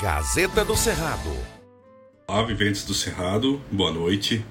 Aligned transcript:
Gazeta 0.00 0.64
do 0.64 0.76
Cerrado. 0.76 1.36
Olá, 2.28 2.44
viventes 2.44 2.84
do 2.84 2.94
Cerrado, 2.94 3.60
boa 3.72 3.90
noite. 3.90 4.44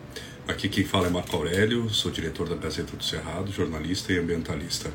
Aqui 0.45 0.67
quem 0.67 0.83
fala 0.83 1.07
é 1.07 1.09
Marco 1.09 1.33
Aurélio, 1.37 1.89
sou 1.89 2.11
diretor 2.11 2.49
da 2.49 2.55
Gazeta 2.57 2.97
do 2.97 3.03
Cerrado, 3.03 3.49
jornalista 3.49 4.11
e 4.11 4.19
ambientalista. 4.19 4.91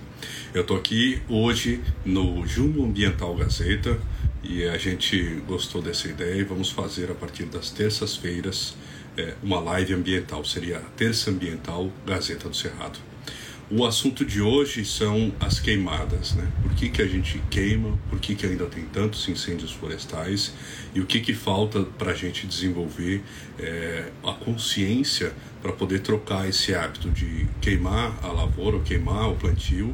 Eu 0.53 0.61
estou 0.61 0.77
aqui 0.77 1.23
hoje 1.27 1.81
no 2.05 2.47
Junho 2.47 2.85
Ambiental 2.85 3.35
Gazeta 3.35 3.99
e 4.43 4.65
a 4.65 4.77
gente 4.77 5.43
gostou 5.49 5.81
dessa 5.81 6.07
ideia 6.07 6.43
e 6.43 6.45
vamos 6.45 6.71
fazer 6.71 7.11
a 7.11 7.15
partir 7.15 7.47
das 7.47 7.71
terças-feiras 7.71 8.77
é, 9.17 9.33
uma 9.43 9.59
live 9.59 9.95
ambiental. 9.95 10.45
Seria 10.45 10.77
a 10.77 10.81
Terça 10.81 11.31
Ambiental 11.31 11.91
Gazeta 12.05 12.51
do 12.51 12.55
Cerrado. 12.55 12.99
O 13.75 13.87
assunto 13.87 14.23
de 14.23 14.43
hoje 14.43 14.85
são 14.85 15.33
as 15.41 15.59
queimadas, 15.59 16.35
né? 16.35 16.47
Por 16.63 16.75
que, 16.75 16.91
que 16.91 17.01
a 17.01 17.07
gente 17.07 17.43
queima? 17.49 17.99
Por 18.11 18.21
que, 18.21 18.35
que 18.35 18.45
ainda 18.45 18.67
tem 18.67 18.85
tantos 18.85 19.27
incêndios 19.31 19.73
florestais? 19.73 20.53
E 20.95 21.01
o 21.01 21.07
que, 21.07 21.21
que 21.21 21.33
falta 21.33 21.83
para 21.83 22.13
a 22.13 22.15
gente 22.15 22.47
desenvolver 22.47 23.23
é, 23.59 24.11
a 24.23 24.33
consciência 24.35 25.33
para 25.63 25.73
poder 25.73 26.01
trocar 26.01 26.47
esse 26.47 26.75
hábito 26.75 27.09
de 27.09 27.47
queimar 27.63 28.15
a 28.23 28.27
lavoura 28.27 28.77
ou 28.77 28.83
queimar 28.83 29.31
o 29.31 29.37
plantio 29.37 29.91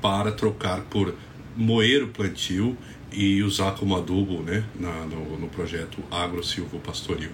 para 0.00 0.30
trocar 0.30 0.82
por 0.82 1.12
moer 1.56 2.04
o 2.04 2.08
plantio 2.08 2.78
e 3.10 3.42
usar 3.42 3.72
como 3.72 3.96
adubo 3.96 4.40
né, 4.40 4.62
na, 4.78 5.04
no, 5.06 5.36
no 5.36 5.48
projeto 5.48 5.98
Agro-Silvo 6.12 6.78
Pastoril. 6.78 7.32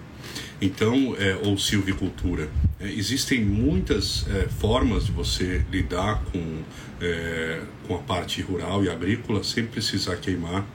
Então, 0.61 1.15
é, 1.19 1.35
ou 1.43 1.57
silvicultura. 1.57 2.49
É, 2.79 2.87
existem 2.87 3.43
muitas 3.43 4.25
é, 4.27 4.47
formas 4.47 5.05
de 5.05 5.11
você 5.11 5.63
lidar 5.71 6.23
com, 6.31 6.61
é, 6.99 7.61
com 7.87 7.95
a 7.95 7.99
parte 7.99 8.41
rural 8.41 8.83
e 8.83 8.89
agrícola 8.89 9.43
sem 9.43 9.65
precisar 9.65 10.17
queimar, 10.17 10.65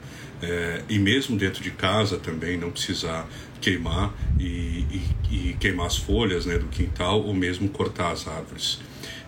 é, 0.41 0.83
e 0.89 0.99
mesmo 0.99 1.37
dentro 1.37 1.63
de 1.63 1.71
casa 1.71 2.17
também 2.17 2.57
não 2.57 2.69
precisar 2.69 3.27
queimar 3.61 4.13
e, 4.37 4.43
e, 4.43 5.01
e 5.31 5.53
queimar 5.59 5.87
as 5.87 5.97
folhas 5.97 6.45
né, 6.45 6.57
do 6.57 6.67
quintal 6.67 7.21
ou 7.21 7.33
mesmo 7.33 7.69
cortar 7.69 8.11
as 8.11 8.27
árvores. 8.27 8.79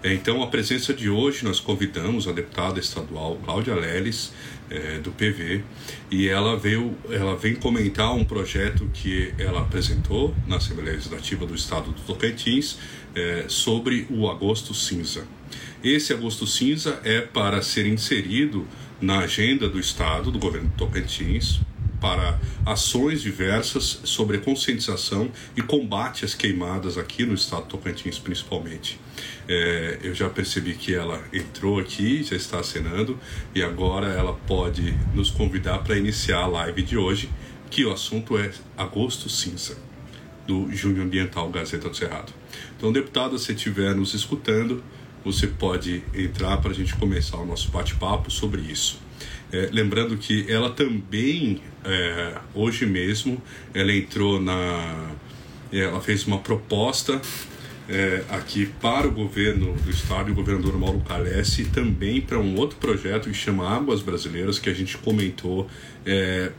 Então, 0.03 0.43
a 0.43 0.47
presença 0.47 0.93
de 0.93 1.09
hoje, 1.09 1.43
nós 1.43 1.59
convidamos 1.59 2.27
a 2.27 2.31
deputada 2.31 2.79
estadual 2.79 3.37
Cláudia 3.43 3.73
Leles, 3.73 4.31
é, 4.69 4.99
do 4.99 5.11
PV, 5.11 5.63
e 6.11 6.27
ela 6.27 6.57
veio, 6.57 6.95
ela 7.09 7.35
vem 7.35 7.55
comentar 7.55 8.13
um 8.13 8.23
projeto 8.23 8.89
que 8.93 9.33
ela 9.37 9.61
apresentou 9.61 10.35
na 10.47 10.57
Assembleia 10.57 10.93
Legislativa 10.93 11.45
do 11.45 11.55
Estado 11.55 11.91
do 11.91 12.01
Tocantins 12.01 12.77
é, 13.15 13.45
sobre 13.47 14.07
o 14.09 14.29
agosto 14.29 14.73
cinza. 14.73 15.25
Esse 15.83 16.13
agosto 16.13 16.47
cinza 16.47 16.99
é 17.03 17.21
para 17.21 17.61
ser 17.61 17.85
inserido 17.85 18.67
na 18.99 19.19
agenda 19.19 19.69
do 19.69 19.79
Estado, 19.79 20.31
do 20.31 20.39
governo 20.39 20.69
do 20.69 20.75
Tocantins, 20.75 21.59
para 22.05 22.39
ações 22.63 23.19
diversas 23.23 24.01
sobre 24.03 24.37
conscientização 24.37 25.31
e 25.57 25.61
combate 25.63 26.23
às 26.23 26.35
queimadas 26.35 26.99
aqui 26.99 27.25
no 27.25 27.33
estado 27.33 27.63
de 27.63 27.69
Tocantins, 27.69 28.19
principalmente. 28.19 28.99
É, 29.47 29.97
eu 30.03 30.13
já 30.13 30.29
percebi 30.29 30.75
que 30.75 30.93
ela 30.93 31.23
entrou 31.33 31.79
aqui, 31.79 32.21
já 32.21 32.35
está 32.35 32.59
acenando, 32.59 33.17
e 33.55 33.63
agora 33.63 34.05
ela 34.05 34.33
pode 34.45 34.93
nos 35.15 35.31
convidar 35.31 35.79
para 35.79 35.97
iniciar 35.97 36.41
a 36.41 36.45
live 36.45 36.83
de 36.83 36.95
hoje, 36.95 37.27
que 37.71 37.83
o 37.83 37.91
assunto 37.91 38.37
é 38.37 38.51
Agosto 38.77 39.27
Cinza, 39.27 39.75
do 40.45 40.71
Junho 40.71 41.01
Ambiental 41.01 41.49
Gazeta 41.49 41.89
do 41.89 41.97
Cerrado. 41.97 42.31
Então, 42.77 42.93
deputada, 42.93 43.35
se 43.39 43.51
estiver 43.51 43.95
nos 43.95 44.13
escutando, 44.13 44.83
você 45.23 45.47
pode 45.47 46.03
entrar 46.13 46.57
para 46.57 46.69
a 46.69 46.75
gente 46.75 46.95
começar 46.97 47.37
o 47.37 47.47
nosso 47.47 47.71
bate-papo 47.71 48.29
sobre 48.29 48.61
isso. 48.61 49.03
É, 49.51 49.69
lembrando 49.71 50.17
que 50.17 50.45
ela 50.51 50.69
também, 50.69 51.61
é, 51.83 52.35
hoje 52.53 52.85
mesmo, 52.85 53.41
ela 53.73 53.93
entrou 53.93 54.39
na. 54.39 55.11
Ela 55.71 55.99
fez 55.99 56.25
uma 56.25 56.39
proposta 56.39 57.21
é, 57.89 58.23
aqui 58.29 58.65
para 58.81 59.07
o 59.07 59.11
governo 59.11 59.73
do 59.73 59.89
estado 59.89 60.29
e 60.29 60.31
o 60.31 60.35
governador 60.35 60.77
Mauro 60.77 61.01
Calessi 61.01 61.63
e 61.63 61.65
também 61.65 62.21
para 62.21 62.39
um 62.39 62.55
outro 62.55 62.77
projeto 62.77 63.29
que 63.29 63.35
chama 63.35 63.67
Águas 63.67 64.01
Brasileiras, 64.01 64.57
que 64.57 64.69
a 64.69 64.73
gente 64.73 64.97
comentou 64.97 65.67
é, 66.05 66.51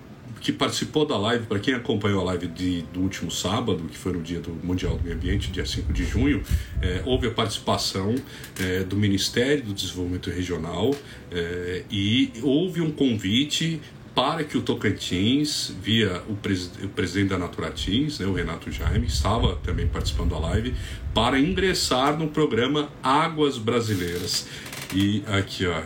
que 0.46 0.52
participou 0.52 1.04
da 1.04 1.18
live, 1.18 1.44
para 1.46 1.58
quem 1.58 1.74
acompanhou 1.74 2.20
a 2.20 2.24
live 2.26 2.46
de, 2.46 2.82
do 2.92 3.00
último 3.00 3.32
sábado, 3.32 3.82
que 3.90 3.98
foi 3.98 4.12
no 4.12 4.22
dia 4.22 4.38
do 4.38 4.50
Mundial 4.50 4.96
do 4.96 5.02
Meio 5.02 5.16
Ambiente, 5.16 5.50
dia 5.50 5.66
5 5.66 5.92
de 5.92 6.04
junho, 6.04 6.40
é, 6.80 7.02
houve 7.04 7.26
a 7.26 7.32
participação 7.32 8.14
é, 8.60 8.84
do 8.84 8.94
Ministério 8.94 9.64
do 9.64 9.74
Desenvolvimento 9.74 10.30
Regional 10.30 10.94
é, 11.32 11.82
e 11.90 12.30
houve 12.44 12.80
um 12.80 12.92
convite 12.92 13.80
para 14.14 14.44
que 14.44 14.56
o 14.56 14.62
Tocantins, 14.62 15.74
via 15.82 16.22
o, 16.28 16.36
pres 16.36 16.70
o 16.80 16.88
presidente 16.90 17.30
da 17.30 17.38
Naturatins, 17.38 18.20
né, 18.20 18.26
o 18.26 18.32
Renato 18.32 18.70
Jaime, 18.70 19.08
estava 19.08 19.56
também 19.64 19.88
participando 19.88 20.30
da 20.30 20.38
live, 20.38 20.76
para 21.12 21.40
ingressar 21.40 22.16
no 22.16 22.28
programa 22.28 22.88
Águas 23.02 23.58
Brasileiras. 23.58 24.46
E 24.94 25.24
aqui, 25.26 25.66
ó, 25.66 25.82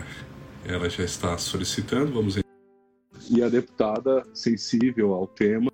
ela 0.67 0.91
já 0.91 1.03
está 1.03 1.39
solicitando, 1.39 2.13
vamos 2.13 2.37
e 3.31 3.45
a 3.45 3.49
deputada, 3.49 4.27
sensível 4.35 5.15
ao 5.15 5.25
tema, 5.25 5.71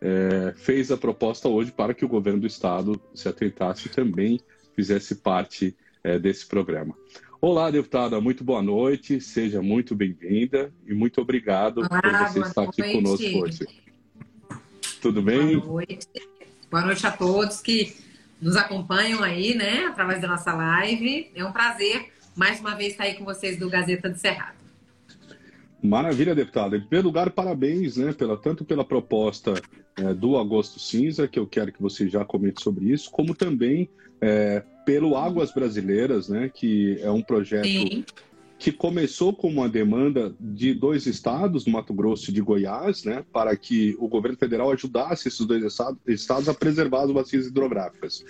é, 0.00 0.54
fez 0.56 0.90
a 0.90 0.96
proposta 0.96 1.48
hoje 1.48 1.70
para 1.70 1.92
que 1.92 2.02
o 2.02 2.08
governo 2.08 2.40
do 2.40 2.46
estado 2.46 2.98
se 3.14 3.28
atentasse 3.28 3.88
e 3.88 3.90
também 3.90 4.40
fizesse 4.74 5.16
parte 5.16 5.76
é, 6.02 6.18
desse 6.18 6.46
programa. 6.46 6.96
Olá, 7.42 7.70
deputada, 7.70 8.18
muito 8.22 8.42
boa 8.42 8.62
noite, 8.62 9.20
seja 9.20 9.60
muito 9.60 9.94
bem-vinda 9.94 10.72
e 10.86 10.94
muito 10.94 11.20
obrigado 11.20 11.78
Olá, 11.78 12.00
por 12.00 12.10
você 12.10 12.40
estar 12.40 12.62
noite. 12.62 12.80
aqui 12.80 12.92
conosco 12.94 13.38
hoje. 13.38 13.66
Tudo 15.02 15.20
bem? 15.20 15.58
Boa 15.58 15.72
noite. 15.74 16.08
Boa 16.70 16.86
noite 16.86 17.06
a 17.06 17.12
todos 17.12 17.60
que 17.60 17.94
nos 18.40 18.56
acompanham 18.56 19.22
aí, 19.22 19.54
né, 19.54 19.84
através 19.84 20.22
da 20.22 20.28
nossa 20.28 20.54
live. 20.54 21.30
É 21.34 21.44
um 21.44 21.52
prazer 21.52 22.10
mais 22.34 22.60
uma 22.60 22.74
vez 22.74 22.92
estar 22.92 23.04
aí 23.04 23.14
com 23.14 23.26
vocês 23.26 23.58
do 23.58 23.68
Gazeta 23.68 24.08
do 24.08 24.18
Cerrado. 24.18 24.63
Maravilha, 25.84 26.34
deputada. 26.34 26.78
Em 26.78 26.80
primeiro 26.80 27.08
lugar, 27.08 27.30
parabéns, 27.30 27.98
né, 27.98 28.14
pela, 28.14 28.38
tanto 28.38 28.64
pela 28.64 28.82
proposta 28.82 29.52
é, 29.98 30.14
do 30.14 30.38
Agosto 30.38 30.80
Cinza, 30.80 31.28
que 31.28 31.38
eu 31.38 31.46
quero 31.46 31.70
que 31.70 31.82
você 31.82 32.08
já 32.08 32.24
comente 32.24 32.62
sobre 32.62 32.90
isso, 32.90 33.10
como 33.10 33.34
também 33.34 33.90
é, 34.18 34.62
pelo 34.86 35.14
Águas 35.14 35.52
Brasileiras, 35.52 36.30
né, 36.30 36.50
que 36.52 36.98
é 37.02 37.10
um 37.10 37.20
projeto 37.20 37.66
Sim. 37.66 38.02
que 38.58 38.72
começou 38.72 39.34
com 39.34 39.46
uma 39.48 39.68
demanda 39.68 40.34
de 40.40 40.72
dois 40.72 41.04
estados, 41.04 41.66
Mato 41.66 41.92
Grosso 41.92 42.30
e 42.30 42.32
de 42.32 42.40
Goiás, 42.40 43.04
né, 43.04 43.22
para 43.30 43.54
que 43.54 43.94
o 43.98 44.08
governo 44.08 44.38
federal 44.38 44.72
ajudasse 44.72 45.28
esses 45.28 45.44
dois 45.44 45.62
estados 46.06 46.48
a 46.48 46.54
preservar 46.54 47.02
as 47.02 47.10
bacias 47.10 47.46
hidrográficas. 47.46 48.24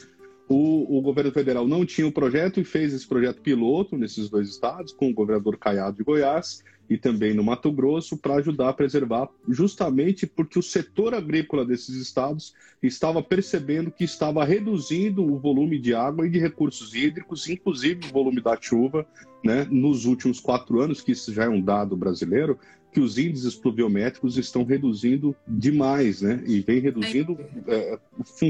O, 0.49 0.99
o, 0.99 1.01
governo 1.01 1.33
federal 1.33 1.67
não 1.67 1.87
tinha 1.87 2.07
o 2.07 2.11
um 2.11 2.13
projeto 2.13 2.61
e 2.61 2.65
fez 2.65 2.93
esse 2.93 3.07
projeto 3.07 3.41
piloto 3.41 3.97
nesses 3.97 4.29
dois 4.29 4.49
estados, 4.49 4.93
com 4.93 5.09
o 5.09 5.15
governador 5.15 5.57
Caiado 5.57 5.97
de 5.97 6.05
Goiás, 6.05 6.63
e 6.89 6.99
também 6.99 7.33
no 7.33 7.43
Mato 7.43 7.73
Grosso 7.73 8.17
para 8.17 8.35
ajudar 8.35 8.69
a 8.69 8.73
preservar, 8.75 9.29
justamente 9.49 10.27
porque 10.27 10.59
o 10.59 10.63
setor 10.63 11.15
agrícola 11.15 11.65
desses 11.65 11.97
estados 11.97 12.55
estava 12.83 13.23
percebendo 13.23 13.91
que 13.91 14.05
estava 14.05 14.45
reduzindo 14.45 15.25
o 15.25 15.39
volume 15.39 15.79
de 15.79 15.95
água 15.95 16.27
e 16.27 16.31
de 16.31 16.39
recursos 16.39 16.95
hídricos, 16.95 17.49
inclusive 17.49 18.07
o 18.07 18.13
volume 18.13 18.41
da 18.41 18.59
chuva, 18.61 19.07
né, 19.43 19.67
nos 19.71 20.05
últimos 20.05 20.41
quatro 20.41 20.81
anos, 20.81 21.01
que 21.01 21.13
isso 21.13 21.33
já 21.33 21.45
é 21.45 21.49
um 21.49 21.61
dado 21.61 21.97
brasileiro, 21.97 22.59
que 22.95 23.01
os 23.01 23.19
índices 23.19 23.57
pluviométricos 23.57 24.39
estão 24.39 24.63
reduzindo 24.63 25.35
demais, 25.49 26.23
né? 26.23 26.41
E 26.47 26.61
vem 26.61 26.79
reduzindo 26.79 27.37
é, 27.67 27.99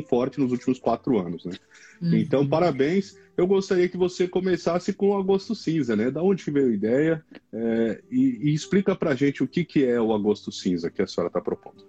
forte 0.07 0.39
nos 0.39 0.53
últimos 0.53 0.79
quatro 0.79 1.19
anos, 1.19 1.47
né? 1.47 1.55
Uhum. 2.01 2.15
Então, 2.15 2.47
parabéns. 2.47 3.17
Eu 3.39 3.47
gostaria 3.47 3.89
que 3.89 3.97
você 3.97 4.29
começasse 4.29 4.93
com 4.93 5.09
o 5.09 5.19
Agosto 5.19 5.55
Cinza, 5.55 5.97
né? 5.97 6.11
Da 6.11 6.23
onde 6.23 6.49
veio 6.51 6.69
a 6.69 6.75
ideia? 6.75 7.25
É, 7.53 8.03
e, 8.11 8.51
e, 8.51 8.55
explica 8.55 8.95
para 8.95 9.13
a 9.13 9.15
gente 9.15 9.43
o 9.43 9.49
que, 9.49 9.65
que 9.65 9.83
é 9.83 9.99
o 9.99 10.13
Agosto 10.13 10.53
Cinza 10.53 10.91
que 10.91 11.01
a 11.01 11.07
senhora 11.07 11.29
está 11.29 11.41
propondo. 11.41 11.83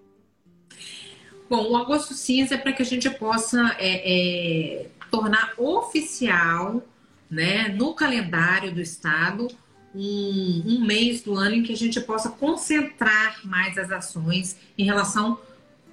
Bom, 1.50 1.72
o 1.72 1.76
Agosto 1.76 2.14
Cinza 2.14 2.56
é 2.56 2.58
para 2.58 2.72
que 2.72 2.82
a 2.82 2.86
gente 2.86 3.10
possa 3.10 3.76
é, 3.78 4.80
é, 4.82 4.88
tornar 5.12 5.54
oficial, 5.58 6.82
né, 7.30 7.68
no 7.68 7.94
calendário 7.94 8.74
do 8.74 8.80
Estado, 8.80 9.50
um, 9.96 10.64
um 10.66 10.86
mês 10.86 11.22
do 11.22 11.36
ano 11.36 11.56
em 11.56 11.64
que 11.64 11.72
a 11.72 11.78
gente 11.78 12.02
possa 12.02 12.30
concentrar 12.30 13.40
mais 13.46 13.78
as 13.78 13.90
ações 13.92 14.58
em 14.78 14.84
relação 14.84 15.40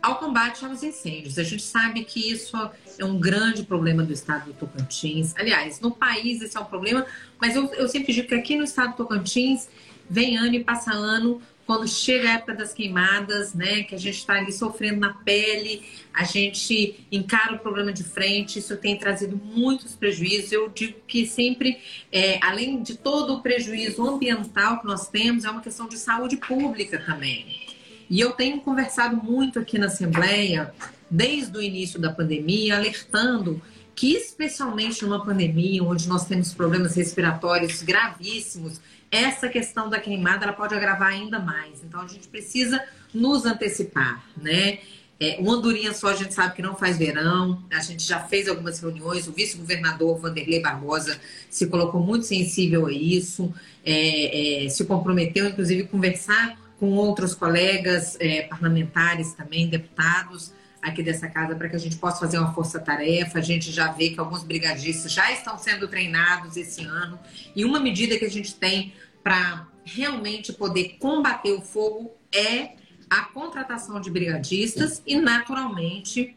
ao 0.03 0.19
combate 0.19 0.65
aos 0.65 0.83
incêndios. 0.83 1.39
A 1.39 1.45
gente 1.45 1.63
sabe 1.63 2.05
que 2.05 2.33
isso 2.33 2.57
é 2.99 3.05
um 3.05 3.19
grande 3.19 3.63
problema 3.63 4.03
do 4.03 4.13
estado 4.13 4.47
do 4.47 4.53
Tocantins. 4.55 5.33
Aliás, 5.37 5.81
no 5.81 5.93
país 5.93 6.43
esse 6.43 6.57
é 6.57 6.61
um 6.61 6.65
problema, 6.65 7.07
mas 7.41 7.55
eu, 7.55 7.73
eu 7.75 7.89
sempre 7.89 8.13
digo 8.13 8.27
que 8.27 8.35
aqui 8.35 8.57
no 8.57 8.65
estado 8.65 8.91
do 8.91 8.97
Tocantins 8.97 9.69
vem 10.11 10.37
ano 10.37 10.55
e 10.57 10.65
passa 10.65 10.93
ano 10.93 11.41
quando 11.73 11.89
chega 11.89 12.29
a 12.29 12.33
época 12.35 12.55
das 12.55 12.75
queimadas, 12.75 13.55
né, 13.55 13.83
que 13.85 13.95
a 13.95 13.99
gente 13.99 14.19
está 14.19 14.35
ali 14.35 14.53
sofrendo 14.53 15.01
na 15.01 15.15
pele, 15.15 15.83
a 16.13 16.23
gente 16.23 17.07
encara 17.11 17.55
o 17.55 17.59
problema 17.61 17.91
de 17.91 18.05
frente, 18.05 18.59
isso 18.59 18.77
tem 18.77 18.99
trazido 18.99 19.41
muitos 19.43 19.95
prejuízos. 19.95 20.53
Eu 20.53 20.69
digo 20.69 20.99
que 21.09 21.27
sempre, 21.27 21.79
é, 22.13 22.39
além 22.43 22.83
de 22.83 22.99
todo 22.99 23.37
o 23.37 23.41
prejuízo 23.41 24.07
ambiental 24.07 24.81
que 24.81 24.87
nós 24.87 25.09
temos, 25.09 25.47
é 25.47 25.51
uma 25.51 25.63
questão 25.63 25.89
de 25.89 25.97
saúde 25.97 26.37
pública 26.37 27.03
também. 27.07 27.63
E 28.11 28.21
eu 28.21 28.33
tenho 28.33 28.61
conversado 28.61 29.17
muito 29.17 29.59
aqui 29.59 29.79
na 29.79 29.87
Assembleia, 29.87 30.75
desde 31.11 31.57
o 31.57 31.63
início 31.63 31.99
da 31.99 32.13
pandemia, 32.13 32.77
alertando 32.77 33.63
que, 33.95 34.13
especialmente 34.15 35.03
numa 35.05 35.25
pandemia, 35.25 35.83
onde 35.83 36.07
nós 36.07 36.27
temos 36.27 36.53
problemas 36.53 36.97
respiratórios 36.97 37.83
gravíssimos, 37.83 38.79
essa 39.12 39.47
questão 39.47 39.91
da 39.91 40.00
queimada 40.00 40.44
ela 40.44 40.55
pode 40.55 40.75
agravar 40.75 41.09
ainda 41.09 41.38
mais. 41.38 41.85
Então, 41.85 42.00
a 42.00 42.06
gente 42.06 42.26
precisa 42.29 42.82
nos 43.12 43.44
antecipar, 43.44 44.25
né? 44.37 44.79
É, 45.20 45.37
uma 45.38 45.55
andorinha 45.55 45.94
só 45.94 46.09
a 46.09 46.17
gente 46.17 46.35
sabe 46.35 46.56
que 46.56 46.62
não 46.62 46.75
faz 46.75 46.97
verão. 46.97 47.62
A 47.70 47.81
gente 47.81 48.03
já 48.03 48.19
fez 48.19 48.49
algumas 48.49 48.81
reuniões. 48.81 49.29
O 49.29 49.32
vice-governador 49.32 50.19
Vanderlei 50.19 50.61
Barbosa 50.61 51.20
se 51.49 51.67
colocou 51.67 52.00
muito 52.00 52.26
sensível 52.26 52.87
a 52.87 52.93
isso, 52.93 53.55
é, 53.85 54.64
é, 54.64 54.69
se 54.69 54.85
comprometeu, 54.85 55.47
inclusive, 55.47 55.82
a 55.82 55.87
conversar 55.87 56.58
com 56.81 56.91
outros 56.94 57.35
colegas 57.35 58.17
é, 58.19 58.43
parlamentares 58.43 59.35
também, 59.35 59.69
deputados 59.69 60.53
aqui 60.82 61.02
dessa 61.02 61.29
casa, 61.29 61.55
para 61.55 61.69
que 61.69 61.76
a 61.76 61.79
gente 61.79 61.96
possa 61.96 62.19
fazer 62.19 62.38
uma 62.38 62.52
força-tarefa. 62.52 63.38
A 63.38 63.43
gente 63.43 63.70
já 63.70 63.93
vê 63.93 64.11
que 64.11 64.19
alguns 64.19 64.43
brigadistas 64.43 65.12
já 65.12 65.31
estão 65.31 65.56
sendo 65.56 65.87
treinados 65.87 66.56
esse 66.56 66.84
ano. 66.84 67.19
E 67.55 67.64
uma 67.64 67.79
medida 67.79 68.19
que 68.19 68.25
a 68.25 68.31
gente 68.31 68.56
tem 68.56 68.93
para 69.23 69.69
realmente 69.84 70.52
poder 70.52 70.96
combater 70.99 71.52
o 71.52 71.61
fogo 71.61 72.12
é 72.32 72.73
a 73.08 73.23
contratação 73.26 74.00
de 74.00 74.11
brigadistas 74.11 75.00
e, 75.06 75.17
naturalmente, 75.17 76.34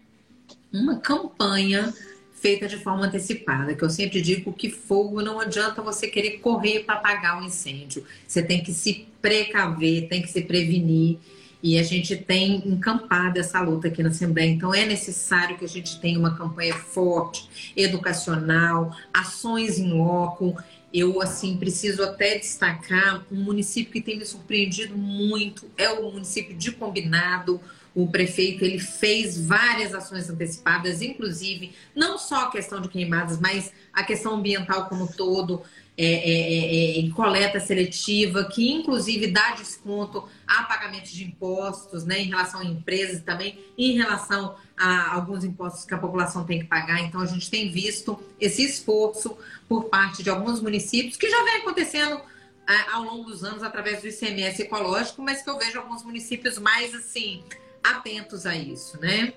uma 0.71 0.97
campanha 0.97 1.91
feita 2.33 2.67
de 2.67 2.77
forma 2.77 3.07
antecipada, 3.07 3.73
que 3.73 3.83
eu 3.83 3.89
sempre 3.89 4.21
digo 4.21 4.53
que 4.53 4.69
fogo 4.69 5.21
não 5.21 5.39
adianta 5.39 5.81
você 5.81 6.07
querer 6.07 6.39
correr 6.39 6.81
para 6.81 6.95
apagar 6.95 7.39
o 7.39 7.41
um 7.41 7.47
incêndio. 7.47 8.05
Você 8.27 8.43
tem 8.43 8.61
que 8.61 8.71
se 8.71 9.07
precaver, 9.19 10.07
tem 10.07 10.21
que 10.21 10.27
se 10.27 10.41
prevenir. 10.41 11.17
E 11.65 11.79
a 11.79 11.83
gente 11.83 12.15
tem 12.15 12.57
encampado 12.63 13.39
essa 13.39 13.59
luta 13.59 13.87
aqui 13.87 14.03
na 14.03 14.09
Assembleia. 14.09 14.51
Então, 14.51 14.71
é 14.71 14.85
necessário 14.85 15.57
que 15.57 15.65
a 15.65 15.67
gente 15.67 15.99
tenha 15.99 16.19
uma 16.19 16.37
campanha 16.37 16.75
forte, 16.75 17.73
educacional, 17.75 18.95
ações 19.11 19.79
em 19.79 19.91
loco 19.91 20.55
eu 20.93 21.21
assim 21.21 21.57
preciso 21.57 22.01
até 22.03 22.37
destacar 22.37 23.25
um 23.29 23.43
município 23.43 23.91
que 23.91 23.99
tem 23.99 24.17
me 24.17 24.25
surpreendido 24.25 24.95
muito 24.95 25.69
é 25.75 25.89
o 25.89 26.09
município 26.09 26.55
de 26.55 26.71
Combinado. 26.71 27.59
O 27.93 28.07
prefeito 28.07 28.63
ele 28.63 28.79
fez 28.79 29.37
várias 29.45 29.93
ações 29.93 30.29
antecipadas, 30.29 31.01
inclusive 31.01 31.73
não 31.93 32.17
só 32.17 32.45
a 32.45 32.51
questão 32.51 32.79
de 32.79 32.87
queimadas, 32.87 33.37
mas 33.41 33.73
a 33.91 34.03
questão 34.03 34.35
ambiental 34.35 34.87
como 34.87 35.11
todo 35.11 35.63
é, 35.97 36.05
é, 36.05 36.07
é, 36.07 36.97
é, 36.97 36.99
em 36.99 37.09
coleta 37.09 37.57
seletiva, 37.59 38.43
que 38.43 38.69
inclusive 38.69 39.27
dá 39.27 39.51
desconto 39.51 40.27
a 40.45 40.63
pagamento 40.63 41.09
de 41.09 41.23
impostos, 41.23 42.03
né, 42.03 42.19
em 42.19 42.27
relação 42.27 42.59
a 42.59 42.65
empresas 42.65 43.21
também, 43.21 43.57
em 43.77 43.97
relação 43.97 44.55
a 44.77 45.13
alguns 45.15 45.45
impostos 45.45 45.85
que 45.85 45.93
a 45.93 45.97
população 45.97 46.43
tem 46.43 46.59
que 46.59 46.65
pagar. 46.65 46.99
Então, 46.99 47.21
a 47.21 47.25
gente 47.25 47.49
tem 47.49 47.71
visto 47.71 48.19
esse 48.41 48.63
esforço 48.63 49.37
por 49.69 49.85
parte 49.85 50.21
de 50.21 50.29
alguns 50.29 50.61
municípios, 50.61 51.15
que 51.15 51.29
já 51.29 51.43
vem 51.43 51.55
acontecendo 51.57 52.19
é, 52.67 52.91
ao 52.91 53.03
longo 53.03 53.29
dos 53.29 53.43
anos 53.43 53.63
através 53.63 54.01
do 54.01 54.07
ICMS 54.07 54.63
ecológico, 54.63 55.21
mas 55.21 55.41
que 55.41 55.49
eu 55.49 55.57
vejo 55.57 55.79
alguns 55.79 56.03
municípios 56.03 56.57
mais 56.57 56.93
assim 56.93 57.41
atentos 57.81 58.45
a 58.45 58.55
isso, 58.55 58.99
né? 58.99 59.33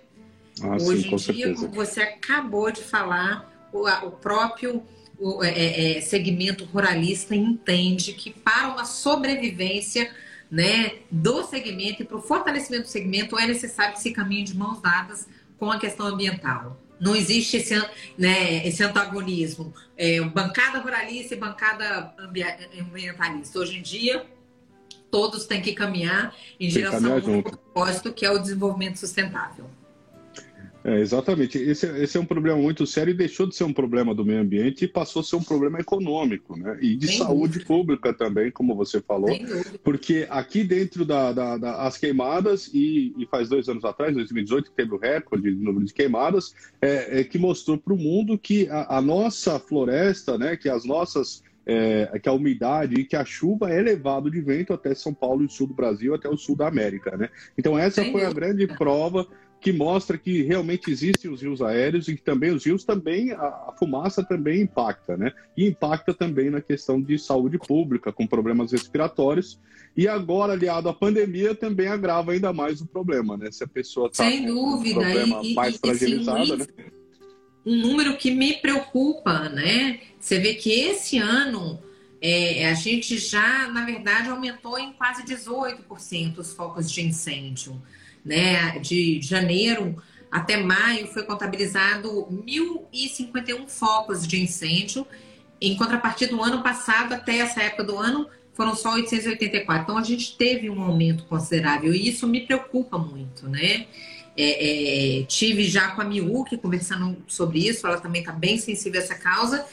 Ah, 0.61 0.77
Hoje 0.81 1.03
sim, 1.03 1.15
em 1.15 1.17
dia, 1.17 1.19
certeza. 1.19 1.55
como 1.55 1.73
você 1.73 2.01
acabou 2.01 2.71
de 2.73 2.83
falar, 2.83 3.69
o, 3.73 3.89
o 3.89 4.11
próprio 4.11 4.83
o 5.19 5.43
é, 5.43 5.99
é, 5.99 6.01
segmento 6.01 6.65
ruralista 6.65 7.35
entende 7.35 8.13
que 8.13 8.31
para 8.31 8.69
uma 8.69 8.85
sobrevivência 8.85 10.11
né, 10.51 10.93
do 11.11 11.45
segmento 11.45 12.03
e 12.03 12.07
para 12.07 12.17
o 12.17 12.23
fortalecimento 12.23 12.85
do 12.85 12.89
segmento 12.89 13.39
é 13.39 13.47
necessário 13.47 13.95
que 13.95 14.01
se 14.01 14.13
caminhe 14.13 14.45
de 14.45 14.57
mãos 14.57 14.81
dadas 14.81 15.29
com 15.59 15.71
a 15.71 15.79
questão 15.79 16.07
ambiental. 16.07 16.81
Não 17.01 17.15
existe 17.15 17.59
esse, 17.59 17.75
né, 18.17 18.67
esse 18.67 18.83
antagonismo, 18.83 19.73
é, 19.97 20.21
bancada 20.21 20.79
ruralista 20.79 21.35
e 21.35 21.37
bancada 21.37 22.15
ambientalista. 22.19 23.59
Hoje 23.59 23.79
em 23.79 23.83
dia, 23.83 24.27
todos 25.11 25.47
têm 25.47 25.61
que 25.61 25.73
caminhar 25.73 26.35
em 26.59 26.69
direção 26.69 27.15
ao 27.15 27.43
propósito 27.43 28.13
que 28.13 28.25
é 28.25 28.31
o 28.31 28.39
desenvolvimento 28.39 28.99
sustentável. 28.99 29.71
É, 30.89 31.01
exatamente. 31.01 31.59
Esse, 31.59 31.87
esse, 31.87 32.17
é 32.17 32.21
um 32.21 32.25
problema 32.25 32.59
muito 32.59 32.87
sério 32.87 33.11
e 33.11 33.15
deixou 33.15 33.47
de 33.47 33.55
ser 33.55 33.65
um 33.65 33.75
problema 33.75 34.15
do 34.15 34.25
meio 34.25 34.41
ambiente 34.41 34.87
e 34.87 34.89
passou 34.89 35.21
a 35.21 35.23
ser 35.23 35.37
um 35.37 35.43
problema 35.43 35.79
econômico, 35.79 36.57
né? 36.57 36.79
E 36.81 36.97
de 36.97 37.09
Sem 37.09 37.19
saúde 37.19 37.59
dúvida. 37.59 37.67
pública 37.67 38.15
também, 38.15 38.51
como 38.51 38.75
você 38.75 38.99
falou. 38.99 39.29
Porque 39.85 40.27
aqui 40.31 40.65
dentro 40.65 41.05
das 41.05 41.35
da, 41.35 41.59
da, 41.59 41.91
queimadas, 42.01 42.71
e, 42.73 43.15
e, 43.19 43.27
faz 43.27 43.51
dois 43.51 43.69
anos 43.69 43.85
atrás, 43.85 44.15
2018, 44.15 44.71
que 44.71 44.77
teve 44.77 44.95
o 44.95 44.99
recorde 44.99 45.55
de 45.55 45.63
número 45.63 45.85
de 45.85 45.93
queimadas, 45.93 46.55
é, 46.81 47.21
é 47.21 47.25
que 47.25 47.39
mostrou 47.39 47.77
para 47.77 47.93
o 47.93 47.99
mundo 47.99 48.39
que 48.39 48.67
a, 48.71 48.97
a, 48.97 49.03
nossa 49.03 49.59
floresta, 49.59 50.39
né, 50.39 50.57
que 50.57 50.71
as 50.71 50.85
nossas. 50.87 51.47
É, 51.71 52.19
que 52.19 52.27
a 52.31 52.33
umidade 52.33 52.95
e 52.95 53.05
que 53.05 53.15
a 53.15 53.27
chuva 53.27 53.71
é 53.71 53.83
levado 53.83 54.31
de 54.31 54.41
vento 54.41 54.73
até 54.73 54.95
São 54.95 55.13
Paulo 55.13 55.45
e 55.45 55.51
sul 55.51 55.67
do 55.67 55.75
Brasil, 55.75 56.15
até 56.15 56.27
o 56.27 56.35
sul 56.35 56.57
da 56.57 56.67
América, 56.67 57.15
né? 57.15 57.29
Então 57.59 57.79
essa 57.79 58.01
foi 58.01 58.23
dúvida. 58.23 58.31
a 58.31 58.33
grande 58.33 58.67
prova 58.67 59.29
que 59.61 59.73
mostra 59.73 60.17
que 60.17 60.43
realmente 60.43 60.91
existem 60.91 61.31
os 61.31 61.43
rios 61.43 61.61
aéreos 61.61 62.07
e 62.09 62.15
que 62.15 62.23
também 62.23 62.53
os 62.53 62.65
rios 62.65 62.85
também, 62.85 63.33
a, 63.33 63.75
fumaça 63.79 64.23
também 64.23 64.63
impacta, 64.63 65.17
né? 65.17 65.33
E 65.57 65.67
impacta 65.67 66.15
também 66.15 66.49
na 66.49 66.61
questão 66.61 67.01
de 67.01 67.19
saúde 67.19 67.59
pública, 67.59 68.13
com 68.13 68.27
problemas 68.27 68.71
respiratórios. 68.71 69.59
E 69.97 70.07
agora, 70.07 70.53
aliado 70.53 70.89
à 70.89 70.95
pandemia, 70.95 71.55
também 71.55 71.89
agrava 71.89 72.33
ainda 72.33 72.53
mais 72.53 72.81
o 72.81 72.87
problema, 72.87 73.37
né? 73.37 73.51
Se 73.51 73.65
a 73.65 73.69
pessoa 73.69 74.09
está 74.09 74.31
com 74.31 74.45
dúvida. 74.45 75.01
um 75.01 75.03
problema 75.03 75.41
e, 75.43 75.55
mais 75.55 75.75
e, 75.75 75.79
fragilizada, 75.79 76.45
sim, 76.45 76.57
né? 76.57 76.67
Um 77.67 77.77
número 77.77 78.17
que 78.17 78.31
me 78.31 78.55
preocupa, 78.55 79.49
né? 79.49 80.01
Você 80.21 80.39
vê 80.39 80.55
que 80.55 80.71
esse 80.71 81.19
ano 81.19 81.83
é, 82.23 82.71
a 82.71 82.75
gente 82.75 83.19
já, 83.19 83.69
na 83.69 83.85
verdade, 83.85 84.29
aumentou 84.29 84.79
em 84.79 84.93
quase 84.93 85.25
18% 85.25 86.39
os 86.39 86.53
focos 86.53 86.91
de 86.91 87.05
incêndio 87.05 87.81
né, 88.25 88.79
de 88.79 89.21
janeiro 89.23 89.97
até 90.31 90.57
maio 90.59 91.07
foi 91.07 91.23
contabilizado 91.23 92.27
1.051 92.31 93.69
focos 93.69 94.27
de 94.27 94.41
incêndio, 94.41 95.07
em 95.61 95.77
contrapartida 95.77 96.37
do 96.37 96.43
ano 96.43 96.63
passado 96.63 97.15
até 97.15 97.39
essa 97.39 97.63
época 97.63 97.85
do 97.85 97.97
ano 97.97 98.29
foram 98.53 98.75
só 98.75 98.93
884. 98.95 99.83
Então 99.83 99.97
a 99.97 100.03
gente 100.03 100.37
teve 100.37 100.69
um 100.69 100.83
aumento 100.83 101.25
considerável 101.25 101.95
e 101.95 102.09
isso 102.09 102.27
me 102.27 102.41
preocupa 102.41 102.99
muito, 102.99 103.49
né? 103.49 103.87
É, 104.37 105.21
é, 105.21 105.23
tive 105.25 105.65
já 105.65 105.89
com 105.93 106.01
a 106.01 106.05
Miúque 106.05 106.57
conversando 106.57 107.17
sobre 107.27 107.67
isso, 107.67 107.87
ela 107.87 108.01
também 108.01 108.21
está 108.21 108.33
bem 108.33 108.59
sensível 108.59 109.01
a 109.01 109.05
essa 109.05 109.15
causa. 109.15 109.67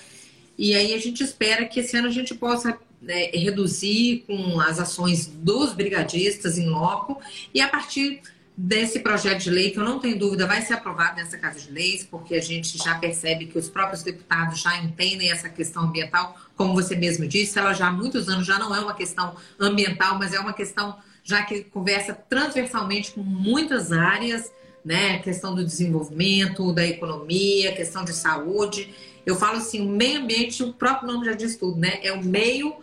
E 0.57 0.73
aí 0.73 0.93
a 0.93 0.97
gente 0.97 1.23
espera 1.23 1.65
que 1.65 1.81
esse 1.81 1.95
ano 1.97 2.07
a 2.07 2.11
gente 2.11 2.33
possa 2.33 2.79
né, 3.01 3.25
reduzir 3.33 4.23
com 4.25 4.59
as 4.59 4.79
ações 4.79 5.27
dos 5.27 5.73
brigadistas 5.73 6.57
em 6.57 6.67
loco 6.67 7.19
e 7.53 7.61
a 7.61 7.67
partir 7.67 8.21
desse 8.57 8.99
projeto 8.99 9.43
de 9.43 9.49
lei, 9.49 9.71
que 9.71 9.79
eu 9.79 9.83
não 9.83 9.99
tenho 9.99 10.17
dúvida 10.17 10.47
vai 10.47 10.61
ser 10.61 10.73
aprovado 10.73 11.17
nessa 11.17 11.37
Casa 11.37 11.59
de 11.59 11.71
Leis, 11.71 12.07
porque 12.09 12.35
a 12.35 12.41
gente 12.41 12.77
já 12.77 12.95
percebe 12.95 13.47
que 13.47 13.57
os 13.57 13.67
próprios 13.67 14.01
deputados 14.01 14.61
já 14.61 14.77
entendem 14.77 15.29
essa 15.29 15.49
questão 15.49 15.83
ambiental, 15.83 16.37
como 16.55 16.73
você 16.73 16.95
mesmo 16.95 17.27
disse, 17.27 17.59
ela 17.59 17.73
já 17.73 17.87
há 17.87 17.91
muitos 17.91 18.29
anos 18.29 18.47
já 18.47 18.57
não 18.57 18.73
é 18.73 18.79
uma 18.79 18.93
questão 18.93 19.35
ambiental, 19.59 20.17
mas 20.17 20.33
é 20.33 20.39
uma 20.39 20.53
questão 20.53 20.95
já 21.23 21.43
que 21.43 21.63
conversa 21.63 22.13
transversalmente 22.13 23.11
com 23.11 23.21
muitas 23.21 23.91
áreas, 23.91 24.51
né? 24.85 25.17
Questão 25.19 25.55
do 25.55 25.65
desenvolvimento, 25.65 26.71
da 26.71 26.85
economia, 26.85 27.75
questão 27.75 28.05
de 28.05 28.13
saúde. 28.13 28.93
Eu 29.25 29.35
falo 29.35 29.57
assim, 29.57 29.81
o 29.81 29.89
meio 29.89 30.21
ambiente, 30.21 30.63
o 30.63 30.71
próprio 30.71 31.11
nome 31.11 31.25
já 31.25 31.33
diz 31.33 31.57
tudo, 31.57 31.79
né? 31.79 31.99
É 32.03 32.13
o 32.13 32.23
meio 32.23 32.75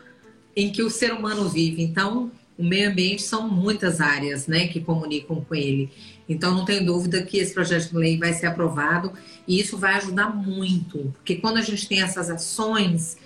em 0.56 0.70
que 0.70 0.82
o 0.82 0.90
ser 0.90 1.12
humano 1.12 1.48
vive. 1.48 1.82
Então, 1.82 2.32
o 2.56 2.64
meio 2.64 2.90
ambiente 2.90 3.22
são 3.22 3.48
muitas 3.48 4.00
áreas 4.00 4.46
né, 4.46 4.68
que 4.68 4.80
comunicam 4.80 5.40
com 5.40 5.54
ele. 5.54 5.90
Então, 6.28 6.54
não 6.54 6.64
tem 6.64 6.84
dúvida 6.84 7.22
que 7.22 7.38
esse 7.38 7.52
projeto 7.52 7.90
de 7.90 7.96
lei 7.96 8.18
vai 8.18 8.32
ser 8.32 8.46
aprovado 8.46 9.12
e 9.46 9.60
isso 9.60 9.76
vai 9.76 9.94
ajudar 9.94 10.28
muito, 10.34 11.12
porque 11.14 11.36
quando 11.36 11.58
a 11.58 11.62
gente 11.62 11.88
tem 11.88 12.00
essas 12.00 12.30
ações 12.30 13.16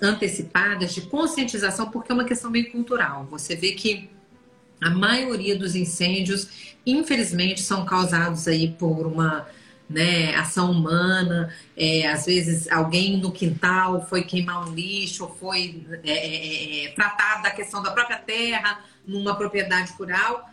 antecipadas 0.00 0.92
de 0.94 1.02
conscientização, 1.02 1.90
porque 1.90 2.10
é 2.10 2.14
uma 2.14 2.24
questão 2.24 2.50
meio 2.50 2.70
cultural, 2.72 3.26
você 3.30 3.54
vê 3.54 3.72
que 3.72 4.10
a 4.80 4.90
maioria 4.90 5.56
dos 5.56 5.76
incêndios, 5.76 6.74
infelizmente, 6.84 7.62
são 7.62 7.84
causados 7.84 8.48
aí 8.48 8.74
por 8.76 9.06
uma 9.06 9.46
né, 9.92 10.34
ação 10.36 10.70
humana, 10.70 11.52
é, 11.76 12.08
às 12.08 12.26
vezes 12.26 12.70
alguém 12.70 13.18
no 13.18 13.30
quintal 13.30 14.06
foi 14.06 14.22
queimar 14.22 14.68
um 14.68 14.74
lixo, 14.74 15.30
foi 15.38 15.84
é, 16.02 16.10
é, 16.10 16.84
é, 16.86 16.88
tratar 16.92 17.42
da 17.42 17.50
questão 17.50 17.82
da 17.82 17.90
própria 17.90 18.18
terra 18.18 18.84
numa 19.06 19.36
propriedade 19.36 19.92
rural. 19.92 20.48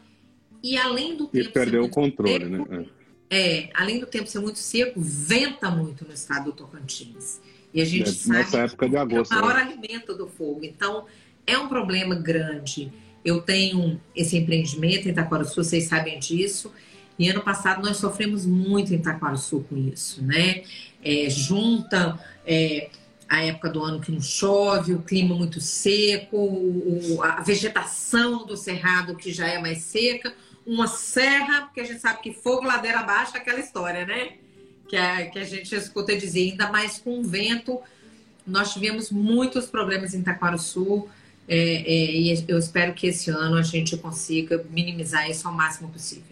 E 0.61 0.77
além 0.77 1.15
do 1.15 1.27
tempo. 1.27 1.47
E 1.47 1.51
perdeu 1.51 1.83
o 1.83 1.89
controle, 1.89 2.49
seco, 2.49 2.71
né? 2.71 2.85
É, 3.29 3.69
além 3.73 3.99
do 3.99 4.05
tempo 4.05 4.27
ser 4.27 4.39
muito 4.39 4.59
seco, 4.59 4.99
venta 4.99 5.69
muito 5.69 6.03
no 6.05 6.13
estado 6.13 6.45
do 6.45 6.51
Tocantins. 6.51 7.39
E 7.73 7.81
a 7.81 7.85
gente 7.85 8.27
Nessa 8.27 8.51
sabe 8.51 8.65
época 8.65 8.89
de 8.89 8.97
agosto, 8.97 9.33
é 9.33 9.37
o 9.37 9.41
maior 9.41 9.55
né? 9.55 9.61
alimento 9.61 10.15
do 10.15 10.27
fogo. 10.27 10.61
Então, 10.63 11.05
é 11.45 11.57
um 11.57 11.67
problema 11.67 12.15
grande. 12.15 12.91
Eu 13.23 13.41
tenho 13.41 14.01
esse 14.15 14.35
empreendimento 14.37 15.07
em 15.07 15.11
Itaquaraçu, 15.11 15.63
vocês 15.63 15.85
sabem 15.85 16.19
disso. 16.19 16.73
E 17.19 17.29
ano 17.29 17.41
passado 17.41 17.83
nós 17.83 17.97
sofremos 17.97 18.45
muito 18.45 18.93
em 18.93 18.95
Itaquaraçu 18.95 19.65
com 19.69 19.75
isso, 19.77 20.23
né? 20.23 20.63
É, 21.03 21.29
junta 21.29 22.17
é, 22.47 22.89
a 23.27 23.43
época 23.43 23.69
do 23.69 23.83
ano 23.83 23.99
que 23.99 24.09
não 24.09 24.21
chove, 24.21 24.93
o 24.93 25.01
clima 25.01 25.35
muito 25.35 25.59
seco, 25.59 26.37
o, 26.37 27.21
a 27.21 27.41
vegetação 27.41 28.45
do 28.45 28.55
cerrado 28.55 29.15
que 29.15 29.33
já 29.33 29.47
é 29.47 29.59
mais 29.59 29.81
seca, 29.81 30.33
uma 30.65 30.87
serra, 30.87 31.63
porque 31.63 31.81
a 31.81 31.83
gente 31.83 31.99
sabe 31.99 32.21
que 32.21 32.31
fogo 32.31 32.65
ladeira 32.65 32.99
abaixo 32.99 33.35
aquela 33.35 33.59
história, 33.59 34.05
né? 34.05 34.37
Que 34.87 34.95
a, 34.95 35.29
que 35.29 35.39
a 35.39 35.43
gente 35.43 35.75
escuta 35.75 36.15
dizer, 36.15 36.51
ainda 36.51 36.71
mais 36.71 36.99
com 36.99 37.19
o 37.19 37.23
vento. 37.23 37.81
Nós 38.47 38.71
tivemos 38.71 39.11
muitos 39.11 39.65
problemas 39.65 40.13
em 40.13 40.21
Itaquaraçu 40.21 41.07
é, 41.49 41.57
é, 41.57 42.11
e 42.15 42.45
eu 42.47 42.57
espero 42.57 42.93
que 42.93 43.07
esse 43.07 43.29
ano 43.29 43.57
a 43.57 43.61
gente 43.61 43.97
consiga 43.97 44.63
minimizar 44.69 45.29
isso 45.29 45.47
ao 45.47 45.53
máximo 45.53 45.89
possível. 45.89 46.28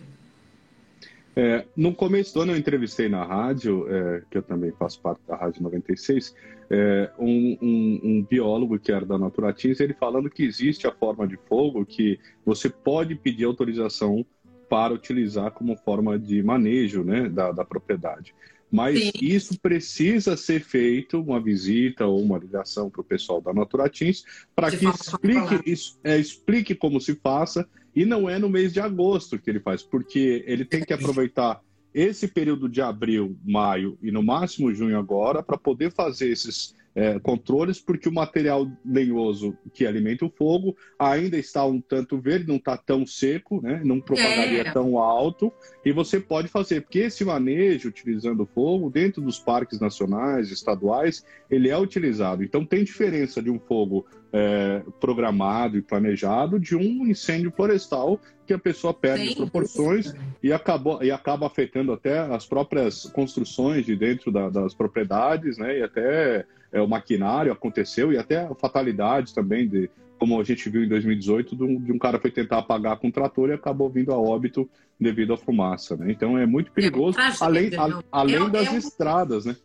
É, 1.40 1.68
no 1.76 1.94
começo 1.94 2.34
do 2.34 2.42
ano 2.42 2.54
eu 2.54 2.58
entrevistei 2.58 3.08
na 3.08 3.24
rádio, 3.24 3.86
é, 3.94 4.24
que 4.32 4.40
eu 4.40 4.42
também 4.42 4.72
faço 4.72 5.00
parte 5.00 5.22
da 5.28 5.36
Rádio 5.36 5.62
96, 5.62 6.36
é, 6.68 7.12
um, 7.20 7.56
um, 7.62 8.00
um, 8.04 8.26
biólogo 8.28 8.80
que 8.80 8.92
era 8.92 9.06
da 9.06 9.20
Naturatins, 9.20 9.80
ele 9.80 9.94
falando 9.94 10.32
que 10.32 10.44
existe 10.44 10.88
a 10.88 10.92
forma 10.92 11.28
de 11.28 11.38
fogo 11.48 11.86
que 11.86 12.20
você 12.44 12.72
pode 12.72 13.14
pedir 13.14 13.46
autorização 13.46 14.26
para 14.68 14.96
utilizar 14.96 15.52
como 15.52 15.78
forma 15.78 16.18
de 16.18 16.42
manejo 16.42 17.04
né, 17.04 17.30
da, 17.30 17.52
da 17.52 17.64
propriedade. 17.64 18.34
Mas 18.72 19.00
Sim. 19.00 19.12
isso 19.22 19.60
precisa 19.60 20.36
ser 20.36 20.62
feito, 20.62 21.22
uma 21.22 21.40
visita 21.40 22.06
ou 22.06 22.22
uma 22.22 22.38
ligação 22.38 22.90
para 22.90 23.02
o 23.02 23.04
pessoal 23.04 23.42
da 23.42 23.54
Naturatins, 23.54 24.24
para 24.56 24.70
que 24.70 24.86
explique, 24.86 25.70
isso, 25.70 25.98
é, 26.04 26.18
explique 26.18 26.76
como 26.76 27.00
se 27.00 27.16
faça 27.16 27.68
e 27.96 28.06
não 28.06 28.30
é 28.30 28.38
no 28.38 28.50
mês 28.50 28.74
de 28.74 28.80
agosto 28.80 29.40
que 29.40 29.50
ele 29.50 29.60
faz, 29.60 29.82
porque 29.82 30.44
ele 30.46 30.66
tem 30.66 30.84
que 30.84 30.94
aproveitar 30.94 31.62
esse 31.94 32.28
período 32.28 32.70
de 32.70 32.82
abril, 32.82 33.36
maio 33.44 33.98
e 34.04 34.12
no 34.12 34.22
máximo 34.22 34.74
junho 34.74 35.00
agora 35.00 35.42
para 35.42 35.58
poder 35.58 35.92
fazer 35.92 36.30
esses 36.30 36.76
é, 36.98 37.20
controles, 37.20 37.80
porque 37.80 38.10
o 38.10 38.12
material 38.12 38.68
lenhoso 38.84 39.56
que 39.72 39.86
alimenta 39.86 40.26
o 40.26 40.32
fogo 40.32 40.76
ainda 40.98 41.38
está 41.38 41.64
um 41.64 41.80
tanto 41.80 42.20
verde, 42.20 42.48
não 42.48 42.56
está 42.56 42.76
tão 42.76 43.06
seco, 43.06 43.62
né? 43.62 43.82
não 43.86 44.02
propagaria 44.02 44.62
é. 44.62 44.72
tão 44.72 44.98
alto, 44.98 45.54
e 45.86 45.92
você 45.92 46.20
pode 46.20 46.48
fazer, 46.48 46.82
porque 46.82 46.98
esse 46.98 47.24
manejo 47.24 47.90
utilizando 47.90 48.48
fogo 48.48 48.90
dentro 48.90 49.22
dos 49.22 49.38
parques 49.38 49.80
nacionais, 49.80 50.50
estaduais, 50.50 51.24
ele 51.52 51.70
é 51.70 51.78
utilizado. 51.78 52.44
Então 52.44 52.66
tem 52.66 52.84
diferença 52.84 53.44
de 53.44 53.52
um 53.52 53.60
fogo 53.60 54.08
é, 54.38 54.84
programado 55.00 55.78
e 55.78 55.82
planejado 55.82 56.60
de 56.60 56.76
um 56.76 57.08
incêndio 57.08 57.52
florestal 57.52 58.20
que 58.46 58.54
a 58.54 58.60
pessoa 58.60 58.94
perde 58.94 59.30
Sim, 59.30 59.36
proporções 59.36 60.14
e, 60.44 60.54
acabou, 60.54 61.04
e 61.04 61.10
acaba 61.10 61.48
afetando 61.48 61.92
até 61.92 62.20
as 62.20 62.46
próprias 62.46 63.06
construções 63.06 63.84
de 63.86 63.96
dentro 63.96 64.32
da, 64.32 64.48
das 64.50 64.76
propriedades, 64.76 65.58
né? 65.58 65.80
E 65.80 65.84
até 65.84 66.46
é, 66.72 66.80
o 66.80 66.88
maquinário 66.88 67.52
aconteceu 67.52 68.14
e 68.14 68.18
até 68.18 68.48
fatalidades 68.56 69.34
também 69.34 69.68
de 69.68 69.90
como 70.20 70.40
a 70.40 70.44
gente 70.44 70.70
viu 70.70 70.84
em 70.84 70.88
2018 70.88 71.56
de 71.56 71.64
um, 71.64 71.80
de 71.80 71.92
um 71.92 72.00
cara 72.00 72.20
foi 72.20 72.32
tentar 72.32 72.60
apagar 72.60 72.98
com 72.98 73.08
um 73.08 73.12
trator 73.12 73.50
e 73.50 73.54
acabou 73.54 73.90
vindo 73.90 74.12
a 74.12 74.18
óbito 74.18 74.70
devido 75.00 75.34
à 75.34 75.38
fumaça, 75.38 75.96
né? 75.96 76.12
Então 76.12 76.38
é 76.38 76.46
muito 76.46 76.72
perigoso, 76.72 77.20
é 77.20 77.32
além, 77.42 77.72
a, 77.76 78.04
além 78.12 78.46
é, 78.46 78.50
das 78.50 78.68
é 78.68 78.78
estradas, 78.78 79.46
né? 79.46 79.56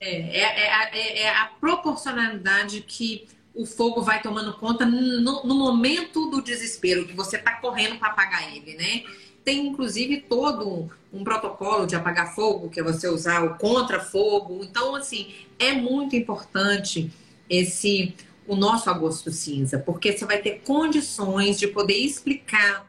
É, 0.00 0.40
é, 0.40 1.22
é, 1.22 1.30
a 1.30 1.46
proporcionalidade 1.60 2.80
que 2.82 3.26
o 3.54 3.64
fogo 3.64 4.02
vai 4.02 4.20
tomando 4.20 4.52
conta 4.54 4.84
no, 4.84 5.44
no 5.44 5.54
momento 5.54 6.28
do 6.28 6.42
desespero, 6.42 7.06
que 7.06 7.14
você 7.14 7.36
está 7.36 7.52
correndo 7.52 7.98
para 7.98 8.08
apagar 8.08 8.54
ele, 8.54 8.74
né? 8.74 9.04
Tem 9.44 9.66
inclusive 9.66 10.22
todo 10.22 10.90
um 11.12 11.22
protocolo 11.22 11.86
de 11.86 11.94
apagar 11.94 12.34
fogo, 12.34 12.68
que 12.68 12.80
é 12.80 12.82
você 12.82 13.06
usar 13.06 13.44
o 13.44 13.56
contra-fogo. 13.56 14.64
Então, 14.64 14.96
assim, 14.96 15.32
é 15.58 15.72
muito 15.72 16.16
importante 16.16 17.12
esse 17.48 18.14
o 18.46 18.56
nosso 18.56 18.90
agosto 18.90 19.30
cinza, 19.30 19.78
porque 19.78 20.12
você 20.12 20.26
vai 20.26 20.38
ter 20.38 20.60
condições 20.62 21.58
de 21.58 21.66
poder 21.66 21.96
explicar 21.96 22.86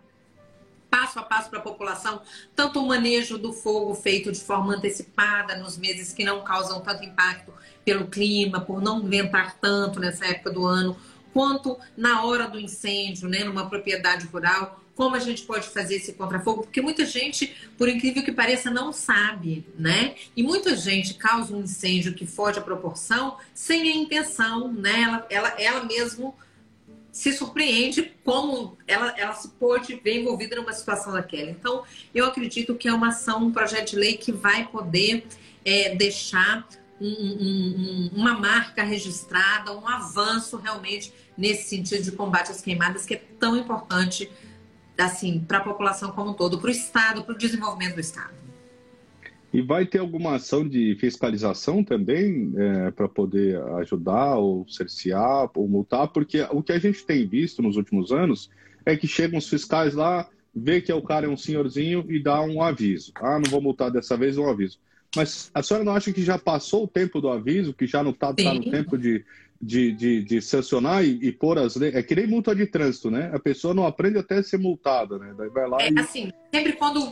passo 0.90 1.20
a 1.20 1.24
passo 1.24 1.50
para 1.50 1.60
a 1.60 1.64
população, 1.64 2.22
tanto 2.56 2.80
o 2.80 2.88
manejo 2.88 3.38
do 3.38 3.54
fogo 3.54 3.94
feito 3.96 4.32
de 4.32 4.40
forma 4.40 4.76
antecipada 4.76 5.56
nos 5.58 5.78
meses 5.78 6.14
que 6.14 6.24
não 6.24 6.44
causam 6.44 6.82
tanto 6.82 7.04
impacto 7.04 7.54
pelo 7.84 8.08
clima, 8.08 8.62
por 8.62 8.82
não 8.82 9.04
ventar 9.04 9.58
tanto 9.60 10.00
nessa 10.00 10.26
época 10.26 10.52
do 10.52 10.66
ano, 10.66 10.98
quanto 11.34 11.78
na 11.96 12.24
hora 12.24 12.48
do 12.48 12.60
incêndio, 12.60 13.28
né, 13.28 13.44
numa 13.44 13.70
propriedade 13.70 14.26
rural, 14.28 14.82
como 14.96 15.16
a 15.16 15.20
gente 15.20 15.44
pode 15.44 15.68
fazer 15.68 15.96
esse 15.96 16.14
contrafogo, 16.14 16.64
porque 16.64 16.82
muita 16.82 17.06
gente, 17.06 17.54
por 17.78 17.90
incrível 17.90 18.24
que 18.24 18.32
pareça, 18.32 18.72
não 18.72 18.94
sabe, 18.94 19.66
né? 19.78 20.16
E 20.36 20.42
muita 20.42 20.76
gente 20.76 21.16
causa 21.16 21.54
um 21.54 21.64
incêndio 21.64 22.14
que 22.14 22.26
foge 22.26 22.60
à 22.60 22.62
proporção 22.62 23.38
sem 23.54 23.82
a 23.92 23.96
intenção, 23.96 24.72
né? 24.72 25.02
Ela, 25.02 25.26
ela, 25.30 25.62
ela 25.62 25.84
mesmo 25.84 26.34
se 27.16 27.32
surpreende 27.32 28.14
como 28.26 28.78
ela, 28.86 29.18
ela 29.18 29.34
se 29.34 29.48
pôde 29.48 29.96
ver 30.04 30.20
envolvida 30.20 30.58
numa 30.58 30.74
situação 30.74 31.14
daquela. 31.14 31.50
Então, 31.50 31.86
eu 32.14 32.26
acredito 32.26 32.76
que 32.76 32.90
é 32.90 32.94
uma 32.94 33.08
ação, 33.08 33.46
um 33.46 33.54
projeto 33.54 33.92
de 33.92 33.96
lei 33.96 34.18
que 34.18 34.34
vai 34.34 34.68
poder 34.68 35.26
é, 35.64 35.96
deixar 35.96 36.68
um, 37.00 37.08
um, 37.08 38.10
uma 38.14 38.34
marca 38.34 38.84
registrada, 38.84 39.72
um 39.72 39.88
avanço 39.88 40.58
realmente 40.58 41.14
nesse 41.38 41.70
sentido 41.70 42.04
de 42.04 42.12
combate 42.12 42.52
às 42.52 42.60
queimadas, 42.60 43.06
que 43.06 43.14
é 43.14 43.24
tão 43.40 43.56
importante 43.56 44.30
assim 44.98 45.40
para 45.40 45.60
a 45.60 45.62
população 45.62 46.12
como 46.12 46.32
um 46.32 46.34
todo, 46.34 46.60
para 46.60 46.68
o 46.68 46.72
Estado, 46.72 47.24
para 47.24 47.34
o 47.34 47.38
desenvolvimento 47.38 47.96
do 47.96 48.02
Estado. 48.02 48.45
E 49.56 49.62
vai 49.62 49.86
ter 49.86 50.00
alguma 50.00 50.36
ação 50.36 50.68
de 50.68 50.98
fiscalização 51.00 51.82
também 51.82 52.54
é, 52.58 52.92
para 52.92 53.08
poder 53.08 53.62
ajudar 53.80 54.36
ou 54.36 54.68
cercear 54.68 55.50
ou 55.56 55.66
multar? 55.66 56.10
Porque 56.10 56.42
o 56.52 56.62
que 56.62 56.74
a 56.74 56.80
gente 56.80 57.06
tem 57.06 57.26
visto 57.26 57.62
nos 57.62 57.78
últimos 57.78 58.12
anos 58.12 58.50
é 58.86 58.98
que 58.98 59.08
chegam 59.08 59.40
os 59.40 59.48
fiscais 59.48 59.94
lá, 59.94 60.30
vê 60.54 60.82
que 60.82 60.92
é 60.92 60.96
o 60.96 61.02
cara 61.02 61.26
é 61.26 61.30
um 61.30 61.38
senhorzinho 61.38 62.06
e 62.10 62.22
dá 62.22 62.42
um 62.42 62.62
aviso. 62.62 63.14
Ah, 63.16 63.40
não 63.40 63.50
vou 63.50 63.62
multar 63.62 63.90
dessa 63.90 64.18
vez, 64.18 64.38
um 64.38 64.50
aviso. 64.50 64.78
Mas 65.16 65.50
a 65.54 65.64
senhora 65.64 65.86
não 65.86 65.94
acha 65.94 66.12
que 66.12 66.22
já 66.22 66.38
passou 66.38 66.84
o 66.84 66.88
tempo 66.88 67.22
do 67.22 67.30
aviso, 67.30 67.74
que 67.74 67.88
já 67.88 68.04
não 68.04 68.12
está 68.12 68.34
tá 68.34 68.54
no 68.54 68.70
tempo 68.70 68.98
de, 68.98 69.24
de, 69.66 69.92
de, 69.94 70.24
de 70.24 70.42
sancionar 70.44 71.04
e, 71.04 71.18
e, 71.24 71.32
pôr 71.32 71.58
as 71.58 71.76
leis. 71.76 71.96
É 71.96 72.04
que 72.04 72.16
nem 72.16 72.28
multa 72.28 72.56
de 72.56 72.68
trânsito, 72.68 73.10
né? 73.10 73.32
A 73.34 73.40
pessoa 73.40 73.74
não 73.74 73.88
aprende 73.88 74.20
até 74.20 74.42
ser 74.44 74.60
multada, 74.60 75.18
né? 75.18 75.34
Daí 75.36 75.50
vai 75.50 75.68
lá 75.68 75.82
é, 75.82 75.92
e... 75.92 76.00
Assim, 76.00 76.32
sempre 76.54 76.74
quando 76.74 77.12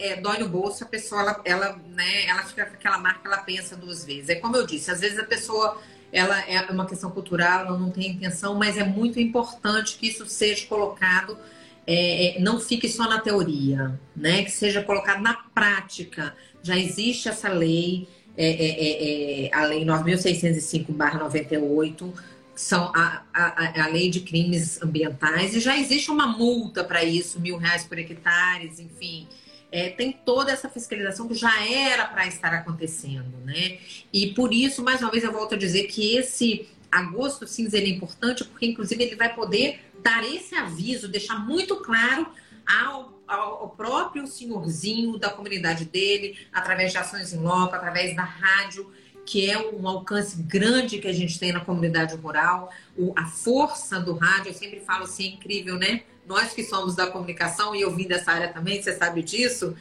é, 0.00 0.20
dói 0.20 0.38
no 0.38 0.48
bolso, 0.48 0.82
a 0.82 0.86
pessoa, 0.86 1.20
ela, 1.20 1.40
ela, 1.44 1.80
né, 1.94 2.26
ela 2.26 2.42
fica 2.42 2.66
com 2.66 2.74
aquela 2.74 2.98
marca, 2.98 3.28
ela 3.28 3.38
pensa 3.38 3.76
duas 3.76 4.04
vezes. 4.04 4.28
É 4.30 4.34
como 4.34 4.56
eu 4.56 4.66
disse, 4.66 4.90
às 4.90 4.98
vezes 4.98 5.16
a 5.16 5.24
pessoa, 5.24 5.80
ela 6.12 6.40
é 6.40 6.60
uma 6.72 6.86
questão 6.86 7.08
cultural, 7.08 7.66
ela 7.66 7.78
não 7.78 7.90
tem 7.90 8.08
intenção, 8.08 8.56
mas 8.56 8.76
é 8.76 8.84
muito 8.84 9.20
importante 9.20 9.96
que 9.96 10.08
isso 10.08 10.26
seja 10.26 10.66
colocado, 10.66 11.38
é, 11.86 12.36
é 12.36 12.40
não 12.40 12.58
fique 12.58 12.88
só 12.88 13.08
na 13.08 13.20
teoria, 13.20 13.96
né? 14.16 14.42
Que 14.42 14.50
seja 14.50 14.82
colocado 14.82 15.22
na 15.22 15.34
prática. 15.54 16.34
Já 16.64 16.76
existe 16.76 17.28
essa 17.28 17.48
lei, 17.48 18.08
é, 18.36 18.46
é, 18.46 19.44
é, 19.44 19.46
é 19.46 19.54
a 19.54 19.64
Lei 19.66 19.84
9.605-98, 19.84 22.12
são 22.54 22.92
a, 22.94 23.22
a, 23.32 23.84
a 23.84 23.86
lei 23.88 24.10
de 24.10 24.20
crimes 24.20 24.82
ambientais, 24.82 25.54
e 25.54 25.60
já 25.60 25.78
existe 25.78 26.10
uma 26.10 26.26
multa 26.26 26.84
para 26.84 27.02
isso, 27.02 27.40
mil 27.40 27.56
reais 27.56 27.84
por 27.84 27.98
hectares, 27.98 28.78
enfim. 28.78 29.26
É, 29.70 29.88
tem 29.88 30.12
toda 30.12 30.52
essa 30.52 30.68
fiscalização 30.68 31.26
que 31.26 31.32
já 31.34 31.66
era 31.66 32.06
para 32.06 32.26
estar 32.26 32.52
acontecendo, 32.52 33.38
né? 33.44 33.78
E 34.12 34.34
por 34.34 34.52
isso, 34.52 34.84
mais 34.84 35.00
uma 35.00 35.10
vez, 35.10 35.24
eu 35.24 35.32
volto 35.32 35.54
a 35.54 35.58
dizer 35.58 35.84
que 35.84 36.14
esse 36.14 36.68
agosto 36.90 37.46
cinza 37.46 37.78
é 37.78 37.88
importante, 37.88 38.44
porque 38.44 38.66
inclusive 38.66 39.02
ele 39.02 39.16
vai 39.16 39.34
poder 39.34 39.80
dar 40.02 40.22
esse 40.24 40.54
aviso, 40.54 41.08
deixar 41.08 41.38
muito 41.38 41.76
claro 41.76 42.26
ao 42.66 43.21
ao, 43.26 43.68
próprio 43.70 44.26
senhorzinho 44.26 45.18
da 45.18 45.30
comunidade 45.30 45.84
dele, 45.84 46.38
através 46.52 46.92
de 46.92 46.98
ações 46.98 47.32
em 47.32 47.38
loco, 47.38 47.74
através 47.74 48.14
da 48.14 48.24
rádio, 48.24 48.92
que 49.24 49.50
é 49.50 49.58
um 49.58 49.86
alcance 49.86 50.36
grande 50.42 50.98
que 50.98 51.08
a 51.08 51.12
gente 51.12 51.38
tem 51.38 51.52
na 51.52 51.60
comunidade 51.60 52.14
rural. 52.16 52.70
O, 52.96 53.12
a 53.16 53.26
força 53.26 54.00
do 54.00 54.14
rádio, 54.14 54.50
eu 54.50 54.54
sempre 54.54 54.80
falo 54.80 55.04
assim, 55.04 55.24
é 55.24 55.28
incrível, 55.28 55.76
né? 55.76 56.02
Nós 56.26 56.52
que 56.52 56.62
somos 56.64 56.94
da 56.94 57.06
comunicação, 57.06 57.74
e 57.74 57.80
eu 57.80 57.94
vim 57.94 58.06
dessa 58.06 58.32
área 58.32 58.52
também, 58.52 58.82
você 58.82 58.92
sabe 58.96 59.22
disso. 59.22 59.76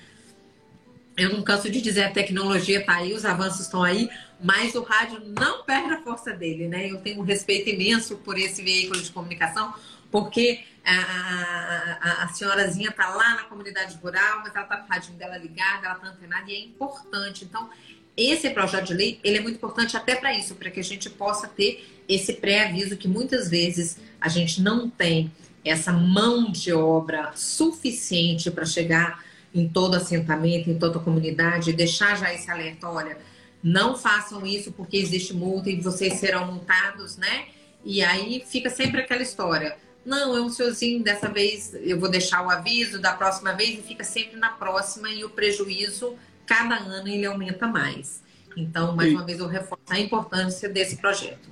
Eu 1.17 1.33
não 1.33 1.43
canso 1.43 1.69
de 1.69 1.81
dizer, 1.81 2.03
a 2.03 2.11
tecnologia 2.11 2.79
está 2.79 2.95
aí, 2.95 3.13
os 3.13 3.25
avanços 3.25 3.61
estão 3.61 3.83
aí, 3.83 4.09
mas 4.41 4.73
o 4.75 4.81
rádio 4.81 5.21
não 5.37 5.63
perde 5.63 5.93
a 5.93 6.01
força 6.01 6.31
dele, 6.31 6.67
né? 6.67 6.89
Eu 6.89 6.97
tenho 6.97 7.19
um 7.19 7.23
respeito 7.23 7.69
imenso 7.69 8.15
por 8.17 8.37
esse 8.37 8.61
veículo 8.63 8.99
de 8.99 9.11
comunicação, 9.11 9.73
porque 10.11 10.63
a, 10.83 11.97
a, 12.01 12.23
a 12.23 12.27
senhorazinha 12.29 12.89
está 12.89 13.09
lá 13.09 13.35
na 13.35 13.43
comunidade 13.43 13.95
rural, 13.97 14.41
mas 14.43 14.53
ela 14.53 14.63
está 14.63 14.77
com 14.77 14.85
o 14.85 14.89
radinho 14.89 15.17
dela 15.17 15.37
ligado, 15.37 15.85
ela 15.85 15.95
está 15.95 16.07
antenada 16.07 16.51
e 16.51 16.55
é 16.55 16.59
importante. 16.59 17.45
Então, 17.45 17.69
esse 18.15 18.49
projeto 18.49 18.87
de 18.87 18.93
lei, 18.93 19.19
ele 19.23 19.37
é 19.37 19.41
muito 19.41 19.55
importante 19.55 19.95
até 19.95 20.15
para 20.15 20.33
isso, 20.33 20.55
para 20.55 20.69
que 20.69 20.79
a 20.79 20.83
gente 20.83 21.09
possa 21.09 21.47
ter 21.47 22.03
esse 22.07 22.33
pré-aviso 22.33 22.97
que 22.97 23.07
muitas 23.07 23.49
vezes 23.49 23.97
a 24.19 24.27
gente 24.27 24.61
não 24.61 24.89
tem 24.89 25.31
essa 25.63 25.93
mão 25.93 26.51
de 26.51 26.73
obra 26.73 27.31
suficiente 27.35 28.51
para 28.51 28.65
chegar 28.65 29.23
em 29.53 29.67
todo 29.67 29.95
assentamento, 29.95 30.69
em 30.69 30.77
toda 30.77 30.99
comunidade, 30.99 31.73
deixar 31.73 32.17
já 32.17 32.33
esse 32.33 32.49
alerta, 32.49 32.89
olha, 32.89 33.17
não 33.63 33.97
façam 33.97 34.45
isso 34.45 34.71
porque 34.71 34.97
existe 34.97 35.33
multa 35.33 35.69
e 35.69 35.79
vocês 35.79 36.15
serão 36.15 36.47
multados, 36.51 37.17
né? 37.17 37.45
E 37.83 38.03
aí 38.03 38.43
fica 38.45 38.69
sempre 38.69 39.01
aquela 39.01 39.21
história. 39.21 39.77
Não, 40.03 40.35
é 40.35 40.41
um 40.41 40.49
senhorzinho, 40.49 41.03
dessa 41.03 41.29
vez 41.29 41.73
eu 41.75 41.99
vou 41.99 42.09
deixar 42.09 42.45
o 42.45 42.49
aviso, 42.49 42.99
da 42.99 43.13
próxima 43.13 43.53
vez, 43.53 43.79
e 43.79 43.81
fica 43.81 44.03
sempre 44.03 44.37
na 44.37 44.49
próxima, 44.49 45.09
e 45.09 45.23
o 45.23 45.29
prejuízo, 45.29 46.15
cada 46.45 46.75
ano, 46.75 47.07
ele 47.07 47.25
aumenta 47.25 47.67
mais. 47.67 48.21
Então, 48.57 48.95
mais 48.95 49.13
uma 49.13 49.25
vez, 49.25 49.39
eu 49.39 49.47
reforço 49.47 49.83
a 49.89 49.99
importância 49.99 50.67
desse 50.67 50.97
projeto. 50.97 51.49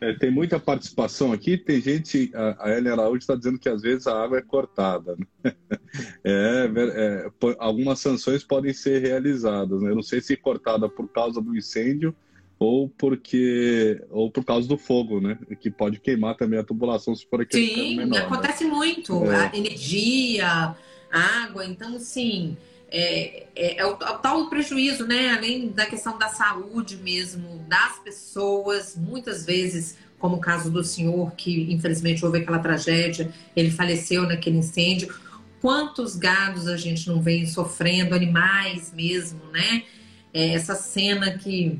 É, 0.00 0.14
tem 0.14 0.30
muita 0.30 0.58
participação 0.58 1.30
aqui. 1.32 1.58
Tem 1.58 1.80
gente, 1.80 2.30
a, 2.34 2.66
a 2.66 2.70
Ellen 2.70 2.92
Araújo 2.92 3.18
está 3.18 3.34
dizendo 3.34 3.58
que 3.58 3.68
às 3.68 3.82
vezes 3.82 4.06
a 4.06 4.22
água 4.22 4.38
é 4.38 4.42
cortada. 4.42 5.16
Né? 5.16 5.52
É, 6.22 6.70
é, 6.72 7.30
algumas 7.58 7.98
sanções 7.98 8.44
podem 8.44 8.72
ser 8.72 9.02
realizadas. 9.02 9.82
Né? 9.82 9.90
Eu 9.90 9.96
não 9.96 10.02
sei 10.02 10.20
se 10.20 10.36
cortada 10.36 10.88
por 10.88 11.08
causa 11.08 11.40
do 11.40 11.56
incêndio 11.56 12.14
ou 12.60 12.90
porque 12.90 14.00
ou 14.10 14.30
por 14.30 14.44
causa 14.44 14.68
do 14.68 14.76
fogo, 14.76 15.18
né? 15.18 15.38
Que 15.58 15.70
pode 15.70 15.98
queimar 15.98 16.36
também 16.36 16.58
a 16.58 16.62
tubulação 16.62 17.16
se 17.16 17.26
for 17.26 17.40
aquele 17.40 17.66
Sim, 17.66 17.96
menor, 17.96 18.18
né? 18.18 18.26
acontece 18.26 18.64
né? 18.64 18.70
muito. 18.70 19.24
É. 19.24 19.46
A 19.46 19.56
energia, 19.56 20.76
água, 21.10 21.64
então 21.64 21.98
sim 21.98 22.56
é, 22.90 23.46
é, 23.54 23.78
é 23.78 23.86
o, 23.86 23.92
o, 23.92 23.96
tal 23.96 24.50
prejuízo, 24.50 25.06
né? 25.06 25.30
Além 25.30 25.68
da 25.68 25.86
questão 25.86 26.18
da 26.18 26.28
saúde 26.28 26.96
mesmo, 26.96 27.64
das 27.68 27.98
pessoas, 28.00 28.96
muitas 28.96 29.46
vezes, 29.46 29.96
como 30.18 30.36
o 30.36 30.40
caso 30.40 30.70
do 30.70 30.82
senhor, 30.84 31.32
que 31.36 31.72
infelizmente 31.72 32.24
houve 32.24 32.38
aquela 32.38 32.58
tragédia, 32.58 33.32
ele 33.56 33.70
faleceu 33.70 34.24
naquele 34.24 34.58
incêndio. 34.58 35.14
Quantos 35.62 36.16
gados 36.16 36.66
a 36.66 36.76
gente 36.76 37.08
não 37.08 37.22
vem 37.22 37.46
sofrendo, 37.46 38.14
animais 38.14 38.92
mesmo, 38.92 39.40
né? 39.52 39.84
É, 40.32 40.54
essa 40.54 40.74
cena 40.74 41.38
que 41.38 41.78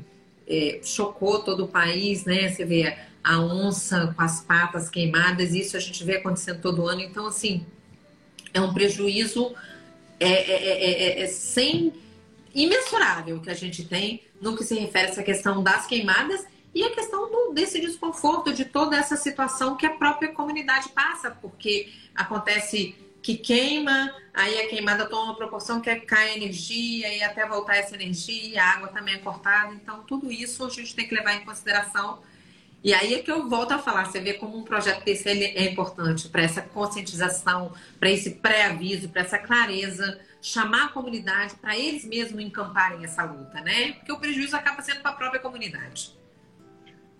é, 0.51 0.79
chocou 0.83 1.39
todo 1.39 1.65
o 1.65 1.67
país, 1.67 2.25
né? 2.25 2.49
Você 2.49 2.65
vê 2.65 2.97
a 3.23 3.39
onça 3.39 4.13
com 4.15 4.21
as 4.21 4.41
patas 4.41 4.89
queimadas, 4.89 5.53
isso 5.53 5.77
a 5.77 5.79
gente 5.79 6.03
vê 6.03 6.17
acontecendo 6.17 6.61
todo 6.61 6.87
ano. 6.87 7.01
Então, 7.01 7.25
assim, 7.27 7.65
é 8.53 8.59
um 8.59 8.73
prejuízo 8.73 9.55
é 10.19 10.29
é, 10.29 10.53
é, 10.53 10.91
é, 10.91 11.23
é, 11.23 11.27
sem 11.27 11.91
imensurável 12.53 13.39
que 13.41 13.49
a 13.49 13.55
gente 13.55 13.85
tem 13.85 14.21
no 14.39 14.55
que 14.55 14.63
se 14.63 14.75
refere 14.75 15.07
a 15.07 15.09
essa 15.09 15.23
questão 15.23 15.63
das 15.63 15.87
queimadas 15.87 16.45
e 16.75 16.83
a 16.83 16.91
questão 16.91 17.31
do, 17.31 17.53
desse 17.53 17.81
desconforto 17.81 18.53
de 18.53 18.65
toda 18.65 18.95
essa 18.95 19.15
situação 19.15 19.75
que 19.75 19.85
a 19.85 19.89
própria 19.89 20.31
comunidade 20.31 20.89
passa, 20.89 21.31
porque 21.31 21.89
acontece 22.13 22.95
que 23.21 23.37
queima, 23.37 24.13
aí 24.33 24.61
a 24.61 24.67
queimada 24.67 25.05
toma 25.05 25.25
uma 25.25 25.35
proporção 25.35 25.79
que 25.79 25.95
cai 26.01 26.35
energia 26.35 27.13
e 27.13 27.23
até 27.23 27.47
voltar 27.47 27.75
essa 27.75 27.95
energia, 27.95 28.63
a 28.63 28.73
água 28.73 28.87
também 28.87 29.15
é 29.15 29.17
cortada, 29.19 29.73
então 29.73 30.03
tudo 30.03 30.31
isso 30.31 30.65
a 30.65 30.69
gente 30.69 30.95
tem 30.95 31.07
que 31.07 31.13
levar 31.13 31.35
em 31.35 31.45
consideração 31.45 32.19
e 32.83 32.95
aí 32.95 33.13
é 33.13 33.19
que 33.19 33.31
eu 33.31 33.47
volto 33.47 33.73
a 33.73 33.77
falar, 33.77 34.05
você 34.05 34.19
vê 34.19 34.33
como 34.33 34.57
um 34.57 34.63
projeto 34.63 35.05
desse 35.05 35.29
é 35.29 35.69
importante 35.69 36.27
para 36.27 36.41
essa 36.41 36.63
conscientização, 36.63 37.71
para 37.99 38.09
esse 38.09 38.31
pré-aviso, 38.31 39.07
para 39.09 39.21
essa 39.21 39.37
clareza, 39.37 40.19
chamar 40.41 40.85
a 40.85 40.87
comunidade 40.87 41.53
para 41.61 41.77
eles 41.77 42.03
mesmos 42.03 42.43
encamparem 42.43 43.03
essa 43.03 43.23
luta, 43.23 43.61
né? 43.61 43.93
Porque 43.93 44.11
o 44.11 44.17
prejuízo 44.17 44.55
acaba 44.55 44.81
sendo 44.81 45.01
para 45.01 45.11
a 45.11 45.13
própria 45.13 45.39
comunidade. 45.39 46.17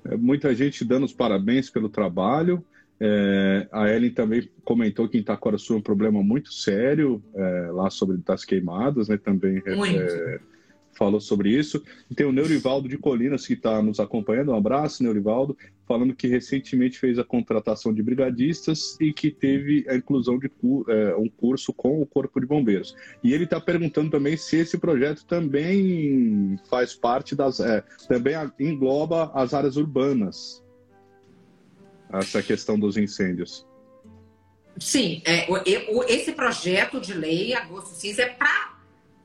É, 0.06 0.18
muita 0.18 0.56
gente 0.56 0.84
dando 0.84 1.06
os 1.06 1.14
parabéns 1.14 1.70
pelo 1.70 1.90
trabalho. 1.90 2.66
É, 3.04 3.68
a 3.72 3.90
Ellen 3.90 4.12
também 4.12 4.48
comentou 4.64 5.10
que 5.10 5.18
em 5.18 5.22
Itacoraçu 5.22 5.74
é 5.74 5.78
um 5.78 5.82
problema 5.82 6.22
muito 6.22 6.54
sério 6.54 7.20
é, 7.34 7.72
lá 7.72 7.90
sobre 7.90 8.18
das 8.18 8.46
queimadas, 8.46 9.08
né? 9.08 9.18
Também 9.18 9.60
é, 9.66 10.40
falou 10.96 11.20
sobre 11.20 11.50
isso. 11.50 11.84
E 12.12 12.14
tem 12.14 12.28
o 12.28 12.32
Neurivaldo 12.32 12.88
de 12.88 13.00
Colinas 13.00 13.48
que 13.48 13.54
está 13.54 13.82
nos 13.82 14.00
acompanhando. 14.00 14.52
Um 14.52 14.56
abraço, 14.56 15.02
Neurivaldo, 15.02 15.58
falando 15.88 16.14
que 16.14 16.28
recentemente 16.28 17.00
fez 17.00 17.18
a 17.18 17.24
contratação 17.24 17.92
de 17.92 18.04
brigadistas 18.04 18.96
e 19.02 19.12
que 19.12 19.32
teve 19.32 19.84
a 19.90 19.96
inclusão 19.96 20.38
de 20.38 20.52
é, 20.88 21.16
um 21.16 21.28
curso 21.28 21.74
com 21.74 22.04
o 22.04 22.06
Corpo 22.06 22.40
de 22.40 22.46
Bombeiros. 22.46 22.96
E 23.24 23.34
ele 23.34 23.46
está 23.46 23.60
perguntando 23.60 24.12
também 24.12 24.38
se 24.38 24.58
esse 24.58 24.78
projeto 24.78 25.26
também 25.26 26.56
faz 26.70 26.94
parte 26.94 27.36
das. 27.36 27.60
É, 27.60 27.84
também 28.08 28.36
engloba 28.60 29.32
as 29.34 29.56
áreas 29.56 29.76
urbanas. 29.76 30.62
Essa 32.14 32.42
questão 32.44 32.80
dos 32.80 32.98
incêndios. 32.98 33.66
Sim, 34.80 35.22
é, 35.26 35.48
esse 36.08 36.32
projeto 36.32 37.00
de 37.00 37.14
lei, 37.14 37.54
Agosto 37.54 37.96
Cinza, 37.96 38.24
é 38.24 38.30
para 38.30 38.78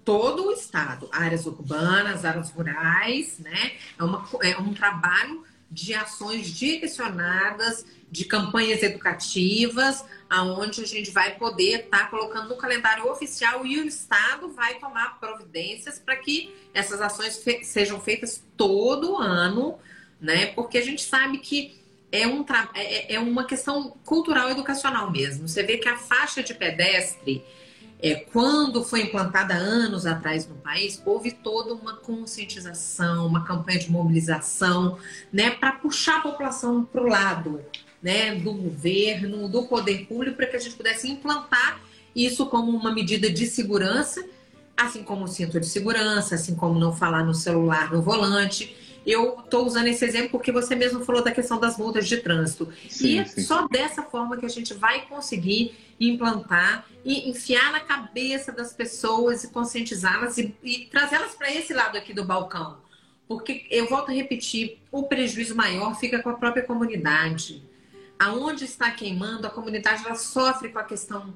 todo 0.05 0.49
o 0.49 0.53
estado, 0.53 1.09
áreas 1.11 1.46
urbanas, 1.46 2.25
áreas 2.25 2.51
rurais, 2.51 3.38
né? 3.38 3.72
É, 3.99 4.05
uma, 4.05 4.29
é 4.42 4.57
um 4.59 4.72
trabalho 4.72 5.44
de 5.70 5.94
ações 5.94 6.46
direcionadas, 6.49 7.85
de 8.09 8.25
campanhas 8.25 8.83
educativas, 8.83 10.05
aonde 10.31 10.81
a 10.81 10.87
gente 10.87 11.11
vai 11.11 11.37
poder 11.37 11.85
estar 11.85 12.05
tá 12.05 12.07
colocando 12.07 12.49
no 12.49 12.57
calendário 12.57 13.11
oficial 13.11 13.66
e 13.66 13.81
o 13.81 13.87
Estado 13.87 14.49
vai 14.53 14.79
tomar 14.79 15.18
providências 15.18 15.99
para 15.99 16.16
que 16.16 16.55
essas 16.72 17.01
ações 17.01 17.42
fe 17.42 17.64
sejam 17.64 18.01
feitas 18.01 18.44
todo 18.57 19.16
ano, 19.16 19.79
né? 20.20 20.46
Porque 20.46 20.79
a 20.79 20.85
gente 20.85 21.03
sabe 21.03 21.38
que 21.38 21.81
é, 22.11 22.27
um 22.27 22.45
é, 22.75 23.14
é 23.14 23.21
uma 23.21 23.45
questão 23.45 23.97
cultural 24.05 24.51
educacional 24.51 25.11
mesmo. 25.11 25.49
Você 25.49 25.62
vê 25.62 25.79
que 25.79 25.88
a 25.88 25.97
faixa 25.97 26.42
de 26.42 26.55
pedestre 26.55 27.45
é, 27.99 28.14
quando 28.14 28.85
foi 28.85 29.03
implantada 29.03 29.55
anos 29.55 30.05
atrás 30.07 30.47
no 30.47 30.55
país, 30.57 31.01
houve 31.05 31.31
toda 31.31 31.73
uma 31.73 31.95
conscientização, 31.97 33.27
uma 33.27 33.45
campanha 33.45 33.79
de 33.79 33.90
mobilização, 33.90 34.99
né, 35.33 35.51
para 35.51 35.73
puxar 35.73 36.19
a 36.19 36.21
população 36.21 36.85
para 36.85 37.03
o 37.03 37.09
lado, 37.09 37.64
né, 38.03 38.35
do 38.35 38.53
governo, 38.53 39.49
do 39.49 39.62
poder 39.64 40.07
público, 40.07 40.37
para 40.37 40.47
que 40.47 40.57
a 40.57 40.61
gente 40.61 40.77
pudesse 40.77 41.11
implantar 41.11 41.81
isso 42.14 42.47
como 42.47 42.71
uma 42.71 42.92
medida 42.92 43.31
de 43.31 43.47
segurança, 43.47 44.25
assim 44.77 45.03
como 45.03 45.25
o 45.25 45.29
cinto 45.29 45.59
de 45.59 45.66
segurança, 45.66 46.35
assim 46.35 46.55
como 46.55 46.79
não 46.79 46.95
falar 46.95 47.25
no 47.25 47.35
celular 47.35 47.90
no 47.90 48.03
volante. 48.03 48.77
Eu 49.07 49.38
estou 49.38 49.64
usando 49.64 49.87
esse 49.87 50.05
exemplo 50.05 50.31
porque 50.31 50.51
você 50.51 50.75
mesmo 50.75 51.05
falou 51.05 51.23
da 51.23 51.31
questão 51.31 51.61
das 51.61 51.79
multas 51.79 52.09
de 52.09 52.16
trânsito. 52.16 52.73
Sim, 52.90 53.21
e 53.21 53.29
sim. 53.29 53.42
só 53.42 53.69
dessa 53.69 54.03
forma 54.03 54.37
que 54.37 54.45
a 54.45 54.49
gente 54.49 54.75
vai 54.75 55.07
conseguir 55.07 55.77
implantar 56.01 56.85
e 57.05 57.31
enfiar 57.31 57.71
na 57.71 57.79
cabeça 57.79 58.51
das 58.51 58.73
pessoas 58.73 59.45
e 59.45 59.51
conscientizá-las 59.53 60.38
e, 60.38 60.55
e 60.62 60.87
trazê-las 60.87 61.37
para 61.37 61.53
esse 61.53 61.73
lado 61.73 61.97
aqui 61.97 62.12
do 62.12 62.25
balcão. 62.25 62.79
Porque 63.29 63.66
eu 63.71 63.88
volto 63.88 64.11
a 64.11 64.14
repetir, 64.14 64.81
o 64.90 65.05
prejuízo 65.05 65.55
maior 65.55 65.99
fica 65.99 66.21
com 66.21 66.31
a 66.31 66.35
própria 66.35 66.64
comunidade. 66.64 67.62
Aonde 68.19 68.64
está 68.64 68.90
queimando, 68.90 69.47
a 69.47 69.51
comunidade 69.51 70.05
ela 70.05 70.16
sofre 70.16 70.71
com 70.71 70.81
a 70.81 70.85
questão 70.85 71.33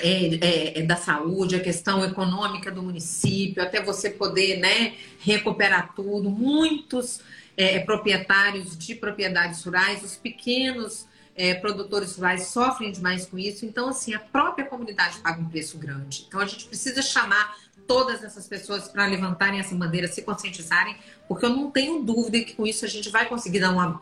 é, 0.00 0.34
é, 0.34 0.78
é, 0.78 0.82
da 0.82 0.96
saúde, 0.96 1.56
a 1.56 1.60
questão 1.60 2.04
econômica 2.04 2.70
do 2.70 2.82
município, 2.82 3.62
até 3.62 3.82
você 3.82 4.10
poder 4.10 4.58
né, 4.58 4.94
recuperar 5.18 5.94
tudo. 5.94 6.30
Muitos 6.30 7.20
é, 7.56 7.78
proprietários 7.80 8.76
de 8.76 8.94
propriedades 8.94 9.62
rurais, 9.64 10.02
os 10.02 10.16
pequenos 10.16 11.06
é, 11.34 11.54
produtores 11.54 12.16
rurais 12.16 12.46
sofrem 12.46 12.90
demais 12.92 13.26
com 13.26 13.38
isso. 13.38 13.66
Então, 13.66 13.88
assim, 13.88 14.14
a 14.14 14.18
própria 14.18 14.64
comunidade 14.66 15.18
paga 15.18 15.40
um 15.40 15.48
preço 15.48 15.78
grande. 15.78 16.24
Então, 16.26 16.40
a 16.40 16.46
gente 16.46 16.66
precisa 16.66 17.02
chamar 17.02 17.56
todas 17.86 18.22
essas 18.22 18.46
pessoas 18.46 18.88
para 18.88 19.06
levantarem 19.06 19.58
essa 19.58 19.74
bandeira, 19.74 20.08
se 20.08 20.22
conscientizarem, 20.22 20.96
porque 21.26 21.44
eu 21.44 21.50
não 21.50 21.70
tenho 21.70 22.02
dúvida 22.02 22.40
que 22.40 22.54
com 22.54 22.66
isso 22.66 22.84
a 22.84 22.88
gente 22.88 23.10
vai 23.10 23.26
conseguir 23.26 23.60
dar 23.60 23.70
uma, 23.70 24.00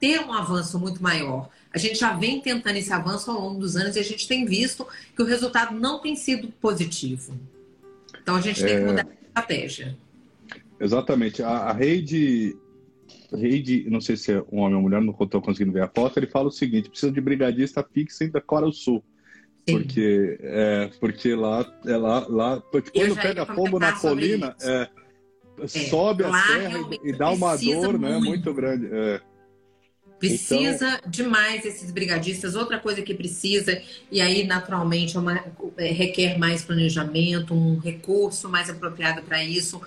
ter 0.00 0.20
um 0.20 0.32
avanço 0.32 0.78
muito 0.78 1.02
maior. 1.02 1.48
A 1.74 1.78
gente 1.78 1.98
já 1.98 2.12
vem 2.12 2.40
tentando 2.40 2.76
esse 2.76 2.92
avanço 2.92 3.30
ao 3.30 3.40
longo 3.40 3.58
dos 3.58 3.76
anos 3.76 3.96
e 3.96 3.98
a 3.98 4.04
gente 4.04 4.28
tem 4.28 4.46
visto 4.46 4.86
que 5.16 5.20
o 5.20 5.26
resultado 5.26 5.74
não 5.76 6.00
tem 6.00 6.14
sido 6.14 6.48
positivo. 6.60 7.36
Então 8.22 8.36
a 8.36 8.40
gente 8.40 8.62
tem 8.62 8.76
que 8.76 8.82
é. 8.82 8.86
mudar 8.86 9.06
a 9.06 9.26
estratégia. 9.26 9.98
Exatamente. 10.78 11.42
A, 11.42 11.48
a 11.48 11.72
rede 11.72 12.56
não 13.88 14.00
sei 14.00 14.16
se 14.16 14.32
é 14.32 14.44
um 14.52 14.60
homem 14.60 14.76
ou 14.76 14.82
mulher, 14.82 15.00
não 15.00 15.16
estou 15.20 15.42
conseguindo 15.42 15.72
ver 15.72 15.82
a 15.82 15.88
foto, 15.88 16.16
ele 16.16 16.28
fala 16.28 16.46
o 16.46 16.52
seguinte: 16.52 16.88
precisa 16.88 17.10
de 17.10 17.20
brigadista 17.20 17.84
fixo 17.92 18.30
da 18.30 18.40
Cora 18.40 18.70
Sul. 18.70 19.02
Sim. 19.68 19.78
Porque, 19.78 20.38
é, 20.42 20.90
porque 21.00 21.34
lá, 21.34 21.66
é 21.86 21.96
lá, 21.96 22.26
lá 22.28 22.60
porque 22.60 22.90
quando 22.90 23.16
pega 23.16 23.46
fogo 23.46 23.78
na 23.80 23.92
colina, 23.92 24.54
é, 24.60 24.88
é, 25.58 25.66
sobe 25.66 26.22
a 26.22 26.32
serra 26.32 26.78
e, 27.02 27.08
e 27.08 27.12
dá 27.12 27.30
uma 27.30 27.56
dor 27.56 27.98
né, 27.98 28.18
muito 28.18 28.52
grande. 28.54 28.86
É. 30.24 30.28
Precisa 30.28 30.88
então... 30.98 31.10
demais 31.10 31.64
esses 31.64 31.90
brigadistas. 31.90 32.54
Outra 32.54 32.78
coisa 32.78 33.02
que 33.02 33.14
precisa, 33.14 33.80
e 34.10 34.20
aí 34.20 34.46
naturalmente 34.46 35.16
é 35.16 35.20
uma, 35.20 35.44
é, 35.76 35.90
requer 35.92 36.38
mais 36.38 36.64
planejamento, 36.64 37.54
um 37.54 37.78
recurso 37.78 38.48
mais 38.48 38.70
apropriado 38.70 39.22
para 39.22 39.42
isso 39.44 39.80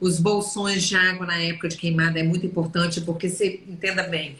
os 0.00 0.18
bolsões 0.18 0.82
de 0.84 0.96
água 0.96 1.24
na 1.24 1.38
época 1.38 1.68
de 1.68 1.76
queimada 1.76 2.18
é 2.18 2.22
muito 2.22 2.44
importante, 2.44 3.00
porque 3.00 3.28
você 3.28 3.62
entenda 3.66 4.02
bem, 4.02 4.36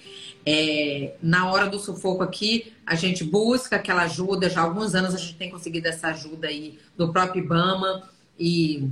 É, 0.47 1.15
na 1.23 1.51
hora 1.51 1.71
do 1.71 1.79
sufoco 1.79 2.23
aqui, 2.23 2.75
a 2.85 2.95
gente 2.95 3.25
busca 3.25 3.77
aquela 3.77 4.03
ajuda. 4.03 4.51
Já 4.51 4.61
há 4.61 4.65
alguns 4.65 4.95
anos 4.95 5.15
a 5.15 5.17
gente 5.17 5.37
tem 5.37 5.49
conseguido 5.49 5.89
essa 5.89 6.09
ajuda 6.09 6.49
aí 6.49 6.79
do 6.99 7.11
próprio 7.11 7.43
IBAMA 7.43 8.11
e 8.39 8.91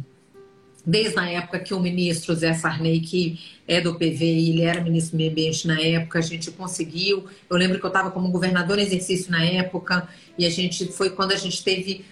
desde 0.84 1.18
a 1.18 1.30
época 1.30 1.60
que 1.60 1.72
o 1.72 1.80
ministro 1.80 2.34
Zé 2.34 2.52
Sarney, 2.54 3.00
que 3.00 3.38
é 3.68 3.80
do 3.80 3.94
PV, 3.94 4.24
ele 4.24 4.62
era 4.62 4.80
ministro 4.80 5.12
do 5.12 5.18
meio 5.18 5.30
ambiente 5.30 5.66
na 5.66 5.80
época, 5.80 6.18
a 6.18 6.22
gente 6.22 6.50
conseguiu. 6.50 7.26
Eu 7.48 7.56
lembro 7.56 7.78
que 7.78 7.84
eu 7.84 7.88
estava 7.88 8.10
como 8.10 8.30
governador 8.30 8.78
em 8.78 8.82
exercício 8.82 9.30
na 9.30 9.44
época 9.44 10.08
e 10.36 10.44
a 10.44 10.50
gente 10.50 10.86
foi 10.86 11.10
quando 11.10 11.32
a 11.32 11.36
gente 11.36 11.62
teve 11.62 12.04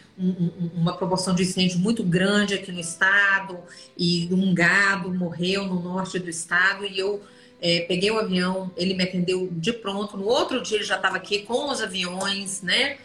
uma 0.75 0.97
proporção 0.97 1.35
de 1.35 1.43
incêndio 1.43 1.79
muito 1.79 2.03
grande 2.05 2.55
aqui 2.55 2.71
no 2.71 2.81
estado 2.81 3.59
e 3.97 4.29
um 4.31 4.53
gado 4.53 5.13
morreu 5.13 5.65
no 5.65 5.81
norte 5.81 6.19
do 6.19 6.29
estado 6.29 6.85
e 6.85 6.99
eu 6.99 7.23
é, 7.61 7.81
peguei 7.81 8.11
o 8.11 8.19
avião, 8.19 8.71
ele 8.77 8.95
me 8.95 9.03
atendeu 9.03 9.49
de 9.51 9.73
pronto. 9.73 10.17
No 10.17 10.27
outro 10.27 10.63
dia 10.63 10.77
ele 10.77 10.85
já 10.85 10.97
estava 10.97 11.17
aqui 11.17 11.41
com 11.41 11.71
os 11.71 11.81
aviões, 11.81 12.61
né, 12.63 12.99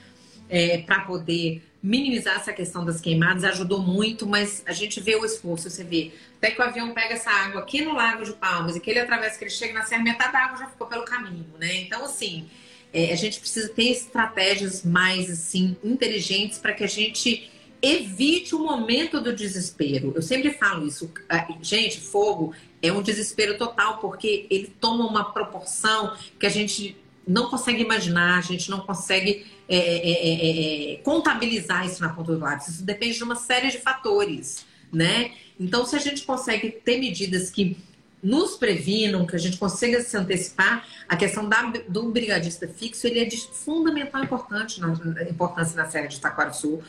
é, 0.50 0.80
para 0.80 1.02
poder 1.02 1.64
minimizar 1.86 2.38
essa 2.38 2.52
questão 2.52 2.84
das 2.84 3.00
queimadas, 3.00 3.44
ajudou 3.44 3.80
muito, 3.80 4.26
mas 4.26 4.64
a 4.66 4.74
gente 4.74 5.00
vê 5.00 5.16
o 5.16 5.24
esforço, 5.24 5.70
você 5.70 5.84
vê. 5.84 6.12
Até 6.38 6.50
que 6.50 6.60
o 6.60 6.64
avião 6.64 6.92
pega 6.96 7.14
essa 7.14 7.30
água 7.30 7.62
aqui 7.62 7.84
no 7.84 7.94
Lago 7.94 8.26
de 8.26 8.34
Palmas 8.34 8.76
e 8.76 8.80
que 8.80 8.90
ele 8.90 9.00
atravessa, 9.00 9.38
que 9.38 9.44
ele 9.44 9.52
chega 9.52 9.74
na 9.74 9.84
serra, 9.84 10.02
metade 10.02 10.34
da 10.34 10.40
água 10.40 10.58
já 10.58 10.68
ficou 10.68 10.88
pelo 10.88 11.06
caminho, 11.06 11.46
né? 11.60 11.82
Então, 11.82 12.04
assim, 12.04 12.50
é, 12.92 13.14
a 13.14 13.16
gente 13.16 13.40
precisa 13.40 13.70
ter 13.70 13.92
estratégias 13.92 14.84
mais, 14.84 15.30
assim, 15.30 15.78
inteligentes 15.84 16.58
para 16.58 16.74
que 16.74 16.84
a 16.84 16.88
gente 16.88 17.52
evite 17.82 18.56
o 18.56 18.60
momento 18.60 19.22
do 19.22 19.32
desespero. 19.32 20.12
Eu 20.16 20.24
sempre 20.24 20.52
falo 20.54 20.88
isso. 20.88 21.14
Gente, 21.62 22.00
fogo 22.00 22.56
é 22.82 22.92
um 22.92 23.04
desespero 23.04 23.60
total, 23.60 24.00
porque 24.00 24.48
ele 24.50 24.74
toma 24.82 25.06
uma 25.06 25.32
proporção 25.32 26.18
que 26.40 26.48
a 26.48 26.50
gente 26.50 26.98
não 27.28 27.50
consegue 27.50 27.82
imaginar, 27.82 28.38
a 28.38 28.42
gente 28.42 28.70
não 28.70 28.82
consegue 28.82 29.46
é 29.68 29.78
é, 29.78 30.12
é, 30.12 30.92
é, 30.92 30.94
é, 30.94 30.98
contabilizar 30.98 31.86
isso 31.86 32.02
na 32.02 32.10
ponta 32.10 32.34
do 32.34 32.40
lápis. 32.40 32.68
Isso 32.68 32.84
depende 32.84 33.18
de 33.18 33.24
uma 33.24 33.36
série 33.36 33.72
de 33.72 33.80
fatores, 33.80 34.66
né? 34.94 35.32
Então, 35.60 35.86
se 35.86 35.96
a 35.96 36.00
gente 36.00 36.24
consegue 36.24 36.70
ter 36.70 37.00
medidas 37.00 37.50
que 37.50 37.78
nos 38.22 38.56
previnam, 38.56 39.26
que 39.26 39.36
a 39.36 39.40
gente 39.40 39.58
consiga 39.58 40.02
se 40.02 40.16
antecipar, 40.18 40.86
a 41.08 41.16
questão 41.16 41.48
da, 41.48 41.62
do 41.88 42.12
brigadista 42.12 42.68
fixo 42.68 43.08
ele 43.08 43.20
é 43.20 43.26
de 43.26 43.38
fundamental 43.38 44.24
importante 44.24 44.80
na, 44.80 44.94
importância 45.30 45.76
na 45.76 45.90
Serra 45.90 46.08
de 46.08 46.58
Sul, 46.58 46.84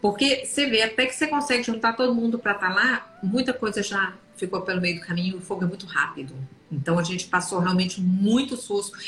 porque 0.00 0.44
você 0.44 0.66
vê, 0.66 0.82
até 0.82 1.06
que 1.06 1.14
você 1.14 1.28
consegue 1.28 1.62
juntar 1.62 1.92
todo 1.92 2.14
mundo 2.14 2.38
para 2.38 2.52
estar 2.52 2.68
tá 2.68 2.74
lá, 2.74 3.18
muita 3.22 3.52
coisa 3.52 3.82
já 3.82 4.14
ficou 4.36 4.62
pelo 4.62 4.80
meio 4.80 5.00
do 5.00 5.06
caminho, 5.06 5.38
o 5.38 5.40
fogo 5.40 5.64
é 5.64 5.66
muito 5.66 5.86
rápido. 5.86 6.34
Então 6.70 6.98
a 6.98 7.04
gente 7.04 7.26
passou 7.26 7.60
realmente 7.60 8.00
muito 8.00 8.56
susto. 8.56 8.98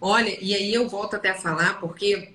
Olha, 0.00 0.36
e 0.40 0.54
aí 0.54 0.72
eu 0.72 0.88
volto 0.88 1.14
até 1.14 1.30
a 1.30 1.34
falar, 1.34 1.80
porque 1.80 2.34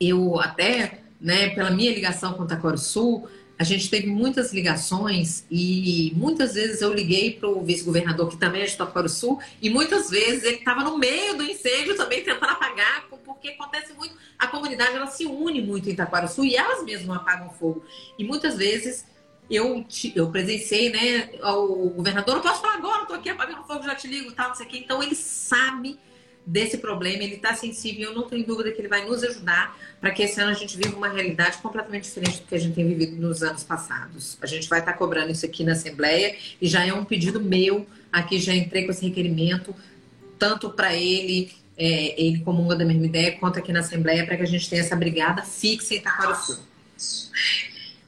eu 0.00 0.40
até, 0.40 1.00
né, 1.20 1.50
pela 1.50 1.70
minha 1.70 1.92
ligação 1.92 2.34
com 2.34 2.42
o 2.42 2.46
Taquaro 2.46 2.78
Sul, 2.78 3.28
a 3.58 3.64
gente 3.64 3.88
teve 3.88 4.06
muitas 4.08 4.52
ligações 4.52 5.46
e 5.50 6.12
muitas 6.14 6.54
vezes 6.54 6.82
eu 6.82 6.92
liguei 6.92 7.32
para 7.32 7.48
o 7.48 7.62
vice-governador, 7.62 8.28
que 8.28 8.36
também 8.36 8.62
é 8.62 8.66
de 8.66 8.76
Taquaro 8.76 9.08
Sul, 9.08 9.40
e 9.62 9.70
muitas 9.70 10.10
vezes 10.10 10.44
ele 10.44 10.56
estava 10.56 10.82
no 10.82 10.98
meio 10.98 11.36
do 11.36 11.42
incêndio 11.42 11.96
também 11.96 12.22
tentando 12.22 12.50
apagar, 12.50 13.06
porque 13.24 13.48
acontece 13.48 13.94
muito, 13.94 14.14
a 14.38 14.46
comunidade 14.46 14.94
ela 14.94 15.06
se 15.06 15.24
une 15.24 15.62
muito 15.62 15.88
em 15.88 15.94
Taquaro 15.94 16.28
Sul 16.28 16.44
e 16.44 16.56
elas 16.56 16.84
mesmas 16.84 17.16
apagam 17.16 17.48
fogo. 17.50 17.82
E 18.18 18.24
muitas 18.24 18.56
vezes 18.56 19.06
eu, 19.48 19.86
eu 20.14 20.30
presenciei, 20.30 20.90
né, 20.90 21.30
o 21.42 21.90
governador, 21.90 22.34
não 22.34 22.42
posso 22.42 22.60
falar 22.60 22.74
agora, 22.74 23.02
estou 23.02 23.16
aqui 23.16 23.30
apagando 23.30 23.64
fogo, 23.64 23.84
já 23.84 23.94
te 23.94 24.08
ligo, 24.08 24.32
tal, 24.32 24.48
não 24.48 24.54
sei 24.56 24.66
o 24.66 24.68
quê. 24.68 24.78
Então 24.78 25.02
ele 25.02 25.14
sabe 25.14 25.98
desse 26.46 26.78
problema, 26.78 27.24
ele 27.24 27.34
está 27.34 27.54
sensível, 27.54 28.10
eu 28.10 28.14
não 28.14 28.22
tenho 28.22 28.46
dúvida 28.46 28.70
que 28.70 28.80
ele 28.80 28.86
vai 28.86 29.04
nos 29.04 29.24
ajudar 29.24 29.76
para 30.00 30.12
que 30.12 30.22
esse 30.22 30.40
ano 30.40 30.50
a 30.50 30.54
gente 30.54 30.76
viva 30.76 30.96
uma 30.96 31.08
realidade 31.08 31.58
completamente 31.58 32.04
diferente 32.04 32.40
do 32.40 32.46
que 32.46 32.54
a 32.54 32.58
gente 32.58 32.74
tem 32.74 32.86
vivido 32.86 33.16
nos 33.16 33.42
anos 33.42 33.64
passados. 33.64 34.38
A 34.40 34.46
gente 34.46 34.68
vai 34.68 34.78
estar 34.78 34.92
tá 34.92 34.98
cobrando 34.98 35.32
isso 35.32 35.44
aqui 35.44 35.64
na 35.64 35.72
Assembleia 35.72 36.36
e 36.62 36.68
já 36.68 36.86
é 36.86 36.94
um 36.94 37.04
pedido 37.04 37.40
meu, 37.40 37.84
aqui 38.12 38.38
já 38.38 38.54
entrei 38.54 38.84
com 38.84 38.92
esse 38.92 39.04
requerimento, 39.04 39.74
tanto 40.38 40.70
para 40.70 40.94
ele, 40.94 41.50
é, 41.76 42.22
ele 42.22 42.38
comunga 42.38 42.76
da 42.76 42.84
mesma 42.84 43.06
ideia, 43.06 43.36
quanto 43.38 43.58
aqui 43.58 43.72
na 43.72 43.80
Assembleia, 43.80 44.24
para 44.24 44.36
que 44.36 44.44
a 44.44 44.46
gente 44.46 44.70
tenha 44.70 44.82
essa 44.82 44.94
brigada 44.94 45.42
fixa 45.42 45.94
em 45.94 45.96
Itaquaraçu. 45.96 46.60